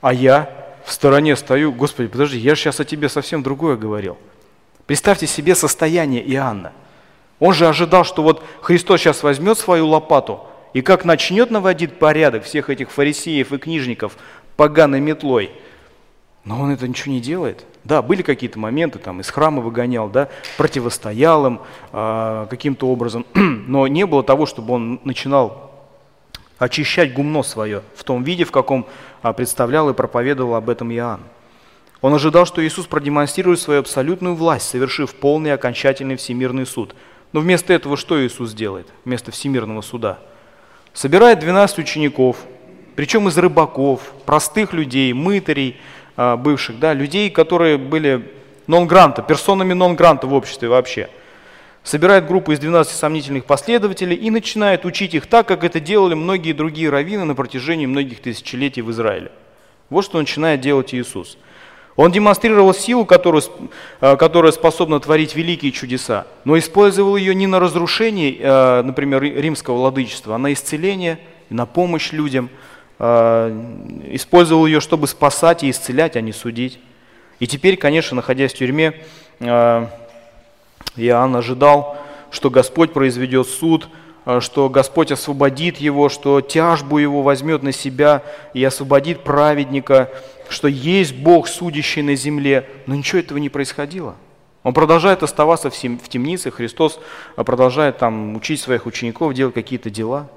а 0.00 0.14
я 0.14 0.50
в 0.86 0.90
стороне 0.90 1.36
стою, 1.36 1.72
Господи, 1.72 2.08
подожди, 2.08 2.38
я 2.38 2.54
же 2.54 2.62
сейчас 2.62 2.80
о 2.80 2.86
тебе 2.86 3.10
совсем 3.10 3.42
другое 3.42 3.76
говорил. 3.76 4.16
Представьте 4.86 5.26
себе 5.26 5.54
состояние 5.54 6.26
Иоанна– 6.32 6.72
он 7.40 7.54
же 7.54 7.66
ожидал, 7.66 8.04
что 8.04 8.22
вот 8.22 8.44
Христос 8.60 9.00
сейчас 9.00 9.22
возьмет 9.22 9.58
свою 9.58 9.88
лопату 9.88 10.46
и 10.74 10.82
как 10.82 11.06
начнет 11.06 11.50
наводить 11.50 11.98
порядок 11.98 12.44
всех 12.44 12.68
этих 12.68 12.90
фарисеев 12.90 13.52
и 13.52 13.58
книжников 13.58 14.16
поганой 14.56 15.00
метлой. 15.00 15.50
Но 16.44 16.60
он 16.60 16.70
это 16.70 16.86
ничего 16.86 17.14
не 17.14 17.20
делает. 17.20 17.64
Да, 17.84 18.02
были 18.02 18.22
какие-то 18.22 18.58
моменты, 18.58 18.98
там 18.98 19.20
из 19.20 19.30
храма 19.30 19.62
выгонял, 19.62 20.08
да, 20.08 20.28
противостоял 20.58 21.46
им 21.46 21.60
э, 21.92 22.46
каким-то 22.50 22.88
образом, 22.88 23.24
но 23.34 23.86
не 23.86 24.04
было 24.04 24.22
того, 24.22 24.46
чтобы 24.46 24.74
он 24.74 25.00
начинал 25.04 25.70
очищать 26.58 27.14
гумно 27.14 27.42
свое 27.42 27.82
в 27.94 28.04
том 28.04 28.22
виде, 28.22 28.44
в 28.44 28.52
каком 28.52 28.86
а, 29.22 29.32
представлял 29.32 29.88
и 29.88 29.94
проповедовал 29.94 30.56
об 30.56 30.68
этом 30.68 30.92
Иоанн. 30.92 31.20
Он 32.02 32.12
ожидал, 32.12 32.44
что 32.44 32.64
Иисус 32.64 32.86
продемонстрирует 32.86 33.60
свою 33.60 33.80
абсолютную 33.80 34.34
власть, 34.34 34.68
совершив 34.68 35.14
полный 35.14 35.54
окончательный 35.54 36.16
всемирный 36.16 36.66
суд– 36.66 36.94
но 37.32 37.40
вместо 37.40 37.72
этого 37.72 37.96
что 37.96 38.24
Иисус 38.24 38.52
делает, 38.52 38.88
вместо 39.04 39.30
всемирного 39.30 39.82
суда? 39.82 40.18
Собирает 40.92 41.38
12 41.38 41.78
учеников, 41.78 42.38
причем 42.96 43.28
из 43.28 43.38
рыбаков, 43.38 44.12
простых 44.26 44.72
людей, 44.72 45.12
мытарей 45.12 45.80
бывших, 46.38 46.78
да, 46.78 46.92
людей, 46.92 47.30
которые 47.30 47.78
были 47.78 48.32
нон-гранта, 48.66 49.22
персонами 49.22 49.72
нон-гранта 49.72 50.26
в 50.26 50.34
обществе 50.34 50.68
вообще. 50.68 51.08
Собирает 51.82 52.26
группу 52.26 52.52
из 52.52 52.58
12 52.58 52.94
сомнительных 52.94 53.46
последователей 53.46 54.16
и 54.16 54.30
начинает 54.30 54.84
учить 54.84 55.14
их 55.14 55.26
так, 55.26 55.48
как 55.48 55.64
это 55.64 55.80
делали 55.80 56.14
многие 56.14 56.52
другие 56.52 56.90
раввины 56.90 57.24
на 57.24 57.34
протяжении 57.34 57.86
многих 57.86 58.20
тысячелетий 58.20 58.82
в 58.82 58.90
Израиле. 58.90 59.32
Вот 59.88 60.04
что 60.04 60.18
начинает 60.18 60.60
делать 60.60 60.94
Иисус– 60.94 61.38
он 62.00 62.12
демонстрировал 62.12 62.72
силу, 62.72 63.04
которую, 63.04 63.42
э, 64.00 64.16
которая 64.16 64.52
способна 64.52 65.00
творить 65.00 65.34
великие 65.34 65.70
чудеса, 65.70 66.26
но 66.44 66.56
использовал 66.58 67.14
ее 67.16 67.34
не 67.34 67.46
на 67.46 67.60
разрушение, 67.60 68.36
э, 68.38 68.82
например, 68.82 69.22
римского 69.22 69.76
владычества, 69.76 70.36
а 70.36 70.38
на 70.38 70.52
исцеление, 70.52 71.18
на 71.50 71.66
помощь 71.66 72.12
людям. 72.12 72.48
Э, 73.02 73.50
использовал 74.10 74.66
ее, 74.66 74.80
чтобы 74.80 75.06
спасать 75.06 75.64
и 75.64 75.70
исцелять, 75.70 76.16
а 76.16 76.20
не 76.20 76.32
судить. 76.32 76.78
И 77.38 77.46
теперь, 77.46 77.78
конечно, 77.78 78.14
находясь 78.14 78.52
в 78.52 78.58
тюрьме, 78.58 78.92
Иоанн 79.40 79.88
ожидал, 81.34 81.96
что 82.30 82.50
Господь 82.50 82.92
произведет 82.92 83.48
суд, 83.48 83.88
что 84.40 84.68
Господь 84.68 85.10
освободит 85.10 85.78
его, 85.78 86.10
что 86.10 86.42
тяжбу 86.42 86.98
его 86.98 87.22
возьмет 87.22 87.62
на 87.62 87.72
себя 87.72 88.22
и 88.52 88.62
освободит 88.62 89.24
праведника, 89.24 90.10
что 90.50 90.68
есть 90.68 91.14
Бог, 91.14 91.48
судящий 91.48 92.02
на 92.02 92.14
земле, 92.16 92.68
но 92.86 92.94
ничего 92.94 93.20
этого 93.20 93.38
не 93.38 93.48
происходило. 93.48 94.16
Он 94.62 94.74
продолжает 94.74 95.22
оставаться 95.22 95.70
в 95.70 96.08
темнице, 96.08 96.50
Христос 96.50 97.00
а, 97.36 97.44
продолжает 97.44 97.96
там 97.96 98.36
учить 98.36 98.60
своих 98.60 98.84
учеников, 98.84 99.32
делать 99.32 99.54
какие-то 99.54 99.88
дела. 99.88 100.28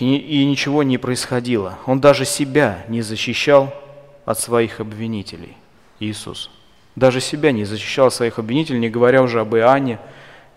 И, 0.00 0.16
и 0.16 0.44
ничего 0.46 0.82
не 0.82 0.96
происходило. 0.96 1.78
Он 1.84 2.00
даже 2.00 2.24
себя 2.24 2.84
не 2.88 3.02
защищал 3.02 3.74
от 4.24 4.38
своих 4.38 4.80
обвинителей, 4.80 5.56
Иисус. 6.00 6.50
Даже 6.96 7.20
себя 7.20 7.52
не 7.52 7.64
защищал 7.64 8.06
от 8.06 8.14
своих 8.14 8.38
обвинителей, 8.38 8.78
не 8.78 8.88
говоря 8.88 9.22
уже 9.22 9.40
об 9.40 9.54
Иоанне 9.54 9.98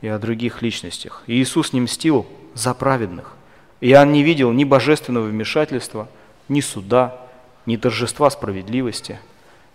и 0.02 0.08
о 0.08 0.20
других 0.20 0.62
личностях. 0.62 1.24
И 1.28 1.34
Иисус 1.34 1.74
не 1.74 1.82
мстил 1.82 2.26
за 2.54 2.74
праведных. 2.74 3.36
Иоанн 3.82 4.14
не 4.14 4.24
видел 4.24 4.54
ни 4.54 4.64
божественного 4.64 5.26
вмешательства, 5.26 6.08
ни 6.48 6.62
суда, 6.62 7.20
ни 7.66 7.76
торжества 7.76 8.30
справедливости. 8.30 9.20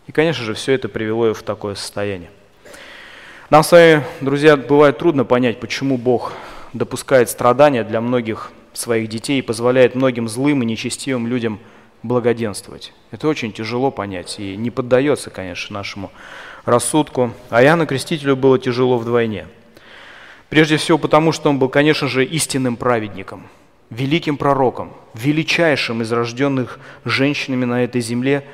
И, 0.07 0.13
конечно 0.13 0.45
же, 0.45 0.55
все 0.55 0.73
это 0.73 0.89
привело 0.89 1.27
его 1.27 1.35
в 1.35 1.43
такое 1.43 1.75
состояние. 1.75 2.31
Нам 3.51 3.63
с 3.63 3.73
вами, 3.73 4.05
друзья, 4.23 4.57
бывает 4.57 4.97
трудно 4.97 5.27
понять, 5.27 5.61
почему 5.61 5.99
Бог 5.99 6.33
допускает 6.73 7.29
страдания 7.29 7.85
для 7.85 8.01
многих 8.01 8.51
своих 8.73 9.09
детей 9.09 9.39
и 9.39 9.43
позволяет 9.43 9.95
многим 9.95 10.29
злым 10.29 10.63
и 10.63 10.67
нечестивым 10.67 11.27
людям 11.27 11.61
благоденствовать. 12.03 12.93
Это 13.11 13.29
очень 13.29 13.53
тяжело 13.53 13.91
понять 13.91 14.39
и 14.39 14.57
не 14.57 14.71
поддается, 14.71 15.31
конечно, 15.31 15.75
нашему 15.75 16.11
рассудку. 16.65 17.33
А 17.51 17.63
Иоанну 17.63 17.87
Крестителю 17.87 18.37
было 18.37 18.59
тяжело 18.59 18.99
вдвойне. 18.99 19.47
Прежде 20.49 20.77
всего 20.77 20.99
потому, 20.99 21.33
что 21.33 21.49
он 21.49 21.59
был, 21.59 21.69
конечно 21.69 22.09
же, 22.09 22.25
истинным 22.25 22.77
праведником– 22.77 23.47
великим 23.93 24.37
пророком, 24.37 24.93
величайшим 25.15 26.03
из 26.03 26.11
рожденных 26.13 26.81
женщинами 27.05 27.65
на 27.65 27.85
этой 27.85 28.01
земле. 28.01 28.45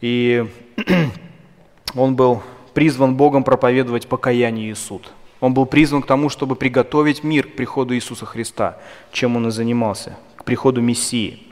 И 0.00 0.46
он 1.94 2.14
был 2.14 2.42
призван 2.74 3.16
Богом 3.16 3.42
проповедовать 3.42 4.06
покаяние 4.06 4.70
и 4.70 4.74
суд. 4.74 5.12
Он 5.40 5.54
был 5.54 5.66
призван 5.66 6.02
к 6.02 6.06
тому, 6.06 6.28
чтобы 6.28 6.56
приготовить 6.56 7.22
мир 7.22 7.46
к 7.46 7.56
приходу 7.56 7.94
Иисуса 7.94 8.26
Христа, 8.26 8.78
чем 9.12 9.36
он 9.36 9.48
и 9.48 9.50
занимался, 9.50 10.18
к 10.36 10.44
приходу 10.44 10.80
Мессии. 10.80 11.42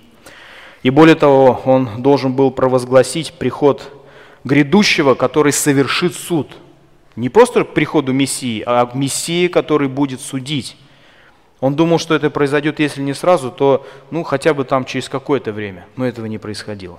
И 0.83 0.91
более 0.91 1.15
того, 1.15 1.61
он 1.65 2.03
должен 2.03 2.33
был 2.33 2.51
провозгласить 2.51 3.33
приход 3.35 3.93
грядущего, 4.45 5.15
который 5.15 5.53
совершит 5.53 6.15
суд. 6.15 6.57
Не 7.15 7.29
просто 7.29 7.65
к 7.65 7.75
приходу 7.75 8.13
Мессии, 8.13 8.63
а 8.67 8.87
к 8.87 8.95
Мессии, 8.95 9.49
который 9.49 9.89
будет 9.89 10.21
судить 10.21 10.77
Он 11.61 11.75
думал, 11.75 11.99
что 11.99 12.15
это 12.15 12.29
произойдет, 12.29 12.81
если 12.81 13.01
не 13.01 13.15
сразу, 13.15 13.51
то 13.51 13.87
ну, 14.11 14.23
хотя 14.25 14.53
бы 14.53 14.65
там 14.65 14.85
через 14.85 15.09
какое-то 15.09 15.53
время. 15.53 15.87
Но 15.97 16.07
этого 16.07 16.27
не 16.27 16.39
происходило. 16.39 16.99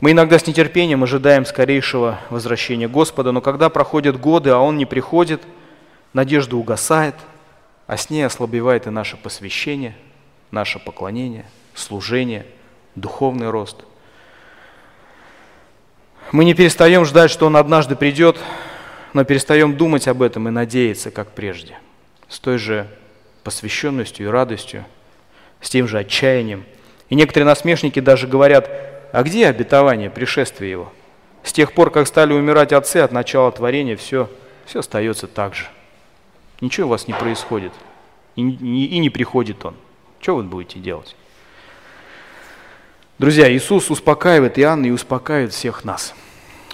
Мы 0.00 0.12
иногда 0.12 0.38
с 0.38 0.46
нетерпением 0.46 1.02
ожидаем 1.02 1.46
скорейшего 1.46 2.20
возвращения 2.30 2.88
Господа, 2.88 3.32
но 3.32 3.40
когда 3.40 3.70
проходят 3.70 4.20
годы, 4.20 4.50
а 4.50 4.58
Он 4.58 4.76
не 4.76 4.84
приходит, 4.84 5.42
надежда 6.12 6.56
угасает, 6.56 7.14
а 7.86 7.96
с 7.96 8.10
ней 8.10 8.22
ослабевает 8.22 8.86
и 8.86 8.90
наше 8.90 9.16
посвящение, 9.16 9.96
наше 10.50 10.78
поклонение, 10.78 11.46
служение, 11.74 12.46
духовный 12.94 13.50
рост. 13.50 13.84
Мы 16.32 16.44
не 16.44 16.54
перестаем 16.54 17.04
ждать, 17.04 17.30
что 17.30 17.46
Он 17.46 17.56
однажды 17.56 17.96
придет, 17.96 18.38
но 19.14 19.24
перестаем 19.24 19.76
думать 19.76 20.06
об 20.08 20.22
этом 20.22 20.48
и 20.48 20.50
надеяться, 20.50 21.10
как 21.10 21.32
прежде, 21.32 21.78
с 22.28 22.38
той 22.38 22.58
же 22.58 22.86
посвященностью 23.42 24.26
и 24.26 24.30
радостью, 24.30 24.84
с 25.62 25.70
тем 25.70 25.88
же 25.88 25.98
отчаянием. 25.98 26.64
И 27.08 27.14
некоторые 27.14 27.46
насмешники 27.46 28.00
даже 28.00 28.26
говорят, 28.26 28.70
а 29.12 29.22
где 29.22 29.46
обетование, 29.46 30.10
пришествие 30.10 30.70
его? 30.70 30.92
С 31.42 31.52
тех 31.54 31.72
пор, 31.72 31.90
как 31.90 32.06
стали 32.06 32.34
умирать 32.34 32.74
отцы 32.74 32.98
от 32.98 33.12
начала 33.12 33.50
творения, 33.50 33.96
все, 33.96 34.28
все 34.66 34.80
остается 34.80 35.26
так 35.26 35.54
же. 35.54 35.68
Ничего 36.60 36.86
у 36.86 36.90
вас 36.90 37.06
не 37.06 37.14
происходит. 37.14 37.72
И, 38.36 38.42
и, 38.42 38.86
и 38.86 38.98
не 38.98 39.10
приходит 39.10 39.64
он. 39.64 39.74
Что 40.20 40.36
вы 40.36 40.42
будете 40.42 40.80
делать? 40.80 41.16
Друзья, 43.18 43.52
Иисус 43.52 43.90
успокаивает 43.90 44.58
Иоанна 44.58 44.86
и 44.86 44.90
успокаивает 44.90 45.52
всех 45.52 45.84
нас. 45.84 46.14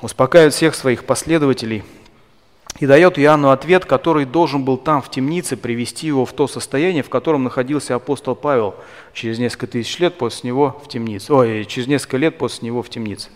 Успокаивает 0.03 0.55
всех 0.55 0.75
своих 0.75 1.05
последователей– 1.05 1.83
и 2.81 2.87
дает 2.87 3.19
Иоанну 3.19 3.51
ответ, 3.51 3.85
который 3.85 4.25
должен 4.25 4.65
был 4.65 4.77
там, 4.77 5.01
в 5.01 5.09
темнице, 5.09 5.57
привести 5.57 6.09
его 6.09 6.27
в 6.27 6.33
то 6.33 6.49
состояние, 6.49 7.05
в 7.05 7.09
котором 7.09 7.45
находился 7.45 7.95
апостол 7.95 8.35
Павел 8.35 8.75
через 9.13 9.39
несколько 9.39 9.69
тысяч 9.69 9.99
лет 10.01 10.19
после 10.19 10.49
него 10.49 10.81
в 10.85 10.89
темнице. 10.89 11.33
Ой, 11.33 11.65
через 11.67 11.87
несколько 11.87 12.17
лет 12.17 12.37
после 12.37 12.67
него 12.67 12.83
в 12.83 12.89
темнице. 12.89 13.29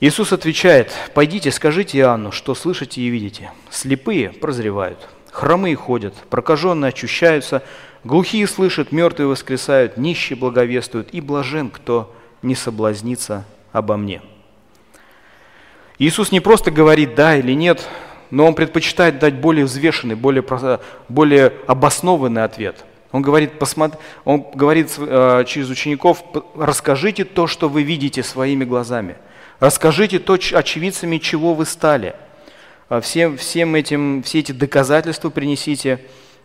Иисус 0.00 0.32
отвечает, 0.32 0.90
«Пойдите, 1.14 1.50
скажите 1.50 1.98
Иоанну, 1.98 2.32
что 2.32 2.54
слышите 2.54 3.02
и 3.02 3.08
видите. 3.08 3.52
Слепые 3.70 4.30
прозревают, 4.30 5.08
хромые 5.32 5.74
ходят, 5.74 6.14
прокаженные 6.30 6.90
очищаются, 6.90 7.64
глухие 8.04 8.46
слышат, 8.46 8.92
мертвые 8.92 9.26
воскресают, 9.26 9.96
нищие 9.96 10.38
благовествуют, 10.38 11.08
и 11.12 11.20
блажен, 11.20 11.70
кто 11.70 12.14
не 12.42 12.54
соблазнится 12.54 13.44
обо 13.72 13.96
мне». 13.96 14.22
Иисус 15.98 16.30
не 16.30 16.40
просто 16.40 16.70
говорит 16.70 17.14
«да» 17.14 17.36
или 17.36 17.52
«нет», 17.52 17.88
но 18.30 18.46
он 18.46 18.54
предпочитает 18.54 19.18
дать 19.18 19.34
более 19.34 19.66
взвешенный, 19.66 20.14
более, 20.14 20.44
более 21.08 21.52
обоснованный 21.66 22.44
ответ. 22.44 22.84
Он 23.12 23.20
говорит, 23.20 23.58
посмотри, 23.58 24.00
он 24.24 24.46
говорит 24.54 24.90
э, 24.96 25.44
через 25.46 25.68
учеников, 25.68 26.24
расскажите 26.56 27.24
то, 27.24 27.46
что 27.46 27.68
вы 27.68 27.82
видите 27.82 28.22
своими 28.22 28.64
глазами. 28.64 29.16
Расскажите 29.60 30.18
то, 30.18 30.32
очевидцами 30.32 31.18
чего 31.18 31.52
вы 31.52 31.66
стали. 31.66 32.16
А 32.92 33.00
всем, 33.00 33.38
всем 33.38 33.74
этим, 33.74 34.22
все 34.22 34.40
эти 34.40 34.52
доказательства 34.52 35.30
принесите 35.30 35.98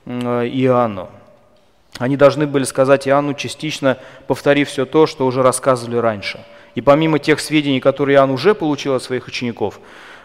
э, 0.06 0.48
Иоанну. 0.48 1.10
Они 1.98 2.16
должны 2.16 2.48
были 2.48 2.64
сказать 2.64 3.06
Иоанну, 3.06 3.34
частично 3.34 3.98
повторив 4.28 4.70
все 4.70 4.86
то, 4.86 5.08
что 5.08 5.26
уже 5.26 5.44
рассказывали 5.44 5.98
раньше. 5.98 6.40
И 6.74 6.80
помимо 6.80 7.20
тех 7.20 7.42
сведений, 7.42 7.82
которые 7.82 8.16
Иоанн 8.16 8.32
уже 8.32 8.56
получил 8.56 8.94
от 8.94 9.04
своих 9.04 9.28
учеников, 9.28 9.82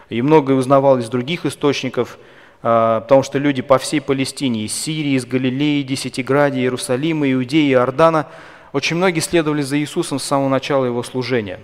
и 0.07 0.21
многое 0.21 0.55
узнавал 0.55 0.97
из 0.97 1.09
других 1.09 1.45
источников, 1.45 2.17
а, 2.61 3.01
потому 3.01 3.23
что 3.23 3.37
люди 3.37 3.61
по 3.61 3.77
всей 3.77 3.99
Палестине, 3.99 4.63
из 4.63 4.73
Сирии, 4.73 5.17
из 5.17 5.25
Галилеи, 5.25 5.81
Десятиградия, 5.81 6.61
Иерусалима, 6.61 7.29
Иудеи, 7.33 7.73
Иордана, 7.73 8.27
очень 8.71 8.95
многие 8.95 9.19
следовали 9.19 9.61
за 9.61 9.77
Иисусом 9.77 10.19
с 10.19 10.23
самого 10.23 10.47
начала 10.47 10.85
Его 10.85 11.03
служения. 11.03 11.59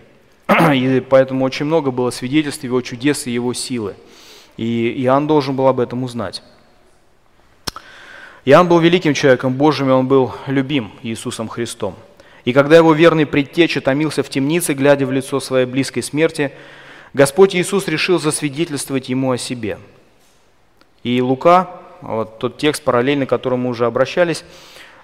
И 0.73 1.01
поэтому 1.09 1.45
очень 1.45 1.65
много 1.65 1.91
было 1.91 2.09
свидетельств 2.09 2.65
Его 2.65 2.81
чудес 2.81 3.25
и 3.25 3.31
Его 3.31 3.53
силы. 3.53 3.95
И 4.59 4.93
Иоанн 5.05 5.25
должен 5.25 5.55
был 5.55 5.69
об 5.69 5.79
этом 5.79 6.03
узнать. 6.03 6.43
Иоанн 8.43 8.67
был 8.67 8.79
великим 8.79 9.13
человеком 9.13 9.53
Божьим, 9.53 9.87
и 9.87 9.93
он 9.93 10.05
был 10.05 10.33
любим 10.47 10.91
Иисусом 11.01 11.47
Христом. 11.47 11.95
И 12.43 12.51
когда 12.51 12.75
его 12.75 12.91
верный 12.91 13.25
предтеча 13.25 13.79
томился 13.79 14.21
в 14.21 14.27
темнице, 14.27 14.73
глядя 14.73 15.05
в 15.05 15.13
лицо 15.13 15.39
своей 15.39 15.65
близкой 15.65 16.01
смерти, 16.01 16.51
Господь 17.13 17.55
Иисус 17.55 17.87
решил 17.87 18.19
засвидетельствовать 18.19 19.07
ему 19.07 19.31
о 19.31 19.37
себе. 19.37 19.79
И 21.03 21.21
Лука, 21.21 21.69
вот 22.01 22.39
тот 22.39 22.57
текст 22.57 22.83
параллельно, 22.83 23.25
к 23.25 23.29
которому 23.29 23.63
мы 23.63 23.69
уже 23.69 23.85
обращались, 23.85 24.43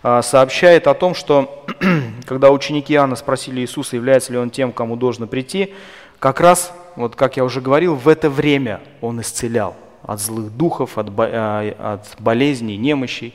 а, 0.04 0.22
сообщает 0.22 0.86
о 0.88 0.94
том, 0.96 1.16
что 1.16 1.66
когда 2.26 2.52
ученики 2.52 2.94
Иоанна 2.94 3.16
спросили 3.16 3.62
Иисуса, 3.62 3.96
является 3.96 4.34
ли 4.34 4.38
он 4.38 4.50
тем, 4.50 4.74
кому 4.74 4.98
должно 4.98 5.28
прийти, 5.28 5.74
как 6.20 6.42
раз, 6.42 6.74
вот 6.96 7.16
как 7.16 7.38
я 7.38 7.44
уже 7.44 7.62
говорил, 7.62 7.96
в 7.96 8.08
это 8.08 8.30
время 8.30 8.82
он 9.02 9.22
исцелял 9.22 9.76
от 10.04 10.22
злых 10.22 10.56
духов, 10.56 10.98
от, 10.98 11.08
а, 11.18 11.96
от 11.96 12.22
болезней, 12.22 12.78
немощей. 12.78 13.34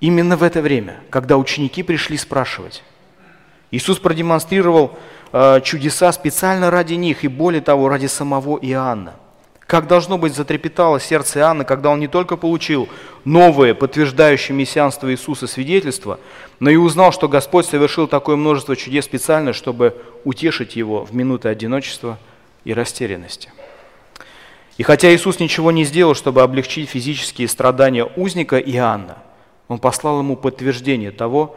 Именно 0.00 0.36
в 0.36 0.42
это 0.42 0.60
время, 0.60 1.00
когда 1.10 1.36
ученики 1.36 1.82
пришли 1.82 2.16
спрашивать. 2.16 2.82
Иисус 3.70 3.98
продемонстрировал 3.98 4.96
Э, 5.32 5.60
чудеса 5.62 6.12
специально 6.12 6.70
ради 6.70 6.94
них 6.94 7.24
и 7.24 7.28
более 7.28 7.60
того, 7.60 7.88
ради 7.88 8.06
самого 8.06 8.58
Иоанна. 8.58 9.14
Как 9.66 9.88
должно 9.88 10.16
быть 10.16 10.34
затрепетало 10.34 11.00
сердце 11.00 11.40
Иоанна, 11.40 11.64
когда 11.64 11.90
он 11.90 11.98
не 11.98 12.06
только 12.06 12.36
получил 12.36 12.88
новое, 13.24 13.74
подтверждающее 13.74 14.56
мессианство 14.56 15.10
Иисуса 15.12 15.48
свидетельство, 15.48 16.20
но 16.60 16.70
и 16.70 16.76
узнал, 16.76 17.12
что 17.12 17.28
Господь 17.28 17.66
совершил 17.66 18.06
такое 18.06 18.36
множество 18.36 18.76
чудес 18.76 19.04
специально, 19.04 19.52
чтобы 19.52 19.96
утешить 20.24 20.76
его 20.76 21.04
в 21.04 21.14
минуты 21.14 21.48
одиночества 21.48 22.18
и 22.66 22.74
растерянности. 22.74 23.50
И 24.76 24.82
хотя 24.82 25.14
Иисус 25.14 25.40
ничего 25.40 25.70
не 25.70 25.84
сделал, 25.84 26.14
чтобы 26.14 26.42
облегчить 26.42 26.90
физические 26.90 27.48
страдания 27.48 28.04
узника 28.04 28.58
Иоанна, 28.58 29.16
Он 29.68 29.78
послал 29.78 30.18
ему 30.18 30.36
подтверждение 30.36 31.12
того, 31.12 31.56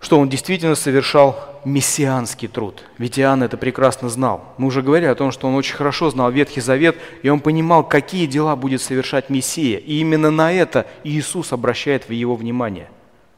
что 0.00 0.18
он 0.18 0.28
действительно 0.28 0.74
совершал 0.74 1.60
мессианский 1.64 2.48
труд. 2.48 2.82
Ведь 2.98 3.20
Иоанн 3.20 3.44
это 3.44 3.56
прекрасно 3.56 4.08
знал. 4.08 4.52
Мы 4.58 4.66
уже 4.66 4.82
говорили 4.82 5.08
о 5.08 5.14
том, 5.14 5.30
что 5.30 5.46
он 5.46 5.54
очень 5.54 5.76
хорошо 5.76 6.10
знал 6.10 6.30
Ветхий 6.32 6.60
Завет, 6.60 6.96
и 7.22 7.28
он 7.28 7.38
понимал, 7.38 7.84
какие 7.84 8.26
дела 8.26 8.56
будет 8.56 8.82
совершать 8.82 9.30
Мессия. 9.30 9.78
И 9.78 10.00
именно 10.00 10.32
на 10.32 10.52
это 10.52 10.88
Иисус 11.04 11.52
обращает 11.52 12.08
в 12.08 12.12
его 12.12 12.34
внимание 12.34 12.90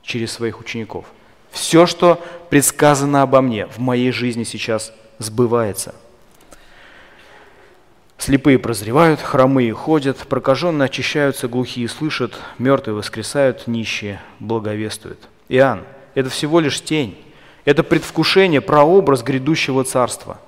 через 0.02 0.32
своих 0.32 0.58
учеников. 0.58 1.04
Все, 1.50 1.84
что 1.84 2.18
предсказано 2.48 3.20
обо 3.20 3.42
мне 3.42 3.66
в 3.66 3.78
моей 3.78 4.10
жизни 4.10 4.44
сейчас 4.44 4.92
сбывается. 5.18 5.94
Слепые 8.24 8.58
прозревают, 8.58 9.20
хромые 9.20 9.74
ходят, 9.74 10.16
прокаженные 10.16 10.86
очищаются, 10.86 11.46
глухие 11.46 11.86
слышат, 11.90 12.32
мертвые 12.56 12.96
воскресают, 12.96 13.66
нищие 13.66 14.18
благовествуют. 14.40 15.18
Иоанн, 15.50 15.82
это 16.14 16.30
всего 16.30 16.60
лишь 16.60 16.80
тень. 16.82 17.18
Это 17.66 17.82
предвкушение, 17.82 18.62
прообраз 18.62 19.22
грядущего 19.22 19.84
царства. 19.84 20.40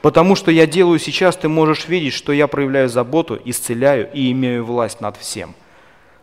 Потому 0.00 0.36
что 0.36 0.52
я 0.52 0.68
делаю 0.68 1.00
сейчас, 1.00 1.36
ты 1.36 1.48
можешь 1.48 1.88
видеть, 1.88 2.12
что 2.12 2.32
я 2.32 2.46
проявляю 2.46 2.88
заботу, 2.88 3.36
исцеляю 3.44 4.08
и 4.14 4.30
имею 4.30 4.64
власть 4.64 5.00
над 5.00 5.16
всем. 5.16 5.56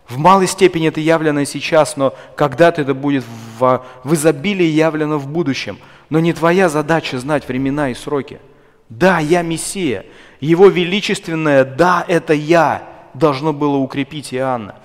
В 0.07 0.17
малой 0.17 0.47
степени 0.47 0.87
это 0.87 1.01
явлено 1.01 1.43
сейчас, 1.43 1.97
но 1.97 2.15
когда-то 2.37 2.83
это 2.83 2.93
будет 2.93 3.25
в, 3.59 3.83
в 4.05 4.13
изобилии 4.13 4.63
явлено 4.63 5.17
в 5.17 5.27
будущем. 5.27 5.77
Но 6.09 6.21
не 6.21 6.31
твоя 6.31 6.69
задача 6.69 7.19
знать 7.19 7.45
времена 7.49 7.89
и 7.89 7.95
сроки. 7.95 8.39
Да, 8.87 9.19
я 9.19 9.41
Мессия. 9.41 10.05
Его 10.41 10.67
величественное 10.67 11.63
«да, 11.63 12.03
это 12.07 12.33
я» 12.33 12.83
должно 13.13 13.53
было 13.53 13.77
укрепить 13.77 14.33
Иоанна. 14.33 14.75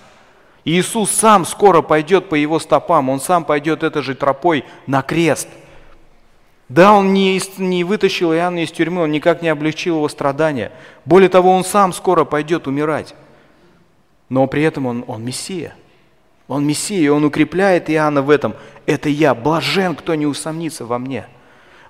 Иисус 0.64 1.10
сам 1.10 1.44
скоро 1.46 1.80
пойдет 1.80 2.28
по 2.28 2.34
его 2.34 2.58
стопам, 2.58 3.08
он 3.08 3.20
сам 3.20 3.44
пойдет 3.44 3.82
этой 3.82 4.02
же 4.02 4.14
тропой 4.14 4.64
на 4.86 5.00
крест. 5.02 5.48
Да, 6.68 6.92
он 6.92 7.14
не, 7.14 7.40
не 7.58 7.84
вытащил 7.84 8.34
Иоанна 8.34 8.64
из 8.64 8.72
тюрьмы, 8.72 9.02
он 9.02 9.12
никак 9.12 9.40
не 9.40 9.48
облегчил 9.48 9.96
его 9.96 10.08
страдания. 10.08 10.72
Более 11.04 11.28
того, 11.28 11.52
он 11.52 11.64
сам 11.64 11.92
скоро 11.92 12.24
пойдет 12.24 12.66
умирать. 12.66 13.14
Но 14.28 14.46
при 14.48 14.62
этом 14.62 14.86
он, 14.86 15.04
он 15.06 15.24
Мессия. 15.24 15.74
Он 16.48 16.66
Мессия, 16.66 17.00
и 17.00 17.08
он 17.08 17.24
укрепляет 17.24 17.88
Иоанна 17.88 18.22
в 18.22 18.30
этом. 18.30 18.54
Это 18.84 19.08
я, 19.08 19.34
блажен, 19.34 19.94
кто 19.94 20.16
не 20.16 20.26
усомнится 20.26 20.84
во 20.84 20.98
мне. 20.98 21.26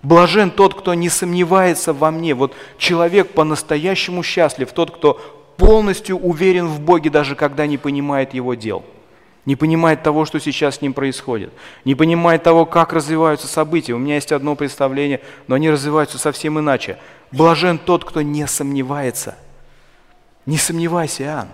Блажен 0.07 0.53
тот, 0.53 0.75
кто 0.75 0.95
не 0.95 1.09
сомневается 1.09 1.93
во 1.93 2.13
мне. 2.13 2.33
Вот 2.35 2.55
человек 2.79 3.33
по-настоящему 3.33 4.23
счастлив, 4.23 4.71
тот, 4.71 4.93
кто 4.93 5.15
полностью 5.57 6.17
уверен 6.17 6.69
в 6.69 6.79
Боге, 6.79 7.11
даже 7.11 7.35
когда 7.35 7.67
не 7.67 7.77
понимает 7.77 8.33
Его 8.33 8.55
дел, 8.55 8.85
не 9.47 9.57
понимает 9.57 10.05
того, 10.05 10.25
что 10.25 10.39
сейчас 10.39 10.77
с 10.77 10.81
ним 10.81 10.93
происходит, 10.93 11.53
не 11.85 11.97
понимает 11.97 12.45
того, 12.45 12.67
как 12.67 12.93
развиваются 12.93 13.49
события. 13.49 13.95
У 13.95 13.99
меня 13.99 14.15
есть 14.15 14.31
одно 14.31 14.55
представление, 14.55 15.23
но 15.49 15.57
они 15.57 15.71
развиваются 15.71 16.19
совсем 16.19 16.61
иначе. 16.61 16.99
Блажен 17.33 17.77
тот, 17.77 18.05
кто 18.05 18.23
не 18.23 18.47
сомневается. 18.47 19.37
Не 20.47 20.57
сомневайся, 20.57 21.25
Иоанн. 21.25 21.49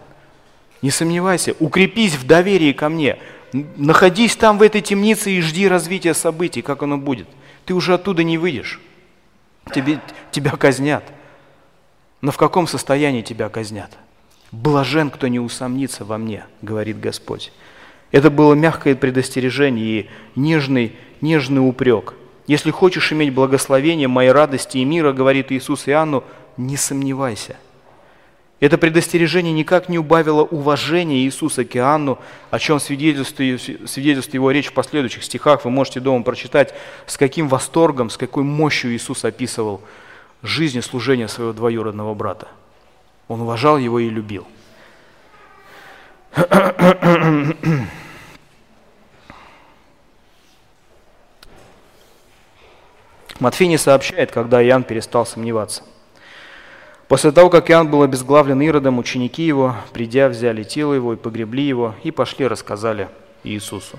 Не 0.83 0.91
сомневайся, 0.91 1.55
укрепись 1.59 2.17
в 2.17 2.27
доверии 2.27 2.73
ко 2.73 2.91
мне. 2.91 3.17
Находись 3.55 4.37
там 4.37 4.59
в 4.59 4.63
этой 4.63 4.83
темнице 4.83 5.31
и 5.31 5.41
жди 5.41 5.67
развития 5.69 6.13
событий, 6.13 6.61
как 6.61 6.83
оно 6.83 6.99
будет. 6.99 7.29
Ты 7.65 7.75
уже 7.75 7.95
оттуда 7.95 8.23
не 8.23 8.39
выйдешь. 8.39 8.81
Тебе, 9.75 10.01
тебя 10.31 10.53
казнят. 10.53 11.05
Но 12.21 12.33
в 12.33 12.37
каком 12.37 12.67
состоянии 12.67 13.23
тебя 13.23 13.49
казнят? 13.49 13.97
Блажен, 14.51 15.11
кто 15.11 15.29
не 15.29 15.41
усомнится 15.41 16.05
во 16.05 16.19
мне, 16.19 16.47
говорит 16.61 17.01
Господь. 17.01 17.53
Это 18.11 18.31
было 18.31 18.55
мягкое 18.55 18.95
предостережение 18.95 20.03
и 20.03 20.11
нежный, 20.37 20.95
нежный 21.21 21.67
упрек. 21.67 22.15
Если 22.47 22.71
хочешь 22.71 23.13
иметь 23.13 23.33
благословение 23.33 24.09
моей 24.09 24.33
радости 24.33 24.79
и 24.79 24.85
мира, 24.85 25.13
говорит 25.13 25.51
Иисус 25.53 25.89
Иоанну, 25.89 26.25
не 26.57 26.77
сомневайся– 26.77 27.57
это 28.63 28.79
предостережение 28.79 29.53
никак 29.53 29.89
не 29.89 29.99
убавило 29.99 30.43
уважения 30.43 31.25
Иисуса 31.25 31.65
к 31.65 31.77
Иоанну, 31.77 32.21
о 32.53 32.61
чем 32.61 32.79
свидетельствует, 32.79 33.61
свидетельствует 33.91 34.35
его 34.35 34.53
речь 34.53 34.69
в 34.69 34.73
последующих 34.73 35.25
стихах. 35.25 35.65
Вы 35.65 35.73
можете 35.73 35.99
дома 35.99 36.23
прочитать, 36.23 36.73
с 37.09 37.17
каким 37.17 37.49
восторгом, 37.49 38.09
с 38.09 38.17
какой 38.17 38.45
мощью 38.45 38.95
Иисус 38.95 39.25
описывал 39.25 39.81
жизнь 40.45 40.79
и 40.79 40.81
служение 40.81 41.27
своего 41.27 41.53
двоюродного 41.53 42.15
брата. 42.15 42.47
Он 43.27 43.41
уважал 43.41 43.79
его 43.79 43.99
и 43.99 44.09
любил. 44.09 44.47
Матфей 53.41 53.67
не 53.67 53.77
сообщает, 53.77 54.31
когда 54.31 54.65
Иоанн 54.65 54.85
перестал 54.85 55.27
сомневаться. 55.27 55.83
После 57.09 57.31
того, 57.33 57.51
как 57.51 57.71
Иоанн 57.71 57.89
был 57.89 58.03
обезглавлен 58.03 58.61
Иродом, 58.63 58.99
ученики 58.99 59.43
его, 59.43 59.77
придя, 59.93 60.29
взяли 60.29 60.63
тело 60.63 60.95
его 60.95 61.13
и 61.13 61.17
погребли 61.17 61.65
его, 61.65 61.95
и 62.03 62.11
пошли 62.11 62.47
рассказали 62.47 63.09
Иисусу. 63.45 63.99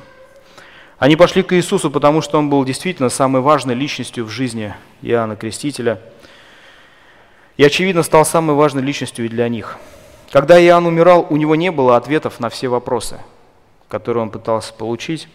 Они 0.98 1.16
пошли 1.16 1.44
к 1.44 1.54
Иисусу, 1.54 1.92
потому 1.92 2.22
что 2.22 2.38
он 2.38 2.50
был 2.50 2.64
действительно 2.64 3.10
самой 3.10 3.42
важной 3.42 3.76
личностью 3.76 4.26
в 4.26 4.30
жизни 4.30 4.74
Иоанна 5.02 5.36
Крестителя. 5.36 6.00
И, 7.58 7.64
очевидно, 7.64 8.04
стал 8.04 8.26
самой 8.26 8.56
важной 8.56 8.82
личностью 8.82 9.26
и 9.26 9.30
для 9.30 9.48
них. 9.50 9.78
Когда 10.32 10.60
Иоанн 10.60 10.86
умирал, 10.86 11.28
у 11.30 11.38
него 11.38 11.56
не 11.56 11.72
было 11.72 11.98
ответов 11.98 12.40
на 12.40 12.50
все 12.50 12.68
вопросы, 12.68 13.20
которые 13.90 14.24
он 14.24 14.32
пытался 14.32 14.74
получить. 14.74 15.28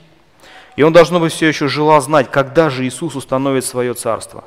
И 0.75 0.83
он, 0.83 0.93
должно 0.93 1.21
быть, 1.21 1.33
все 1.33 1.47
еще 1.47 1.69
желал 1.69 2.01
знать, 2.01 2.31
когда 2.31 2.71
же 2.71 2.87
Иисус 2.87 3.15
установит 3.15 3.65
свое 3.65 3.95
царство, 3.95 4.43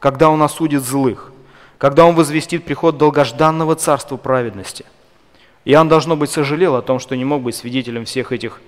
когда 0.00 0.28
он 0.28 0.42
осудит 0.42 0.82
злых– 0.82 1.32
когда 1.78 2.04
он 2.04 2.16
возвестит 2.16 2.64
приход 2.64 2.98
долгожданного 2.98 3.76
царства 3.76 4.16
праведности. 4.16 4.84
Иоанн, 5.64 5.88
должно 5.88 6.16
быть, 6.16 6.30
сожалел 6.30 6.74
о 6.74 6.82
том, 6.82 6.98
что 6.98 7.16
не 7.16 7.24
мог 7.24 7.42
быть 7.42 7.54
свидетелем 7.54 8.04
всех 8.04 8.32
этих 8.32 8.60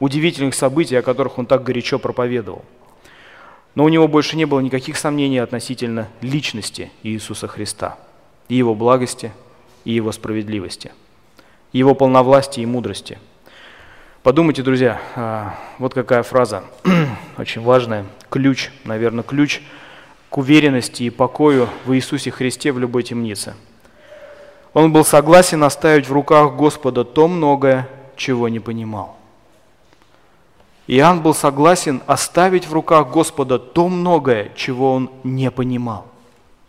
удивительных 0.00 0.54
событий, 0.54 0.96
о 0.96 1.02
которых 1.02 1.38
он 1.38 1.46
так 1.46 1.62
горячо 1.62 1.98
проповедовал. 1.98 2.64
Но 3.74 3.84
у 3.84 3.88
него 3.88 4.08
больше 4.08 4.36
не 4.36 4.46
было 4.46 4.60
никаких 4.60 4.96
сомнений 4.96 5.38
относительно 5.38 6.08
личности 6.22 6.90
Иисуса 7.02 7.46
Христа, 7.46 7.98
и 8.48 8.56
его 8.56 8.74
благости, 8.74 9.32
и 9.84 9.92
его 9.92 10.12
справедливости, 10.12 10.92
его 11.72 11.94
полновластия 11.94 12.62
и 12.62 12.66
мудрости. 12.66 13.18
Подумайте, 14.22 14.62
друзья, 14.62 15.00
а, 15.14 15.54
вот 15.78 15.94
какая 15.94 16.24
фраза, 16.24 16.64
очень 17.38 17.60
важная, 17.62 18.06
ключ, 18.28 18.70
наверное, 18.84 19.22
ключ– 19.22 19.60
уверенности 20.36 21.04
и 21.04 21.10
покою 21.10 21.68
в 21.86 21.94
Иисусе 21.94 22.30
Христе 22.30 22.70
в 22.70 22.78
любой 22.78 23.02
темнице. 23.02 23.54
Он 24.74 24.92
был 24.92 25.04
согласен 25.04 25.64
оставить 25.64 26.06
в 26.08 26.12
руках 26.12 26.54
Господа 26.54 27.04
то 27.04 27.26
многое, 27.26 27.88
чего 28.16 28.48
не 28.48 28.60
понимал. 28.60 29.16
Иоанн 30.86 31.22
был 31.22 31.34
согласен 31.34 32.02
оставить 32.06 32.68
в 32.68 32.72
руках 32.72 33.10
Господа 33.10 33.58
то 33.58 33.88
многое, 33.88 34.52
чего 34.54 34.92
он 34.92 35.10
не 35.24 35.50
понимал, 35.50 36.06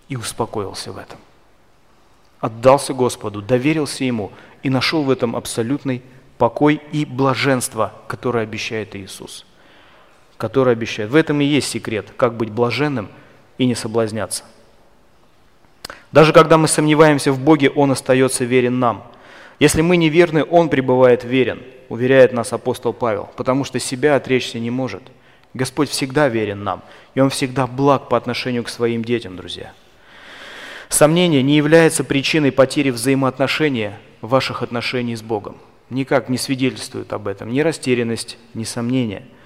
и 0.08 0.16
успокоился 0.16 0.92
в 0.92 0.98
этом. 0.98 1.20
Отдался 2.40 2.94
Господу, 2.94 3.42
доверился 3.42 4.06
Ему 4.06 4.32
и 4.64 4.70
нашел 4.70 5.04
в 5.04 5.12
этом 5.12 5.36
абсолютный 5.36 6.02
покой 6.38 6.82
и 6.94 7.04
блаженство, 7.04 7.94
которое 8.08 8.44
обещает 8.44 8.96
Иисус. 8.96 9.46
Которое 10.38 10.72
обещает. 10.72 11.12
В 11.12 11.16
этом 11.16 11.42
и 11.42 11.46
есть 11.46 11.70
секрет, 11.70 12.14
как 12.16 12.38
быть 12.38 12.50
блаженным– 12.50 13.10
и 13.58 13.66
не 13.66 13.76
соблазняться. 13.76 14.44
Даже 16.12 16.34
когда 16.34 16.58
мы 16.58 16.68
сомневаемся 16.68 17.32
в 17.32 17.40
Боге, 17.40 17.70
Он 17.70 17.92
остается 17.92 18.46
верен 18.46 18.80
нам. 18.80 19.04
Если 19.60 19.82
мы 19.82 19.98
неверны, 19.98 20.44
Он 20.44 20.70
пребывает 20.70 21.24
верен, 21.24 21.62
уверяет 21.90 22.34
нас 22.34 22.54
апостол 22.54 22.94
Павел, 22.94 23.30
потому 23.36 23.64
что 23.64 23.80
себя 23.80 24.16
отречься 24.16 24.60
не 24.60 24.70
может. 24.70 25.04
Господь 25.54 25.90
всегда 25.90 26.28
верен 26.28 26.64
нам, 26.64 26.84
и 27.16 27.20
Он 27.20 27.30
всегда 27.30 27.68
благ 27.68 28.10
по 28.10 28.18
отношению 28.18 28.64
к 28.64 28.70
своим 28.70 29.04
детям, 29.04 29.36
друзья. 29.36 29.74
Сомнение 30.90 31.44
не 31.44 31.58
является 31.58 32.04
причиной 32.04 32.52
потери 32.52 32.92
взаимоотношения 32.92 34.00
ваших 34.22 34.64
отношений 34.64 35.16
с 35.16 35.22
Богом. 35.22 35.58
Никак 35.90 36.30
не 36.30 36.38
свидетельствует 36.38 37.12
об 37.12 37.28
этом 37.28 37.52
ни 37.52 37.60
растерянность, 37.62 38.38
ни 38.54 38.64
сомнение– 38.64 39.26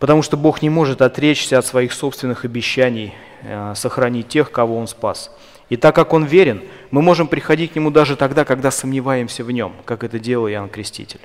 Потому 0.00 0.22
что 0.22 0.38
Бог 0.38 0.62
не 0.62 0.70
может 0.70 1.02
отречься 1.02 1.58
от 1.58 1.66
своих 1.66 1.92
собственных 1.92 2.46
обещаний, 2.46 3.12
э, 3.42 3.74
сохранить 3.76 4.28
тех, 4.28 4.50
кого 4.50 4.78
Он 4.78 4.88
спас. 4.88 5.30
И 5.68 5.76
так 5.76 5.94
как 5.94 6.14
Он 6.14 6.24
верен, 6.24 6.62
мы 6.90 7.02
можем 7.02 7.28
приходить 7.28 7.72
к 7.72 7.76
Нему 7.76 7.90
даже 7.90 8.16
тогда, 8.16 8.46
когда 8.46 8.70
сомневаемся 8.70 9.44
в 9.44 9.50
Нем, 9.52 9.74
как 9.84 10.02
это 10.02 10.18
делал 10.18 10.48
Иоанн 10.48 10.70
Креститель. 10.70 11.20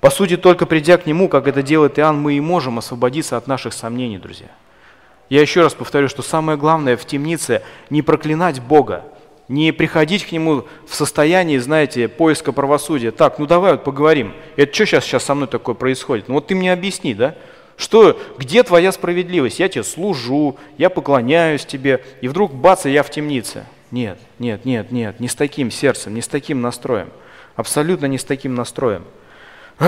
По 0.00 0.10
сути, 0.10 0.36
только 0.36 0.66
придя 0.66 0.98
к 0.98 1.06
Нему, 1.06 1.28
как 1.28 1.46
это 1.46 1.62
делает 1.62 2.00
Иоанн, 2.00 2.20
мы 2.20 2.34
и 2.34 2.40
можем 2.40 2.78
освободиться 2.78 3.36
от 3.36 3.46
наших 3.46 3.72
сомнений, 3.72 4.18
друзья. 4.18 4.48
Я 5.30 5.40
еще 5.40 5.62
раз 5.62 5.72
повторю, 5.72 6.08
что 6.08 6.22
самое 6.22 6.58
главное 6.58 6.96
в 6.96 7.04
темнице 7.06 7.62
не 7.90 8.02
проклинать 8.02 8.60
Бога, 8.60 9.04
не 9.46 9.72
приходить 9.72 10.26
к 10.26 10.32
Нему 10.32 10.64
в 10.88 10.96
состоянии, 10.96 11.58
знаете, 11.58 12.08
поиска 12.08 12.50
правосудия. 12.50 13.12
Так, 13.12 13.38
ну 13.38 13.46
давай 13.46 13.72
вот 13.72 13.84
поговорим. 13.84 14.34
Это 14.56 14.74
что 14.74 14.84
сейчас, 14.84 15.04
сейчас 15.04 15.24
со 15.24 15.34
мной 15.36 15.46
такое 15.46 15.76
происходит? 15.76 16.26
Ну 16.26 16.34
вот 16.34 16.48
ты 16.48 16.56
мне 16.56 16.72
объясни, 16.72 17.14
да? 17.14 17.36
Что, 17.76 18.20
где 18.38 18.62
твоя 18.62 18.92
справедливость? 18.92 19.58
Я 19.58 19.68
тебе 19.68 19.84
служу, 19.84 20.56
я 20.78 20.90
поклоняюсь 20.90 21.64
тебе, 21.64 22.04
и 22.20 22.28
вдруг 22.28 22.54
бац, 22.54 22.86
и 22.86 22.90
я 22.90 23.02
в 23.02 23.10
темнице. 23.10 23.64
Нет, 23.90 24.18
нет, 24.38 24.64
нет, 24.64 24.92
нет, 24.92 25.20
не 25.20 25.28
с 25.28 25.34
таким 25.34 25.70
сердцем, 25.70 26.14
не 26.14 26.22
с 26.22 26.28
таким 26.28 26.60
настроем. 26.60 27.10
Абсолютно 27.56 28.06
не 28.06 28.18
с 28.18 28.24
таким 28.24 28.54
настроем. 28.54 29.04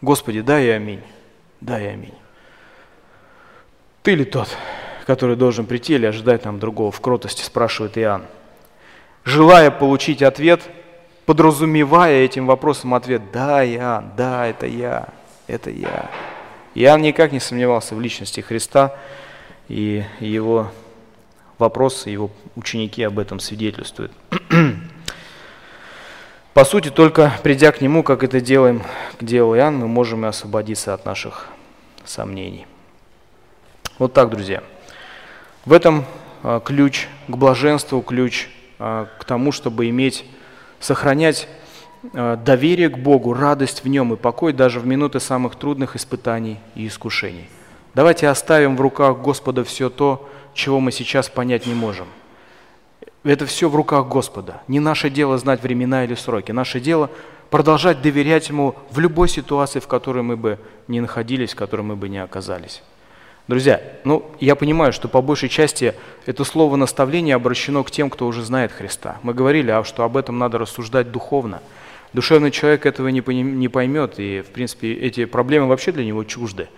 Господи, 0.00 0.40
дай 0.40 0.74
аминь. 0.74 1.02
Дай 1.60 1.92
аминь. 1.92 2.14
Ты 4.02 4.14
ли 4.14 4.24
тот, 4.24 4.48
который 5.06 5.36
должен 5.36 5.66
прийти 5.66 5.94
или 5.94 6.06
ожидать 6.06 6.44
нам 6.44 6.58
другого? 6.58 6.90
В 6.90 7.00
кротости 7.00 7.42
спрашивает 7.42 7.98
Иоанн. 7.98 8.24
Желая 9.24 9.70
получить 9.70 10.22
ответ, 10.22 10.62
подразумевая 11.26 12.24
этим 12.24 12.46
вопросом 12.46 12.94
ответ, 12.94 13.22
да, 13.32 13.64
Иоанн, 13.64 14.12
да, 14.16 14.46
это 14.46 14.66
я 14.66 15.08
это 15.48 15.70
я. 15.70 16.10
Иоанн 16.74 17.02
никак 17.02 17.32
не 17.32 17.40
сомневался 17.40 17.96
в 17.96 18.00
личности 18.00 18.40
Христа, 18.40 18.96
и 19.68 20.04
его 20.20 20.70
вопросы, 21.58 22.10
его 22.10 22.30
ученики 22.54 23.02
об 23.02 23.18
этом 23.18 23.40
свидетельствуют. 23.40 24.12
По 26.54 26.64
сути, 26.64 26.90
только 26.90 27.32
придя 27.42 27.72
к 27.72 27.80
Нему, 27.80 28.02
как 28.02 28.22
это 28.22 28.40
делаем, 28.40 28.82
делал 29.20 29.56
Иоанн, 29.56 29.76
мы 29.76 29.88
можем 29.88 30.24
и 30.24 30.28
освободиться 30.28 30.94
от 30.94 31.04
наших 31.04 31.48
сомнений. 32.04 32.66
Вот 33.98 34.12
так, 34.12 34.30
друзья. 34.30 34.62
В 35.64 35.72
этом 35.72 36.04
а, 36.42 36.60
ключ 36.60 37.08
к 37.26 37.36
блаженству, 37.36 38.00
ключ 38.00 38.48
а, 38.78 39.08
к 39.18 39.24
тому, 39.24 39.52
чтобы 39.52 39.88
иметь, 39.88 40.24
сохранять 40.80 41.48
доверие 42.02 42.88
к 42.88 42.98
Богу, 42.98 43.34
радость 43.34 43.84
в 43.84 43.88
Нем 43.88 44.12
и 44.14 44.16
покой 44.16 44.52
даже 44.52 44.80
в 44.80 44.86
минуты 44.86 45.20
самых 45.20 45.56
трудных 45.56 45.96
испытаний 45.96 46.58
и 46.74 46.86
искушений. 46.86 47.48
Давайте 47.94 48.28
оставим 48.28 48.76
в 48.76 48.80
руках 48.80 49.18
Господа 49.18 49.64
все 49.64 49.90
то, 49.90 50.28
чего 50.54 50.80
мы 50.80 50.92
сейчас 50.92 51.28
понять 51.28 51.66
не 51.66 51.74
можем. 51.74 52.06
Это 53.24 53.46
все 53.46 53.68
в 53.68 53.74
руках 53.74 54.06
Господа. 54.08 54.62
Не 54.68 54.80
наше 54.80 55.10
дело 55.10 55.38
знать 55.38 55.62
времена 55.62 56.04
или 56.04 56.14
сроки. 56.14 56.52
Наше 56.52 56.80
дело 56.80 57.10
продолжать 57.50 58.00
доверять 58.00 58.48
Ему 58.48 58.76
в 58.90 59.00
любой 59.00 59.28
ситуации, 59.28 59.80
в 59.80 59.88
которой 59.88 60.22
мы 60.22 60.36
бы 60.36 60.58
не 60.86 61.00
находились, 61.00 61.52
в 61.52 61.56
которой 61.56 61.82
мы 61.82 61.96
бы 61.96 62.08
не 62.08 62.22
оказались. 62.22 62.82
Друзья, 63.48 63.82
ну, 64.04 64.30
я 64.40 64.54
понимаю, 64.54 64.92
что 64.92 65.08
по 65.08 65.22
большей 65.22 65.48
части 65.48 65.94
это 66.26 66.44
слово 66.44 66.76
наставление 66.76 67.34
обращено 67.34 67.82
к 67.82 67.90
тем, 67.90 68.10
кто 68.10 68.26
уже 68.26 68.44
знает 68.44 68.72
Христа. 68.72 69.16
Мы 69.22 69.32
говорили, 69.32 69.70
а 69.70 69.82
что 69.84 70.04
об 70.04 70.16
этом 70.16 70.38
надо 70.38 70.58
рассуждать 70.58 71.10
духовно– 71.10 71.60
Душевный 72.12 72.50
человек 72.50 72.86
этого 72.86 73.08
не 73.08 73.68
поймет, 73.68 74.14
и, 74.18 74.40
в 74.40 74.46
принципе, 74.46 74.92
эти 74.94 75.24
проблемы 75.26 75.68
вообще 75.68 75.92
для 75.92 76.04
него 76.04 76.24
чужды. 76.24 76.68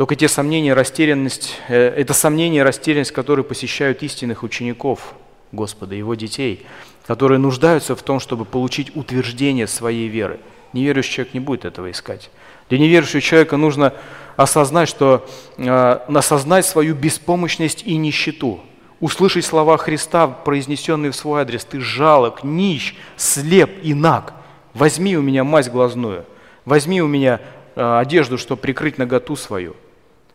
Только 0.00 0.16
те 0.16 0.28
сомнения, 0.28 0.72
растерянность, 0.72 1.58
э, 1.68 1.88
это 1.88 2.14
сомнения, 2.14 2.62
растерянность, 2.62 3.12
которые 3.12 3.44
посещают 3.44 4.02
истинных 4.02 4.42
учеников 4.42 5.14
Господа, 5.52 5.94
Его 5.94 6.14
детей, 6.14 6.64
которые 7.06 7.38
нуждаются 7.38 7.94
в 7.94 8.02
том, 8.02 8.18
чтобы 8.18 8.46
получить 8.46 8.96
утверждение 8.96 9.66
своей 9.66 10.08
веры. 10.08 10.40
Неверующий 10.72 11.12
человек 11.12 11.34
не 11.34 11.40
будет 11.40 11.66
этого 11.66 11.90
искать. 11.90 12.30
Для 12.70 12.78
неверующего 12.78 13.20
человека 13.20 13.58
нужно 13.58 13.92
осознать, 14.36 14.88
что, 14.88 15.28
э, 15.58 15.68
осознать 15.68 16.64
свою 16.64 16.94
беспомощность 16.94 17.82
и 17.84 17.96
нищету, 17.96 18.60
услышать 19.00 19.44
слова 19.44 19.76
Христа, 19.76 20.28
произнесенные 20.28 21.10
в 21.10 21.16
свой 21.16 21.42
адрес. 21.42 21.64
«Ты 21.64 21.80
жалок, 21.80 22.42
нищ, 22.42 22.94
слеп 23.16 23.70
и 23.82 23.92
наг. 23.92 24.32
Возьми 24.74 25.16
у 25.16 25.22
меня 25.22 25.44
мазь 25.44 25.68
глазную, 25.68 26.24
возьми 26.64 27.02
у 27.02 27.06
меня 27.06 27.40
э, 27.74 27.98
одежду, 27.98 28.38
чтобы 28.38 28.60
прикрыть 28.60 28.98
наготу 28.98 29.36
свою». 29.36 29.74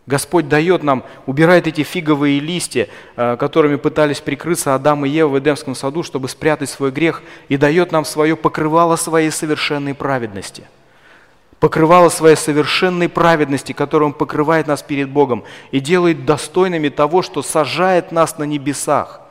Господь 0.07 0.47
дает 0.47 0.83
нам, 0.83 1.03
убирает 1.25 1.65
эти 1.65 1.81
фиговые 1.81 2.39
листья, 2.39 2.87
э, 3.15 3.37
которыми 3.37 3.75
пытались 3.75 4.21
прикрыться 4.21 4.75
Адам 4.75 5.03
и 5.05 5.09
Ева 5.09 5.29
в 5.29 5.39
Эдемском 5.39 5.73
саду, 5.73 6.03
чтобы 6.03 6.29
спрятать 6.29 6.69
свой 6.69 6.91
грех, 6.91 7.23
и 7.49 7.57
дает 7.57 7.91
нам 7.91 8.05
свое 8.05 8.35
покрывало 8.35 8.97
своей 8.97 9.31
совершенной 9.31 9.95
праведности. 9.95 10.67
Покрывало 11.59 12.09
своей 12.09 12.35
совершенной 12.35 13.09
праведности, 13.09 13.71
которым 13.71 14.13
покрывает 14.13 14.67
нас 14.67 14.83
перед 14.83 15.09
Богом 15.09 15.43
и 15.71 15.79
делает 15.79 16.25
достойными 16.25 16.89
того, 16.89 17.23
что 17.23 17.41
сажает 17.41 18.11
нас 18.11 18.37
на 18.37 18.43
небесах. 18.43 19.21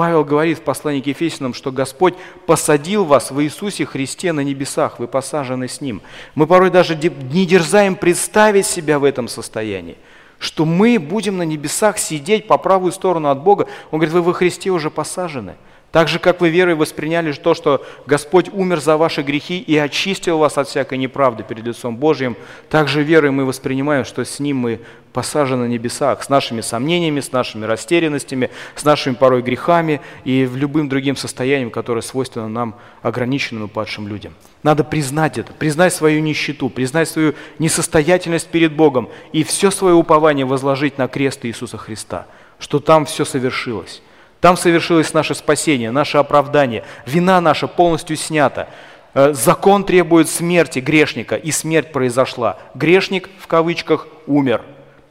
Павел 0.00 0.24
говорит 0.24 0.56
в 0.56 0.62
послании 0.62 1.02
к 1.02 1.08
Ефесянам, 1.08 1.52
что 1.52 1.70
Господь 1.70 2.14
посадил 2.46 3.04
вас 3.04 3.30
в 3.30 3.38
Иисусе 3.42 3.84
Христе 3.84 4.32
на 4.32 4.40
небесах, 4.40 4.98
вы 4.98 5.06
посажены 5.06 5.68
с 5.68 5.82
Ним. 5.82 6.00
Мы 6.34 6.46
порой 6.46 6.70
даже 6.70 6.96
не 6.96 7.44
дерзаем 7.44 7.94
представить 7.94 8.64
себя 8.64 8.98
в 8.98 9.04
этом 9.04 9.28
состоянии, 9.28 9.98
что 10.38 10.64
мы 10.64 10.98
будем 10.98 11.36
на 11.36 11.42
небесах 11.42 11.98
сидеть 11.98 12.46
по 12.46 12.56
правую 12.56 12.92
сторону 12.92 13.28
от 13.28 13.42
Бога. 13.42 13.66
Он 13.90 13.98
говорит, 13.98 14.14
вы 14.14 14.22
во 14.22 14.32
Христе 14.32 14.70
уже 14.70 14.88
посажены– 14.88 15.56
так 15.92 16.06
же, 16.06 16.20
как 16.20 16.40
вы 16.40 16.50
верой 16.50 16.76
восприняли 16.76 17.32
то, 17.32 17.54
что 17.54 17.84
Господь 18.06 18.48
умер 18.52 18.80
за 18.80 18.96
ваши 18.96 19.22
грехи 19.22 19.58
и 19.58 19.76
очистил 19.76 20.38
вас 20.38 20.56
от 20.56 20.68
всякой 20.68 20.98
неправды 20.98 21.42
перед 21.42 21.64
лицом 21.64 21.96
Божьим, 21.96 22.36
так 22.68 22.86
же 22.86 23.02
верой 23.02 23.32
мы 23.32 23.44
воспринимаем, 23.44 24.04
что 24.04 24.24
с 24.24 24.38
Ним 24.38 24.58
мы 24.58 24.80
посажены 25.12 25.64
на 25.64 25.68
небесах, 25.68 26.22
с 26.22 26.28
нашими 26.28 26.60
сомнениями, 26.60 27.18
с 27.18 27.32
нашими 27.32 27.64
растерянностями, 27.64 28.50
с 28.76 28.84
нашими 28.84 29.14
порой 29.14 29.42
грехами 29.42 30.00
и 30.24 30.44
в 30.44 30.56
любым 30.56 30.88
другим 30.88 31.16
состоянием, 31.16 31.70
которое 31.70 32.02
свойственно 32.02 32.48
нам, 32.48 32.76
ограниченным 33.02 33.64
и 33.66 33.68
падшим 33.68 34.06
людям. 34.06 34.34
Надо 34.62 34.84
признать 34.84 35.38
это, 35.38 35.52
признать 35.52 35.92
свою 35.92 36.20
нищету, 36.20 36.68
признать 36.68 37.08
свою 37.08 37.34
несостоятельность 37.58 38.46
перед 38.48 38.72
Богом 38.72 39.08
и 39.32 39.42
все 39.42 39.72
свое 39.72 39.94
упование 39.94 40.46
возложить 40.46 40.98
на 40.98 41.08
крест 41.08 41.44
Иисуса 41.44 41.78
Христа, 41.78 42.26
что 42.60 42.78
там 42.78 43.06
все 43.06 43.24
совершилось. 43.24 44.02
Там 44.40 44.56
совершилось 44.56 45.12
наше 45.12 45.34
спасение, 45.34 45.90
наше 45.90 46.18
оправдание. 46.18 46.84
Вина 47.06 47.40
наша 47.40 47.66
полностью 47.66 48.16
снята. 48.16 48.68
Э, 49.12 49.32
закон 49.34 49.84
требует 49.84 50.28
смерти 50.28 50.78
грешника, 50.78 51.36
и 51.36 51.50
смерть 51.50 51.92
произошла. 51.92 52.58
Грешник, 52.74 53.28
в 53.38 53.46
кавычках, 53.46 54.06
умер. 54.26 54.62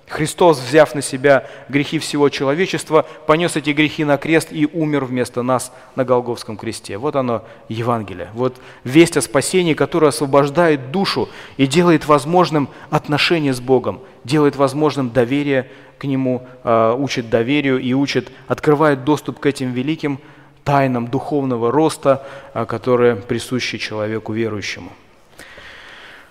Христос, 0.08 0.60
взяв 0.60 0.96
на 0.96 1.04
себя 1.04 1.46
грехи 1.70 2.00
всего 2.00 2.30
человечества, 2.30 3.06
понес 3.28 3.56
эти 3.56 3.70
грехи 3.70 4.04
на 4.04 4.18
крест 4.18 4.48
и 4.52 4.66
умер 4.66 5.06
вместо 5.06 5.44
нас 5.44 5.72
на 5.96 6.04
Голговском 6.04 6.58
кресте. 6.58 6.98
Вот 6.98 7.16
оно, 7.16 7.44
Евангелие. 7.68 8.30
Вот 8.34 8.58
весть 8.84 9.18
о 9.18 9.22
спасении, 9.22 9.76
которая 9.76 10.10
освобождает 10.10 10.90
душу 10.90 11.30
и 11.58 11.68
делает 11.68 12.08
возможным 12.08 12.70
отношение 12.90 13.54
с 13.54 13.60
Богом, 13.60 14.02
делает 14.24 14.56
возможным 14.56 15.12
доверие 15.12 15.70
к 16.00 16.06
Нему, 16.06 16.48
а, 16.64 16.96
учит 16.96 17.30
доверию 17.30 17.80
и 17.80 17.94
учит, 17.94 18.32
открывает 18.48 19.04
доступ 19.04 19.40
к 19.40 19.46
этим 19.46 19.74
великим 19.74 20.20
тайнам 20.64 21.08
духовного 21.08 21.72
роста, 21.72 22.26
а, 22.54 22.66
которые 22.66 23.18
присущи 23.18 23.78
человеку 23.78 24.34
верующему. 24.34 24.92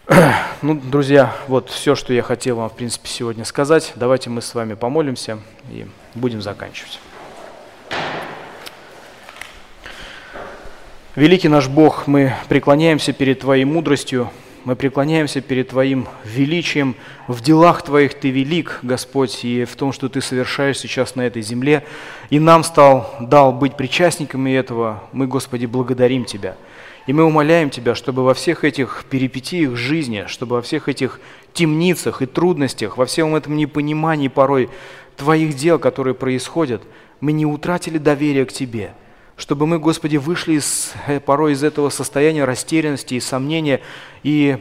Ну, 0.61 0.75
друзья, 0.75 1.37
вот 1.47 1.71
все, 1.71 1.95
что 1.95 2.13
я 2.13 2.23
хотел 2.23 2.57
вам, 2.57 2.69
в 2.69 2.75
принципе, 2.75 3.09
сегодня 3.09 3.45
сказать. 3.45 3.93
Давайте 3.95 4.29
мы 4.29 4.43
с 4.43 4.55
вами 4.55 4.75
помолимся 4.75 5.39
и 5.71 5.87
будем 6.17 6.43
заканчивать. 6.43 6.99
Великий 11.15 11.49
наш 11.49 11.69
Бог, 11.69 12.09
мы 12.09 12.35
преклоняемся 12.49 13.13
перед 13.13 13.41
Твоей 13.41 13.65
мудростью, 13.65 14.31
мы 14.69 14.77
преклоняемся 14.77 15.41
перед 15.41 15.71
Твоим 15.71 16.07
величием. 16.27 16.95
В 17.27 17.41
делах 17.41 17.81
Твоих 17.81 18.13
Ты 18.13 18.29
велик, 18.29 18.81
Господь, 18.83 19.43
и 19.43 19.65
в 19.65 19.75
том, 19.77 19.95
что 19.95 20.11
Ты 20.11 20.21
совершаешь 20.21 20.79
сейчас 20.79 21.17
на 21.17 21.23
этой 21.23 21.41
земле. 21.41 21.87
И 22.29 22.39
нам 22.39 22.63
стал, 22.63 23.17
дал 23.19 23.51
быть 23.55 23.79
причастниками 23.79 24.51
этого. 24.51 25.05
Мы, 25.13 25.27
Господи, 25.27 25.65
благодарим 25.65 26.27
Тебя. 26.27 26.55
И 27.07 27.15
мы 27.15 27.25
умоляем 27.25 27.71
Тебя, 27.71 27.95
чтобы 27.95 28.23
во 28.25 28.35
всех 28.35 28.63
этих 28.63 29.07
перипетиях 29.09 29.75
жизни, 29.75 30.27
чтобы 30.27 30.57
во 30.57 30.61
всех 30.61 30.91
этих 30.91 31.19
темницах 31.55 32.21
и 32.21 32.27
трудностях, 32.27 32.99
во 32.99 33.07
всем 33.07 33.35
этом 33.37 33.57
непонимании 33.57 34.29
порой 34.29 34.69
Твоих 35.17 35.57
дел, 35.57 35.79
которые 35.79 36.13
происходят, 36.13 36.83
мы 37.21 37.33
не 37.33 37.47
утратили 37.47 37.97
доверие 37.97 38.45
к 38.45 38.53
Тебе– 38.53 38.93
чтобы 39.39 39.69
мы, 39.69 39.79
Господи, 39.79 40.17
вышли 40.17 40.55
из, 40.55 40.93
э, 41.07 41.21
порой 41.21 41.53
из 41.53 41.63
этого 41.63 41.89
состояния 41.91 42.45
растерянности 42.45 43.15
и 43.15 43.21
сомнения 43.21 43.81
и 44.25 44.59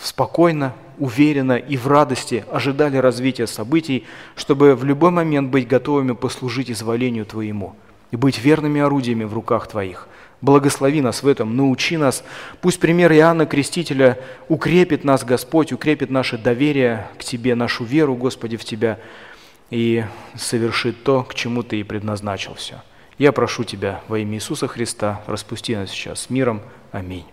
спокойно, 0.00 0.74
уверенно 0.98 1.56
и 1.56 1.76
в 1.76 1.86
радости 1.86 2.44
ожидали 2.50 2.96
развития 2.96 3.46
событий, 3.46 4.04
чтобы 4.34 4.74
в 4.74 4.84
любой 4.84 5.10
момент 5.10 5.50
быть 5.50 5.68
готовыми 5.68 6.12
послужить 6.12 6.70
изволению 6.70 7.26
Твоему 7.26 7.76
и 8.10 8.16
быть 8.16 8.38
верными 8.38 8.80
орудиями 8.80 9.24
в 9.24 9.34
руках 9.34 9.68
Твоих. 9.68 10.08
Благослови 10.40 11.02
нас 11.02 11.22
в 11.22 11.28
этом, 11.28 11.54
научи 11.54 11.98
нас. 11.98 12.24
Пусть 12.62 12.80
пример 12.80 13.12
Иоанна 13.12 13.44
Крестителя 13.44 14.18
укрепит 14.48 15.04
нас, 15.04 15.22
Господь, 15.22 15.72
укрепит 15.72 16.08
наше 16.08 16.38
доверие 16.38 17.08
к 17.18 17.24
Тебе, 17.24 17.54
нашу 17.54 17.84
веру, 17.84 18.14
Господи, 18.14 18.56
в 18.56 18.64
Тебя 18.64 18.98
и 19.70 20.04
совершит 20.34 21.04
то, 21.04 21.24
к 21.24 21.34
чему 21.34 21.62
Ты 21.62 21.80
и 21.80 21.82
предназначил 21.82 22.54
все. 22.54 22.80
Я 23.18 23.32
прошу 23.32 23.64
Тебя 23.64 24.00
во 24.06 24.18
имя 24.20 24.36
Иисуса 24.36 24.68
Христа, 24.68 25.22
распусти 25.26 25.74
нас 25.74 25.90
сейчас 25.90 26.30
миром. 26.30 26.62
Аминь. 26.92 27.24